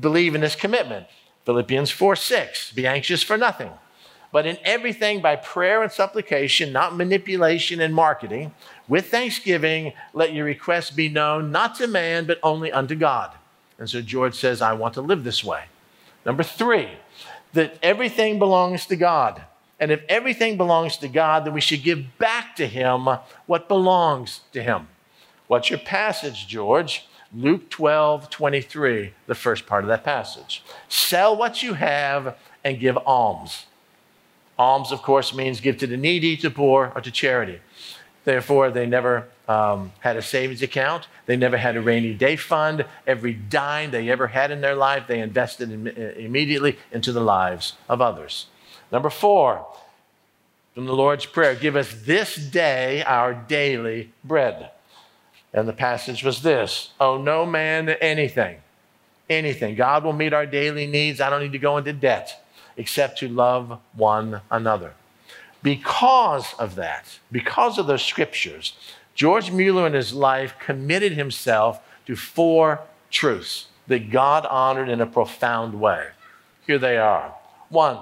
believe 0.00 0.34
in 0.34 0.42
this 0.42 0.54
commitment? 0.54 1.06
Philippians 1.48 1.90
4 1.90 2.14
6, 2.14 2.72
be 2.72 2.86
anxious 2.86 3.22
for 3.22 3.38
nothing, 3.38 3.70
but 4.32 4.44
in 4.44 4.58
everything 4.64 5.22
by 5.22 5.34
prayer 5.34 5.82
and 5.82 5.90
supplication, 5.90 6.74
not 6.74 6.94
manipulation 6.94 7.80
and 7.80 7.94
marketing, 7.94 8.52
with 8.86 9.06
thanksgiving, 9.06 9.94
let 10.12 10.34
your 10.34 10.44
requests 10.44 10.90
be 10.90 11.08
known 11.08 11.50
not 11.50 11.74
to 11.76 11.86
man, 11.86 12.26
but 12.26 12.38
only 12.42 12.70
unto 12.70 12.94
God. 12.94 13.30
And 13.78 13.88
so 13.88 14.02
George 14.02 14.34
says, 14.34 14.60
I 14.60 14.74
want 14.74 14.92
to 14.92 15.00
live 15.00 15.24
this 15.24 15.42
way. 15.42 15.64
Number 16.26 16.42
three, 16.42 16.90
that 17.54 17.78
everything 17.82 18.38
belongs 18.38 18.84
to 18.84 18.96
God. 18.96 19.40
And 19.80 19.90
if 19.90 20.02
everything 20.06 20.58
belongs 20.58 20.98
to 20.98 21.08
God, 21.08 21.46
then 21.46 21.54
we 21.54 21.62
should 21.62 21.82
give 21.82 22.18
back 22.18 22.56
to 22.56 22.66
Him 22.66 23.08
what 23.46 23.68
belongs 23.68 24.42
to 24.52 24.62
Him. 24.62 24.88
What's 25.46 25.70
your 25.70 25.78
passage, 25.78 26.46
George? 26.46 27.07
Luke 27.34 27.68
12, 27.68 28.30
23, 28.30 29.12
the 29.26 29.34
first 29.34 29.66
part 29.66 29.84
of 29.84 29.88
that 29.88 30.04
passage. 30.04 30.62
Sell 30.88 31.36
what 31.36 31.62
you 31.62 31.74
have 31.74 32.36
and 32.64 32.80
give 32.80 32.96
alms. 32.96 33.66
Alms, 34.58 34.90
of 34.90 35.02
course, 35.02 35.34
means 35.34 35.60
give 35.60 35.76
to 35.78 35.86
the 35.86 35.96
needy, 35.96 36.36
to 36.38 36.50
poor, 36.50 36.90
or 36.94 37.00
to 37.00 37.10
charity. 37.10 37.60
Therefore, 38.24 38.70
they 38.70 38.86
never 38.86 39.28
um, 39.46 39.92
had 40.00 40.16
a 40.16 40.22
savings 40.22 40.62
account. 40.62 41.06
They 41.26 41.36
never 41.36 41.56
had 41.56 41.76
a 41.76 41.80
rainy 41.80 42.14
day 42.14 42.36
fund. 42.36 42.84
Every 43.06 43.34
dime 43.34 43.90
they 43.90 44.10
ever 44.10 44.26
had 44.26 44.50
in 44.50 44.60
their 44.60 44.74
life, 44.74 45.04
they 45.06 45.20
invested 45.20 45.70
in, 45.70 45.88
uh, 45.88 46.18
immediately 46.18 46.78
into 46.92 47.12
the 47.12 47.20
lives 47.20 47.74
of 47.88 48.00
others. 48.00 48.46
Number 48.90 49.10
four, 49.10 49.66
from 50.74 50.86
the 50.86 50.94
Lord's 50.94 51.26
Prayer, 51.26 51.54
give 51.54 51.76
us 51.76 51.92
this 52.04 52.36
day 52.36 53.02
our 53.04 53.34
daily 53.34 54.12
bread. 54.24 54.70
And 55.58 55.68
the 55.68 55.72
passage 55.72 56.22
was 56.22 56.42
this 56.42 56.90
Oh, 57.00 57.18
no 57.20 57.44
man 57.44 57.88
anything, 57.88 58.58
anything. 59.28 59.74
God 59.74 60.04
will 60.04 60.12
meet 60.12 60.32
our 60.32 60.46
daily 60.46 60.86
needs. 60.86 61.20
I 61.20 61.30
don't 61.30 61.42
need 61.42 61.52
to 61.52 61.58
go 61.58 61.76
into 61.76 61.92
debt 61.92 62.44
except 62.76 63.18
to 63.18 63.28
love 63.28 63.80
one 63.94 64.40
another. 64.52 64.94
Because 65.60 66.54
of 66.54 66.76
that, 66.76 67.18
because 67.32 67.76
of 67.76 67.88
those 67.88 68.04
scriptures, 68.04 68.74
George 69.16 69.50
Muller 69.50 69.84
in 69.88 69.94
his 69.94 70.14
life 70.14 70.54
committed 70.60 71.14
himself 71.14 71.80
to 72.06 72.14
four 72.14 72.80
truths 73.10 73.66
that 73.88 74.12
God 74.12 74.46
honored 74.46 74.88
in 74.88 75.00
a 75.00 75.06
profound 75.06 75.80
way. 75.80 76.06
Here 76.68 76.78
they 76.78 76.98
are. 76.98 77.34
One, 77.68 77.98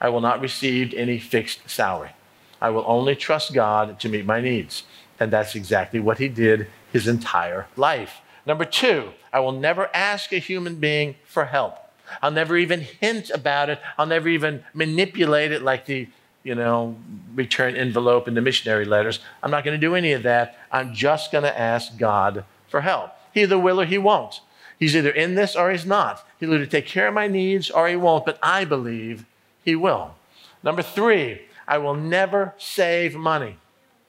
I 0.00 0.08
will 0.08 0.22
not 0.22 0.40
receive 0.40 0.94
any 0.94 1.18
fixed 1.18 1.68
salary. 1.68 2.12
I 2.58 2.70
will 2.70 2.84
only 2.86 3.14
trust 3.14 3.52
God 3.52 4.00
to 4.00 4.08
meet 4.08 4.24
my 4.24 4.40
needs. 4.40 4.84
And 5.18 5.32
that's 5.32 5.54
exactly 5.54 6.00
what 6.00 6.18
he 6.18 6.28
did 6.28 6.68
his 6.92 7.08
entire 7.08 7.66
life. 7.76 8.20
Number 8.44 8.64
two, 8.64 9.10
I 9.32 9.40
will 9.40 9.52
never 9.52 9.90
ask 9.94 10.32
a 10.32 10.38
human 10.38 10.76
being 10.76 11.16
for 11.24 11.46
help. 11.46 11.78
I'll 12.22 12.30
never 12.30 12.56
even 12.56 12.80
hint 12.80 13.30
about 13.30 13.70
it. 13.70 13.80
I'll 13.98 14.06
never 14.06 14.28
even 14.28 14.62
manipulate 14.72 15.50
it 15.52 15.62
like 15.62 15.86
the, 15.86 16.08
you 16.44 16.54
know, 16.54 16.96
return 17.34 17.74
envelope 17.74 18.28
in 18.28 18.34
the 18.34 18.40
missionary 18.40 18.84
letters. 18.84 19.18
I'm 19.42 19.50
not 19.50 19.64
going 19.64 19.78
to 19.78 19.86
do 19.86 19.96
any 19.96 20.12
of 20.12 20.22
that. 20.22 20.58
I'm 20.70 20.94
just 20.94 21.32
going 21.32 21.44
to 21.44 21.58
ask 21.58 21.98
God 21.98 22.44
for 22.68 22.80
help. 22.82 23.10
He 23.32 23.42
either 23.42 23.58
will 23.58 23.80
or 23.80 23.84
he 23.84 23.98
won't. 23.98 24.40
He's 24.78 24.94
either 24.94 25.10
in 25.10 25.34
this 25.34 25.56
or 25.56 25.70
he's 25.70 25.86
not. 25.86 26.24
He'll 26.38 26.54
either 26.54 26.66
take 26.66 26.86
care 26.86 27.08
of 27.08 27.14
my 27.14 27.26
needs 27.26 27.70
or 27.70 27.88
he 27.88 27.96
won't, 27.96 28.26
but 28.26 28.38
I 28.42 28.64
believe 28.64 29.24
he 29.64 29.74
will. 29.74 30.14
Number 30.62 30.82
three, 30.82 31.42
I 31.66 31.78
will 31.78 31.94
never 31.94 32.54
save 32.58 33.16
money. 33.16 33.56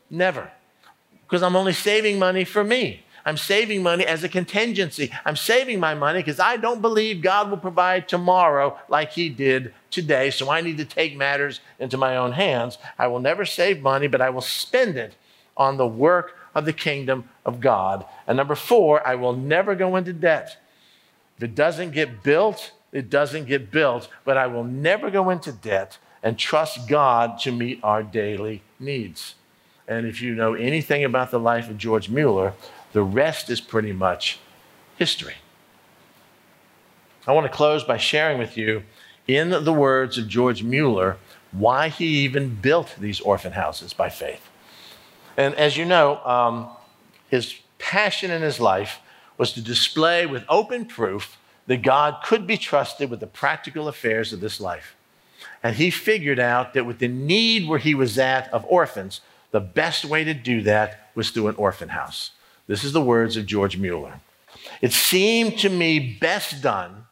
Never. 0.10 0.52
Because 1.28 1.44
I'm 1.44 1.56
only 1.56 1.74
saving 1.74 2.20
money 2.20 2.46
for 2.46 2.64
me. 2.64 3.04
I'm 3.26 3.36
saving 3.36 3.84
money 3.84 4.06
as 4.06 4.24
a 4.24 4.30
contingency. 4.30 5.12
I'm 5.26 5.36
saving 5.36 5.82
my 5.82 5.94
money 5.94 6.20
because 6.20 6.40
I 6.40 6.56
don't 6.56 6.82
believe 6.82 7.22
God 7.22 7.50
will 7.50 7.58
provide 7.58 8.08
tomorrow 8.08 8.80
like 8.88 9.12
He 9.12 9.28
did 9.28 9.74
today. 9.92 10.30
So 10.30 10.50
I 10.50 10.62
need 10.62 10.78
to 10.78 10.86
take 10.86 11.18
matters 11.18 11.60
into 11.78 11.98
my 11.98 12.16
own 12.16 12.32
hands. 12.32 12.78
I 12.98 13.08
will 13.08 13.20
never 13.20 13.44
save 13.44 13.82
money, 13.82 14.08
but 14.08 14.22
I 14.22 14.30
will 14.30 14.40
spend 14.40 14.96
it 14.96 15.16
on 15.58 15.76
the 15.76 15.86
work 15.86 16.38
of 16.56 16.64
the 16.64 16.72
kingdom 16.72 17.28
of 17.46 17.60
God. 17.60 18.06
And 18.26 18.38
number 18.38 18.56
four, 18.56 19.06
I 19.06 19.16
will 19.16 19.34
never 19.34 19.76
go 19.76 19.98
into 19.98 20.14
debt. 20.14 20.56
If 21.36 21.44
it 21.44 21.54
doesn't 21.54 21.92
get 21.92 22.24
built, 22.24 22.72
it 22.94 23.10
doesn't 23.10 23.46
get 23.46 23.72
built, 23.72 24.08
but 24.24 24.38
I 24.38 24.48
will 24.48 24.64
never 24.64 25.12
go 25.12 25.30
into 25.30 25.52
debt 25.52 25.98
and 26.24 26.40
trust 26.40 26.88
God 26.88 27.40
to 27.40 27.52
meet 27.52 27.80
our 27.84 28.04
daily 28.04 28.64
needs. 28.80 29.36
And 29.88 30.06
if 30.06 30.22
you 30.22 30.36
know 30.36 30.54
anything 30.54 31.04
about 31.04 31.32
the 31.32 31.40
life 31.40 31.70
of 31.70 31.78
George 31.78 32.10
Muller, 32.10 32.54
the 32.94 33.04
rest 33.04 33.50
is 33.50 33.62
pretty 33.62 33.94
much 33.94 34.40
history. 34.98 35.36
I 37.26 37.32
want 37.32 37.46
to 37.46 37.52
close 37.52 37.84
by 37.84 37.98
sharing 37.98 38.38
with 38.38 38.58
you, 38.58 38.84
in 39.28 39.50
the 39.50 39.74
words 39.74 40.18
of 40.18 40.28
George 40.28 40.64
Muller, 40.64 41.18
why 41.52 41.90
he 41.90 42.06
even 42.20 42.56
built 42.56 42.96
these 43.00 43.20
orphan 43.20 43.54
houses 43.54 43.94
by 43.94 44.10
faith. 44.10 44.50
And 45.36 45.54
as 45.56 45.76
you 45.78 45.86
know, 45.86 46.24
um, 46.26 46.70
his 47.30 47.56
passion 47.78 48.32
in 48.32 48.42
his 48.42 48.60
life 48.60 49.00
was 49.38 49.54
to 49.54 49.62
display 49.62 50.26
with 50.26 50.44
open 50.50 50.86
proof 50.86 51.38
that 51.68 51.82
God 51.82 52.24
could 52.24 52.48
be 52.48 52.58
trusted 52.58 53.10
with 53.10 53.20
the 53.20 53.28
practical 53.28 53.88
affairs 53.88 54.32
of 54.32 54.40
this 54.40 54.60
life. 54.60 54.96
And 55.62 55.76
he 55.76 55.90
figured 55.90 56.40
out 56.40 56.74
that 56.74 56.86
with 56.86 57.00
the 57.00 57.08
need 57.08 57.68
where 57.68 57.80
he 57.80 57.94
was 57.94 58.18
at 58.18 58.52
of 58.54 58.66
orphans, 58.70 59.22
the 59.52 59.60
best 59.60 60.06
way 60.06 60.24
to 60.24 60.34
do 60.34 60.62
that 60.64 61.10
was 61.16 61.30
through 61.30 61.48
an 61.48 61.56
orphan 61.56 61.90
house. 61.90 62.32
This 62.68 62.84
is 62.84 62.94
the 62.94 63.02
words 63.02 63.38
of 63.38 63.46
George 63.46 63.78
Muller. 63.78 64.20
It 64.82 64.92
seemed 64.92 65.58
to 65.60 65.70
me 65.70 66.18
best 66.20 66.62
done, 66.62 67.06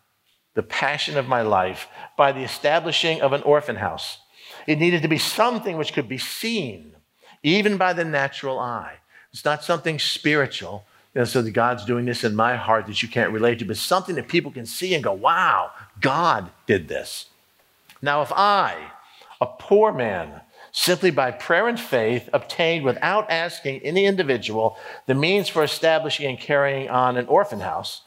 the 0.53 0.63
passion 0.63 1.17
of 1.17 1.27
my 1.27 1.41
life, 1.41 1.87
by 2.17 2.31
the 2.31 2.43
establishing 2.43 3.21
of 3.21 3.33
an 3.33 3.41
orphan 3.43 3.77
house. 3.77 4.19
It 4.67 4.79
needed 4.79 5.01
to 5.01 5.07
be 5.07 5.17
something 5.17 5.77
which 5.77 5.93
could 5.93 6.09
be 6.09 6.17
seen, 6.17 6.95
even 7.43 7.77
by 7.77 7.93
the 7.93 8.05
natural 8.05 8.59
eye. 8.59 8.95
It's 9.31 9.45
not 9.45 9.63
something 9.63 9.99
spiritual, 9.99 10.85
and 11.13 11.27
so 11.27 11.41
God's 11.49 11.85
doing 11.85 12.05
this 12.05 12.23
in 12.23 12.35
my 12.35 12.55
heart 12.55 12.87
that 12.87 13.01
you 13.01 13.07
can't 13.07 13.31
relate 13.31 13.59
to, 13.59 13.65
but 13.65 13.77
something 13.77 14.15
that 14.15 14.27
people 14.27 14.51
can 14.51 14.65
see 14.65 14.93
and 14.93 15.03
go, 15.03 15.13
wow, 15.13 15.71
God 16.01 16.51
did 16.67 16.87
this. 16.87 17.27
Now, 18.01 18.21
if 18.21 18.31
I, 18.33 18.91
a 19.39 19.45
poor 19.45 19.93
man, 19.93 20.41
simply 20.75 21.09
by 21.09 21.31
prayer 21.31 21.69
and 21.69 21.79
faith, 21.79 22.29
obtained 22.33 22.83
without 22.83 23.31
asking 23.31 23.79
any 23.79 24.05
individual 24.05 24.77
the 25.05 25.15
means 25.15 25.47
for 25.47 25.63
establishing 25.63 26.27
and 26.27 26.37
carrying 26.37 26.89
on 26.89 27.15
an 27.15 27.25
orphan 27.27 27.61
house, 27.61 28.01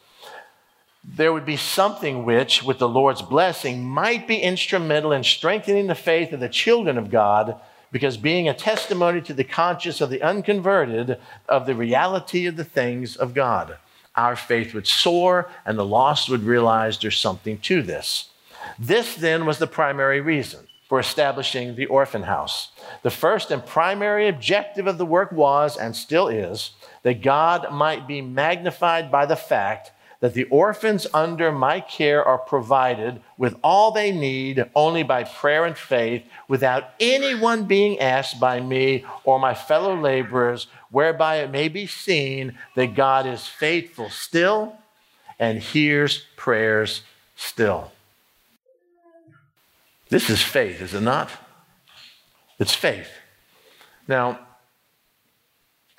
there 1.03 1.33
would 1.33 1.47
be 1.47 1.57
something 1.57 2.27
which, 2.27 2.63
with 2.63 2.79
the 2.79 2.89
Lord's 2.89 3.23
blessing, 3.23 3.83
might 3.83 4.29
be 4.29 4.37
instrumental 4.37 5.13
in 5.13 5.25
strengthening 5.25 5.87
the 5.87 5.95
faith 5.95 6.31
of 6.35 6.41
the 6.41 6.49
children 6.51 6.99
of 6.99 7.11
God 7.11 7.59
because 7.91 8.19
being 8.19 8.51
a 8.51 8.55
testimony 8.55 9.23
to 9.23 9.33
the 9.33 9.45
conscience 9.45 10.03
of 10.03 10.11
the 10.11 10.21
unconverted 10.21 11.19
of 11.49 11.65
the 11.65 11.75
reality 11.75 12.45
of 12.45 12.57
the 12.57 12.65
things 12.65 13.17
of 13.17 13.33
God. 13.33 13.79
Our 14.15 14.37
faith 14.37 14.75
would 14.75 14.87
soar, 14.87 15.51
and 15.65 15.79
the 15.79 15.87
lost 15.87 16.29
would 16.29 16.43
realize 16.43 16.99
there's 16.99 17.19
something 17.19 17.57
to 17.61 17.81
this. 17.81 18.29
This 18.79 19.15
then 19.15 19.47
was 19.47 19.59
the 19.59 19.67
primary 19.67 20.21
reason 20.21 20.68
for 20.89 20.99
establishing 20.99 21.77
the 21.77 21.87
orphan 21.87 22.23
house. 22.23 22.71
The 23.03 23.11
first 23.11 23.51
and 23.51 23.65
primary 23.65 24.27
objective 24.27 24.87
of 24.87 24.99
the 24.99 25.07
work 25.07 25.31
was, 25.31 25.77
and 25.77 25.95
still 25.95 26.29
is, 26.29 26.71
that 27.03 27.23
God 27.23 27.71
might 27.73 28.09
be 28.09 28.23
magnified 28.23 29.11
by 29.11 29.27
the 29.27 29.37
fact 29.37 29.93
that 30.21 30.35
the 30.35 30.45
orphans 30.45 31.07
under 31.15 31.53
my 31.53 31.81
care 31.81 32.25
are 32.25 32.39
provided 32.39 33.21
with 33.37 33.55
all 33.63 33.93
they 33.93 34.11
need 34.11 34.65
only 34.75 35.03
by 35.03 35.23
prayer 35.23 35.65
and 35.65 35.77
faith, 35.79 36.25
without 36.49 36.91
anyone 36.99 37.65
being 37.65 38.01
asked 38.01 38.41
by 38.41 38.59
me 38.59 39.05
or 39.23 39.39
my 39.39 39.55
fellow 39.55 39.95
laborers, 39.95 40.67
whereby 40.91 41.37
it 41.37 41.51
may 41.51 41.69
be 41.69 41.87
seen 41.87 42.59
that 42.75 42.97
God 42.97 43.27
is 43.27 43.47
faithful 43.47 44.11
still 44.11 44.75
and 45.39 45.59
hears 45.59 46.25
prayers 46.37 47.03
still. 47.37 47.93
This 50.09 50.31
is 50.31 50.43
faith, 50.43 50.81
is 50.81 50.95
it 50.95 51.03
not? 51.03 51.31
It's 52.59 52.75
faith. 52.75 53.11
Now, 54.07 54.41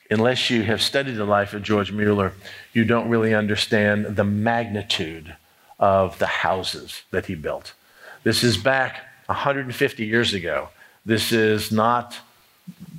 unless 0.10 0.50
you 0.50 0.64
have 0.64 0.82
studied 0.82 1.14
the 1.14 1.26
life 1.26 1.54
of 1.54 1.62
George 1.62 1.92
Muller, 1.92 2.34
you 2.74 2.84
don't 2.84 3.10
really 3.10 3.34
understand 3.34 4.16
the 4.16 4.24
magnitude 4.24 5.36
of 5.80 6.18
the 6.20 6.26
houses 6.28 7.04
that 7.12 7.28
he 7.28 7.36
built. 7.36 7.74
This 8.24 8.44
is 8.44 8.58
back 8.58 9.02
150 9.28 10.06
years 10.06 10.34
ago. 10.34 10.70
This 11.06 11.32
is 11.32 11.72
not 11.72 12.18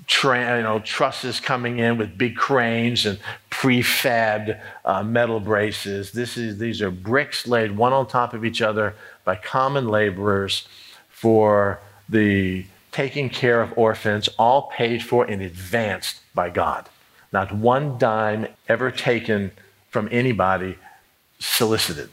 tra- 0.06 0.56
you 0.56 0.62
know, 0.62 0.78
trusses 0.78 1.40
coming 1.40 1.78
in 1.78 1.98
with 1.98 2.16
big 2.16 2.36
cranes 2.36 3.04
and 3.04 3.18
prefabbed 3.50 4.60
uh, 4.84 5.02
metal 5.02 5.40
braces. 5.40 6.12
This 6.12 6.36
is, 6.36 6.58
these 6.58 6.80
are 6.80 6.90
bricks 6.90 7.46
laid 7.46 7.76
one 7.76 7.92
on 7.92 8.06
top 8.06 8.32
of 8.32 8.44
each 8.44 8.62
other 8.62 8.94
by 9.24 9.36
common 9.36 9.88
laborers 9.88 10.66
for 11.20 11.78
the 12.08 12.64
taking 12.92 13.28
care 13.28 13.60
of 13.60 13.76
orphans, 13.76 14.26
all 14.38 14.70
paid 14.72 15.02
for 15.02 15.26
in 15.26 15.42
advance 15.42 16.20
by 16.34 16.48
God. 16.48 16.88
Not 17.30 17.52
one 17.54 17.98
dime 17.98 18.46
ever 18.70 18.90
taken 18.90 19.50
from 19.90 20.08
anybody 20.10 20.78
solicited. 21.38 22.08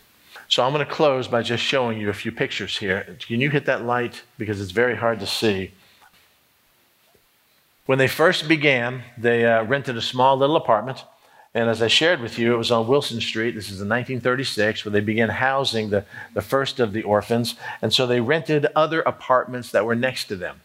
So 0.50 0.62
I'm 0.62 0.74
going 0.74 0.86
to 0.86 0.92
close 0.92 1.30
by 1.30 1.42
just 1.42 1.64
showing 1.64 2.02
you 2.02 2.10
a 2.10 2.14
few 2.14 2.34
pictures 2.34 2.78
here. 2.78 3.18
Can 3.26 3.40
you 3.40 3.50
hit 3.50 3.66
that 3.66 3.86
light? 3.86 4.24
Because 4.38 4.60
it's 4.60 4.72
very 4.72 4.98
hard 4.98 5.22
to 5.22 5.26
see. 5.26 5.72
When 7.86 7.98
they 7.98 8.10
first 8.10 8.50
began, 8.50 9.04
they 9.18 9.46
uh, 9.46 9.64
rented 9.64 9.96
a 9.96 10.02
small 10.02 10.36
little 10.38 10.58
apartment. 10.58 11.06
And 11.58 11.72
as 11.72 11.82
I 11.82 11.88
shared 11.88 12.22
with 12.22 12.38
you, 12.38 12.54
it 12.54 12.58
was 12.58 12.70
on 12.70 12.88
Wilson 12.88 13.20
Street. 13.20 13.56
This 13.56 13.72
is 13.72 13.82
in 13.82 13.90
1936, 13.90 14.86
where 14.86 14.92
they 14.92 15.00
began 15.00 15.30
housing 15.30 15.90
the, 15.90 16.06
the 16.36 16.42
first 16.44 16.80
of 16.80 16.94
the 16.94 17.02
orphans. 17.02 17.56
And 17.82 17.92
so 17.92 18.06
they 18.06 18.22
rented 18.22 18.68
other 18.76 19.02
apartments 19.02 19.72
that 19.72 19.84
were 19.84 19.96
next 19.96 20.26
to 20.26 20.36
them. 20.36 20.62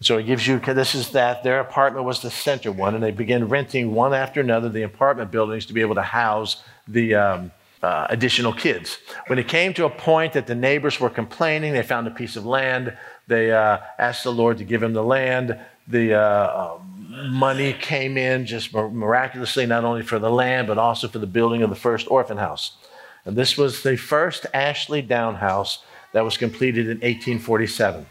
So 0.00 0.16
it 0.16 0.22
gives 0.22 0.46
you, 0.46 0.58
this 0.58 0.94
is 0.94 1.10
that. 1.10 1.44
Their 1.44 1.60
apartment 1.60 2.06
was 2.06 2.22
the 2.22 2.30
center 2.30 2.72
one, 2.72 2.94
and 2.94 3.04
they 3.04 3.10
began 3.10 3.48
renting 3.48 3.92
one 3.92 4.14
after 4.14 4.40
another 4.40 4.70
the 4.70 4.80
apartment 4.80 5.30
buildings 5.30 5.66
to 5.66 5.74
be 5.74 5.82
able 5.82 5.96
to 5.96 6.02
house 6.02 6.62
the 6.88 7.16
um, 7.16 7.50
uh, 7.82 8.06
additional 8.08 8.54
kids. 8.54 8.96
When 9.26 9.38
it 9.38 9.46
came 9.46 9.74
to 9.74 9.84
a 9.84 9.90
point 9.90 10.32
that 10.32 10.46
the 10.46 10.54
neighbors 10.54 10.98
were 10.98 11.10
complaining, 11.10 11.74
they 11.74 11.82
found 11.82 12.06
a 12.06 12.12
piece 12.12 12.36
of 12.36 12.46
land. 12.46 12.96
They 13.26 13.52
uh, 13.52 13.80
asked 13.98 14.24
the 14.24 14.32
Lord 14.32 14.56
to 14.56 14.64
give 14.64 14.80
them 14.80 14.94
the 14.94 15.04
land. 15.04 15.58
The 15.86 16.14
uh, 16.14 16.78
um, 16.78 16.99
money 17.24 17.72
came 17.72 18.16
in 18.16 18.46
just 18.46 18.72
miraculously, 18.74 19.66
not 19.66 19.84
only 19.84 20.02
for 20.02 20.18
the 20.18 20.30
land, 20.30 20.66
but 20.66 20.78
also 20.78 21.08
for 21.08 21.18
the 21.18 21.26
building 21.26 21.62
of 21.62 21.70
the 21.70 21.76
first 21.76 22.10
orphan 22.10 22.38
house. 22.38 22.76
And 23.24 23.36
this 23.36 23.56
was 23.56 23.82
the 23.82 23.96
first 23.96 24.46
Ashley 24.54 25.02
Down 25.02 25.36
house 25.36 25.84
that 26.12 26.24
was 26.24 26.36
completed 26.36 26.86
in 26.86 26.98
1847. 26.98 28.06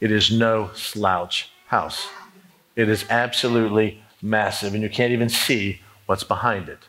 It 0.00 0.12
is 0.12 0.30
no 0.30 0.70
slouch 0.74 1.50
house. 1.66 2.08
It 2.74 2.88
is 2.88 3.06
absolutely 3.08 4.02
massive, 4.20 4.74
and 4.74 4.82
you 4.82 4.90
can't 4.90 5.12
even 5.12 5.28
see 5.28 5.80
what's 6.06 6.24
behind 6.24 6.68
it. 6.68 6.80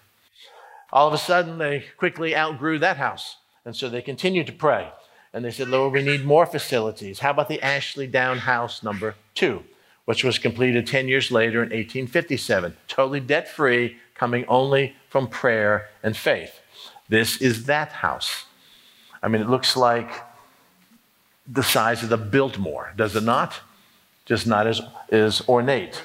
All 0.92 1.08
of 1.08 1.14
a 1.14 1.18
sudden, 1.18 1.58
they 1.58 1.86
quickly 1.98 2.36
outgrew 2.36 2.80
that 2.80 2.98
house, 2.98 3.38
and 3.66 3.76
so 3.76 3.90
they 3.90 4.02
continued 4.02 4.48
to 4.48 4.54
pray. 4.54 4.90
And 5.34 5.44
they 5.44 5.52
said, 5.52 5.70
Lord, 5.70 5.94
we 5.94 6.04
need 6.04 6.26
more 6.26 6.46
facilities. 6.46 7.20
How 7.20 7.32
about 7.32 7.50
the 7.50 7.62
Ashley 7.62 8.08
Down 8.08 8.40
house 8.40 8.84
number 8.84 9.16
two? 9.34 9.64
Which 10.08 10.24
was 10.24 10.40
completed 10.40 10.88
10 10.88 11.10
years 11.10 11.32
later 11.32 11.58
in 11.58 11.68
1857, 11.70 12.78
totally 12.88 13.20
debt 13.20 13.50
free, 13.50 13.98
coming 14.16 14.46
only 14.48 14.96
from 15.10 15.28
prayer 15.28 15.90
and 16.02 16.16
faith. 16.16 16.62
This 17.10 17.42
is 17.42 17.66
that 17.66 17.92
house. 17.92 18.46
I 19.22 19.28
mean, 19.28 19.42
it 19.42 19.50
looks 19.50 19.76
like 19.76 20.10
the 21.46 21.62
size 21.62 22.04
of 22.04 22.10
the 22.10 22.16
Biltmore, 22.16 22.94
does 22.96 23.18
it 23.18 23.24
not? 23.24 23.60
Just 24.26 24.48
not 24.48 24.66
as, 24.66 24.80
as 25.12 25.42
ornate. 25.50 26.02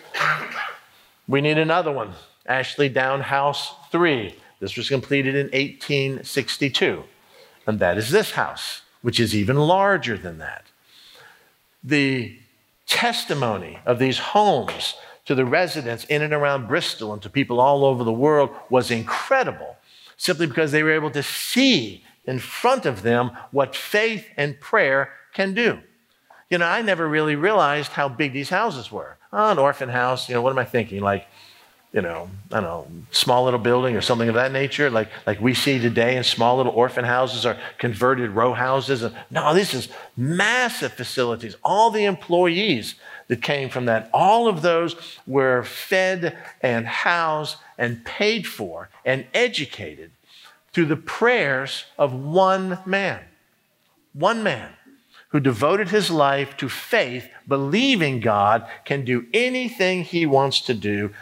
We 1.28 1.40
need 1.40 1.58
another 1.58 1.92
one 1.92 2.14
Ashley 2.44 2.88
Down 2.88 3.20
House 3.20 3.72
3. 3.92 4.34
This 4.58 4.76
was 4.76 4.88
completed 4.88 5.36
in 5.36 5.46
1862. 5.46 7.04
And 7.68 7.78
that 7.78 7.96
is 7.98 8.10
this 8.10 8.32
house, 8.32 8.82
which 9.00 9.20
is 9.20 9.32
even 9.32 9.56
larger 9.56 10.18
than 10.18 10.38
that. 10.38 10.64
The 11.84 12.41
testimony 12.86 13.78
of 13.86 13.98
these 13.98 14.18
homes 14.18 14.94
to 15.24 15.34
the 15.34 15.44
residents 15.44 16.04
in 16.04 16.22
and 16.22 16.32
around 16.32 16.68
Bristol 16.68 17.12
and 17.12 17.22
to 17.22 17.30
people 17.30 17.60
all 17.60 17.84
over 17.84 18.04
the 18.04 18.12
world 18.12 18.50
was 18.70 18.90
incredible, 18.90 19.76
simply 20.16 20.46
because 20.46 20.72
they 20.72 20.82
were 20.82 20.92
able 20.92 21.10
to 21.10 21.22
see 21.22 22.04
in 22.24 22.38
front 22.38 22.86
of 22.86 23.02
them 23.02 23.30
what 23.50 23.76
faith 23.76 24.26
and 24.36 24.60
prayer 24.60 25.10
can 25.32 25.54
do. 25.54 25.80
You 26.50 26.58
know, 26.58 26.66
I 26.66 26.82
never 26.82 27.08
really 27.08 27.36
realized 27.36 27.92
how 27.92 28.08
big 28.08 28.32
these 28.32 28.50
houses 28.50 28.92
were. 28.92 29.16
Oh, 29.32 29.50
an 29.50 29.58
orphan 29.58 29.88
house, 29.88 30.28
you 30.28 30.34
know, 30.34 30.42
what 30.42 30.50
am 30.50 30.58
I 30.58 30.64
thinking? 30.64 31.00
Like, 31.00 31.26
you 31.92 32.00
know, 32.00 32.30
I 32.50 32.60
don't 32.60 32.64
know, 32.64 32.86
small 33.10 33.44
little 33.44 33.60
building 33.60 33.96
or 33.96 34.00
something 34.00 34.28
of 34.28 34.34
that 34.34 34.50
nature, 34.50 34.90
like, 34.90 35.10
like 35.26 35.40
we 35.40 35.52
see 35.52 35.78
today 35.78 36.16
in 36.16 36.24
small 36.24 36.56
little 36.56 36.72
orphan 36.72 37.04
houses 37.04 37.44
or 37.44 37.58
converted 37.76 38.30
row 38.30 38.54
houses. 38.54 39.04
No, 39.30 39.52
this 39.52 39.74
is 39.74 39.88
massive 40.16 40.94
facilities. 40.94 41.54
All 41.62 41.90
the 41.90 42.04
employees 42.04 42.94
that 43.28 43.42
came 43.42 43.68
from 43.68 43.84
that, 43.86 44.08
all 44.12 44.48
of 44.48 44.62
those 44.62 44.96
were 45.26 45.62
fed 45.64 46.36
and 46.62 46.86
housed 46.86 47.56
and 47.76 48.04
paid 48.06 48.46
for 48.46 48.88
and 49.04 49.26
educated 49.34 50.12
through 50.72 50.86
the 50.86 50.96
prayers 50.96 51.84
of 51.98 52.14
one 52.14 52.78
man. 52.86 53.20
One 54.14 54.42
man 54.42 54.70
who 55.28 55.40
devoted 55.40 55.88
his 55.88 56.10
life 56.10 56.56
to 56.58 56.68
faith, 56.68 57.28
believing 57.48 58.20
God 58.20 58.66
can 58.84 59.04
do 59.04 59.26
anything 59.32 60.04
he 60.04 60.24
wants 60.26 60.60
to 60.62 60.74
do 60.74 61.12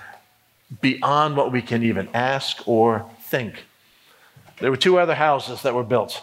beyond 0.81 1.37
what 1.37 1.53
we 1.53 1.63
can 1.63 1.83
even 1.83 2.09
ask 2.15 2.67
or 2.67 3.11
think. 3.23 3.65
There 4.61 4.71
were 4.71 4.77
two 4.77 4.99
other 4.99 5.15
houses 5.15 5.63
that 5.63 5.75
were 5.75 5.85
built. 5.85 6.23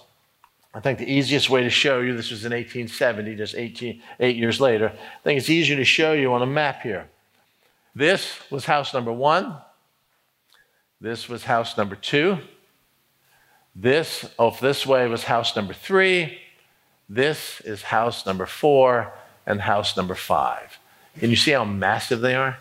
I 0.74 0.80
think 0.80 1.00
the 1.00 1.12
easiest 1.12 1.50
way 1.50 1.64
to 1.64 1.70
show 1.70 2.02
you, 2.02 2.16
this 2.16 2.30
was 2.30 2.46
in 2.46 2.52
1870, 2.52 3.36
just 3.36 3.56
18, 3.56 4.02
eight 4.20 4.36
years 4.36 4.62
later. 4.62 4.90
I 4.90 5.24
think 5.24 5.40
it's 5.40 5.50
easier 5.50 5.76
to 5.76 5.86
show 5.86 6.14
you 6.14 6.34
on 6.34 6.42
a 6.42 6.46
map 6.46 6.84
here. 6.84 7.10
This 7.96 8.40
was 8.52 8.66
house 8.66 8.94
number 8.94 9.12
one. 9.12 9.56
This 11.02 11.28
was 11.28 11.44
house 11.44 11.78
number 11.78 11.96
two. 11.96 12.38
This, 13.76 14.30
off 14.38 14.60
this 14.60 14.86
way, 14.86 15.08
was 15.08 15.24
house 15.24 15.56
number 15.56 15.74
three. 15.74 16.38
This 17.10 17.62
is 17.62 17.82
house 17.82 18.26
number 18.26 18.46
four 18.46 19.14
and 19.46 19.62
house 19.62 19.98
number 19.98 20.16
five. 20.16 20.78
Can 21.20 21.30
you 21.30 21.36
see 21.36 21.52
how 21.52 21.64
massive 21.64 22.22
they 22.22 22.36
are? 22.36 22.58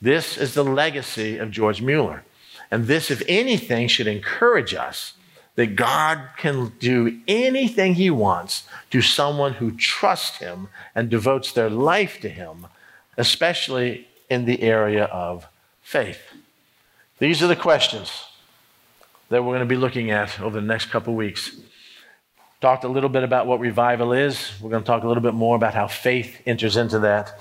This 0.00 0.38
is 0.38 0.54
the 0.54 0.64
legacy 0.64 1.36
of 1.36 1.50
George 1.50 1.82
Muller. 1.82 2.24
And 2.70 2.86
this, 2.86 3.10
if 3.10 3.22
anything, 3.28 3.88
should 3.88 4.06
encourage 4.06 4.74
us 4.74 5.14
that 5.56 5.76
God 5.76 6.28
can 6.38 6.72
do 6.78 7.20
anything 7.28 7.94
He 7.94 8.10
wants 8.10 8.66
to 8.90 9.02
someone 9.02 9.54
who 9.54 9.72
trusts 9.72 10.38
Him 10.38 10.68
and 10.94 11.10
devotes 11.10 11.52
their 11.52 11.68
life 11.68 12.20
to 12.20 12.28
Him, 12.28 12.66
especially 13.18 14.08
in 14.30 14.44
the 14.44 14.62
area 14.62 15.04
of 15.04 15.46
faith. 15.82 16.20
These 17.18 17.42
are 17.42 17.48
the 17.48 17.56
questions 17.56 18.24
that 19.28 19.42
we're 19.42 19.50
going 19.50 19.60
to 19.60 19.66
be 19.66 19.76
looking 19.76 20.10
at 20.10 20.40
over 20.40 20.58
the 20.58 20.66
next 20.66 20.86
couple 20.86 21.14
weeks. 21.14 21.56
Talked 22.60 22.84
a 22.84 22.88
little 22.88 23.10
bit 23.10 23.22
about 23.22 23.46
what 23.46 23.60
revival 23.60 24.12
is. 24.12 24.52
We're 24.60 24.70
going 24.70 24.82
to 24.82 24.86
talk 24.86 25.02
a 25.02 25.08
little 25.08 25.22
bit 25.22 25.34
more 25.34 25.56
about 25.56 25.74
how 25.74 25.88
faith 25.88 26.40
enters 26.46 26.76
into 26.76 27.00
that, 27.00 27.38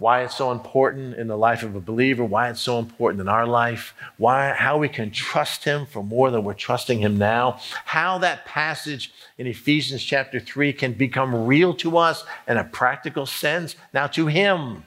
why 0.00 0.22
it's 0.22 0.34
so 0.34 0.50
important 0.50 1.14
in 1.16 1.28
the 1.28 1.36
life 1.36 1.62
of 1.62 1.76
a 1.76 1.80
believer, 1.80 2.24
why 2.24 2.48
it's 2.48 2.60
so 2.60 2.78
important 2.78 3.20
in 3.20 3.28
our 3.28 3.46
life, 3.46 3.94
why, 4.16 4.52
how 4.54 4.78
we 4.78 4.88
can 4.88 5.10
trust 5.10 5.62
Him 5.62 5.84
for 5.84 6.02
more 6.02 6.30
than 6.30 6.42
we're 6.42 6.54
trusting 6.54 7.00
Him 7.00 7.18
now, 7.18 7.60
how 7.84 8.16
that 8.18 8.46
passage 8.46 9.12
in 9.36 9.46
Ephesians 9.46 10.02
chapter 10.02 10.40
3 10.40 10.72
can 10.72 10.94
become 10.94 11.46
real 11.46 11.74
to 11.74 11.98
us 11.98 12.24
in 12.48 12.56
a 12.56 12.64
practical 12.64 13.26
sense. 13.26 13.76
Now, 13.92 14.06
to 14.08 14.26
Him 14.26 14.84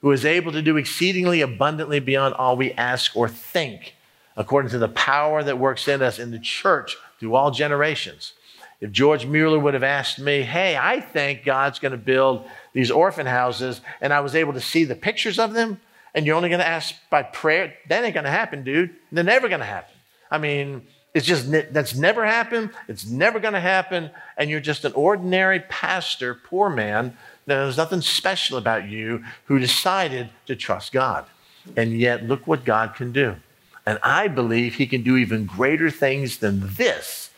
who 0.00 0.12
is 0.12 0.24
able 0.24 0.52
to 0.52 0.62
do 0.62 0.76
exceedingly 0.76 1.40
abundantly 1.40 1.98
beyond 1.98 2.34
all 2.34 2.56
we 2.56 2.72
ask 2.72 3.16
or 3.16 3.28
think, 3.28 3.96
according 4.36 4.70
to 4.70 4.78
the 4.78 4.88
power 4.88 5.42
that 5.42 5.58
works 5.58 5.88
in 5.88 6.02
us 6.02 6.20
in 6.20 6.30
the 6.30 6.38
church 6.38 6.96
through 7.18 7.34
all 7.34 7.50
generations. 7.50 8.32
If 8.80 8.90
George 8.90 9.26
Muller 9.26 9.60
would 9.60 9.74
have 9.74 9.84
asked 9.84 10.18
me, 10.18 10.42
hey, 10.42 10.76
I 10.76 11.00
think 11.00 11.44
God's 11.44 11.78
going 11.78 11.92
to 11.92 11.98
build 11.98 12.44
these 12.72 12.90
orphan 12.90 13.26
houses, 13.26 13.80
and 14.00 14.12
I 14.12 14.20
was 14.20 14.34
able 14.34 14.52
to 14.54 14.60
see 14.60 14.84
the 14.84 14.94
pictures 14.94 15.38
of 15.38 15.52
them, 15.52 15.80
and 16.14 16.26
you're 16.26 16.36
only 16.36 16.48
going 16.48 16.60
to 16.60 16.66
ask 16.66 16.94
by 17.10 17.22
prayer, 17.22 17.74
that 17.88 18.04
ain't 18.04 18.14
going 18.14 18.24
to 18.24 18.30
happen, 18.30 18.64
dude. 18.64 18.94
They're 19.10 19.24
never 19.24 19.48
going 19.48 19.60
to 19.60 19.66
happen. 19.66 19.94
I 20.30 20.38
mean, 20.38 20.86
it's 21.14 21.26
just, 21.26 21.50
that's 21.72 21.94
never 21.94 22.24
happened. 22.24 22.70
It's 22.88 23.06
never 23.06 23.38
going 23.38 23.54
to 23.54 23.60
happen. 23.60 24.10
And 24.36 24.48
you're 24.50 24.60
just 24.60 24.84
an 24.84 24.92
ordinary 24.94 25.60
pastor, 25.60 26.34
poor 26.34 26.70
man. 26.70 27.16
There's 27.46 27.76
nothing 27.76 28.00
special 28.00 28.56
about 28.56 28.88
you 28.88 29.24
who 29.46 29.58
decided 29.58 30.30
to 30.46 30.56
trust 30.56 30.92
God. 30.92 31.26
And 31.76 31.92
yet, 31.92 32.24
look 32.24 32.46
what 32.46 32.64
God 32.64 32.94
can 32.94 33.12
do. 33.12 33.36
And 33.84 33.98
I 34.02 34.28
believe 34.28 34.74
he 34.74 34.86
can 34.86 35.02
do 35.02 35.16
even 35.16 35.44
greater 35.44 35.90
things 35.90 36.38
than 36.38 36.74
this 36.74 37.30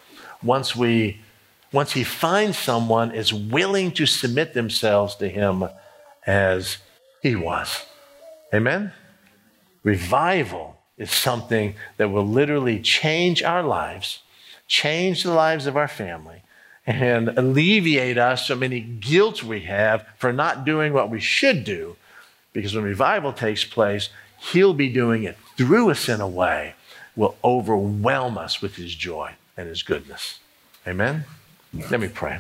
once 0.42 0.76
we 0.76 1.20
once 1.74 1.92
he 1.92 2.04
finds 2.04 2.56
someone 2.56 3.10
is 3.10 3.34
willing 3.34 3.90
to 3.90 4.06
submit 4.06 4.54
themselves 4.54 5.16
to 5.16 5.28
him 5.28 5.64
as 6.24 6.78
he 7.20 7.34
was. 7.34 7.84
Amen? 8.54 8.92
Revival 9.82 10.78
is 10.96 11.10
something 11.10 11.74
that 11.96 12.10
will 12.10 12.26
literally 12.26 12.78
change 12.78 13.42
our 13.42 13.64
lives, 13.64 14.20
change 14.68 15.24
the 15.24 15.32
lives 15.32 15.66
of 15.66 15.76
our 15.76 15.88
family, 15.88 16.42
and 16.86 17.28
alleviate 17.30 18.18
us 18.18 18.46
from 18.46 18.62
any 18.62 18.80
guilt 18.80 19.42
we 19.42 19.62
have 19.62 20.06
for 20.16 20.32
not 20.32 20.64
doing 20.64 20.92
what 20.92 21.10
we 21.10 21.18
should 21.18 21.64
do. 21.64 21.96
Because 22.52 22.76
when 22.76 22.84
revival 22.84 23.32
takes 23.32 23.64
place, 23.64 24.10
he'll 24.52 24.74
be 24.74 24.88
doing 24.88 25.24
it 25.24 25.36
through 25.56 25.90
us 25.90 26.08
in 26.08 26.20
a 26.20 26.28
way 26.28 26.74
will 27.16 27.36
overwhelm 27.42 28.38
us 28.38 28.62
with 28.62 28.76
his 28.76 28.94
joy 28.94 29.32
and 29.56 29.68
his 29.68 29.82
goodness. 29.82 30.38
Amen? 30.86 31.24
Let 31.90 32.00
me 32.00 32.08
pray. 32.08 32.38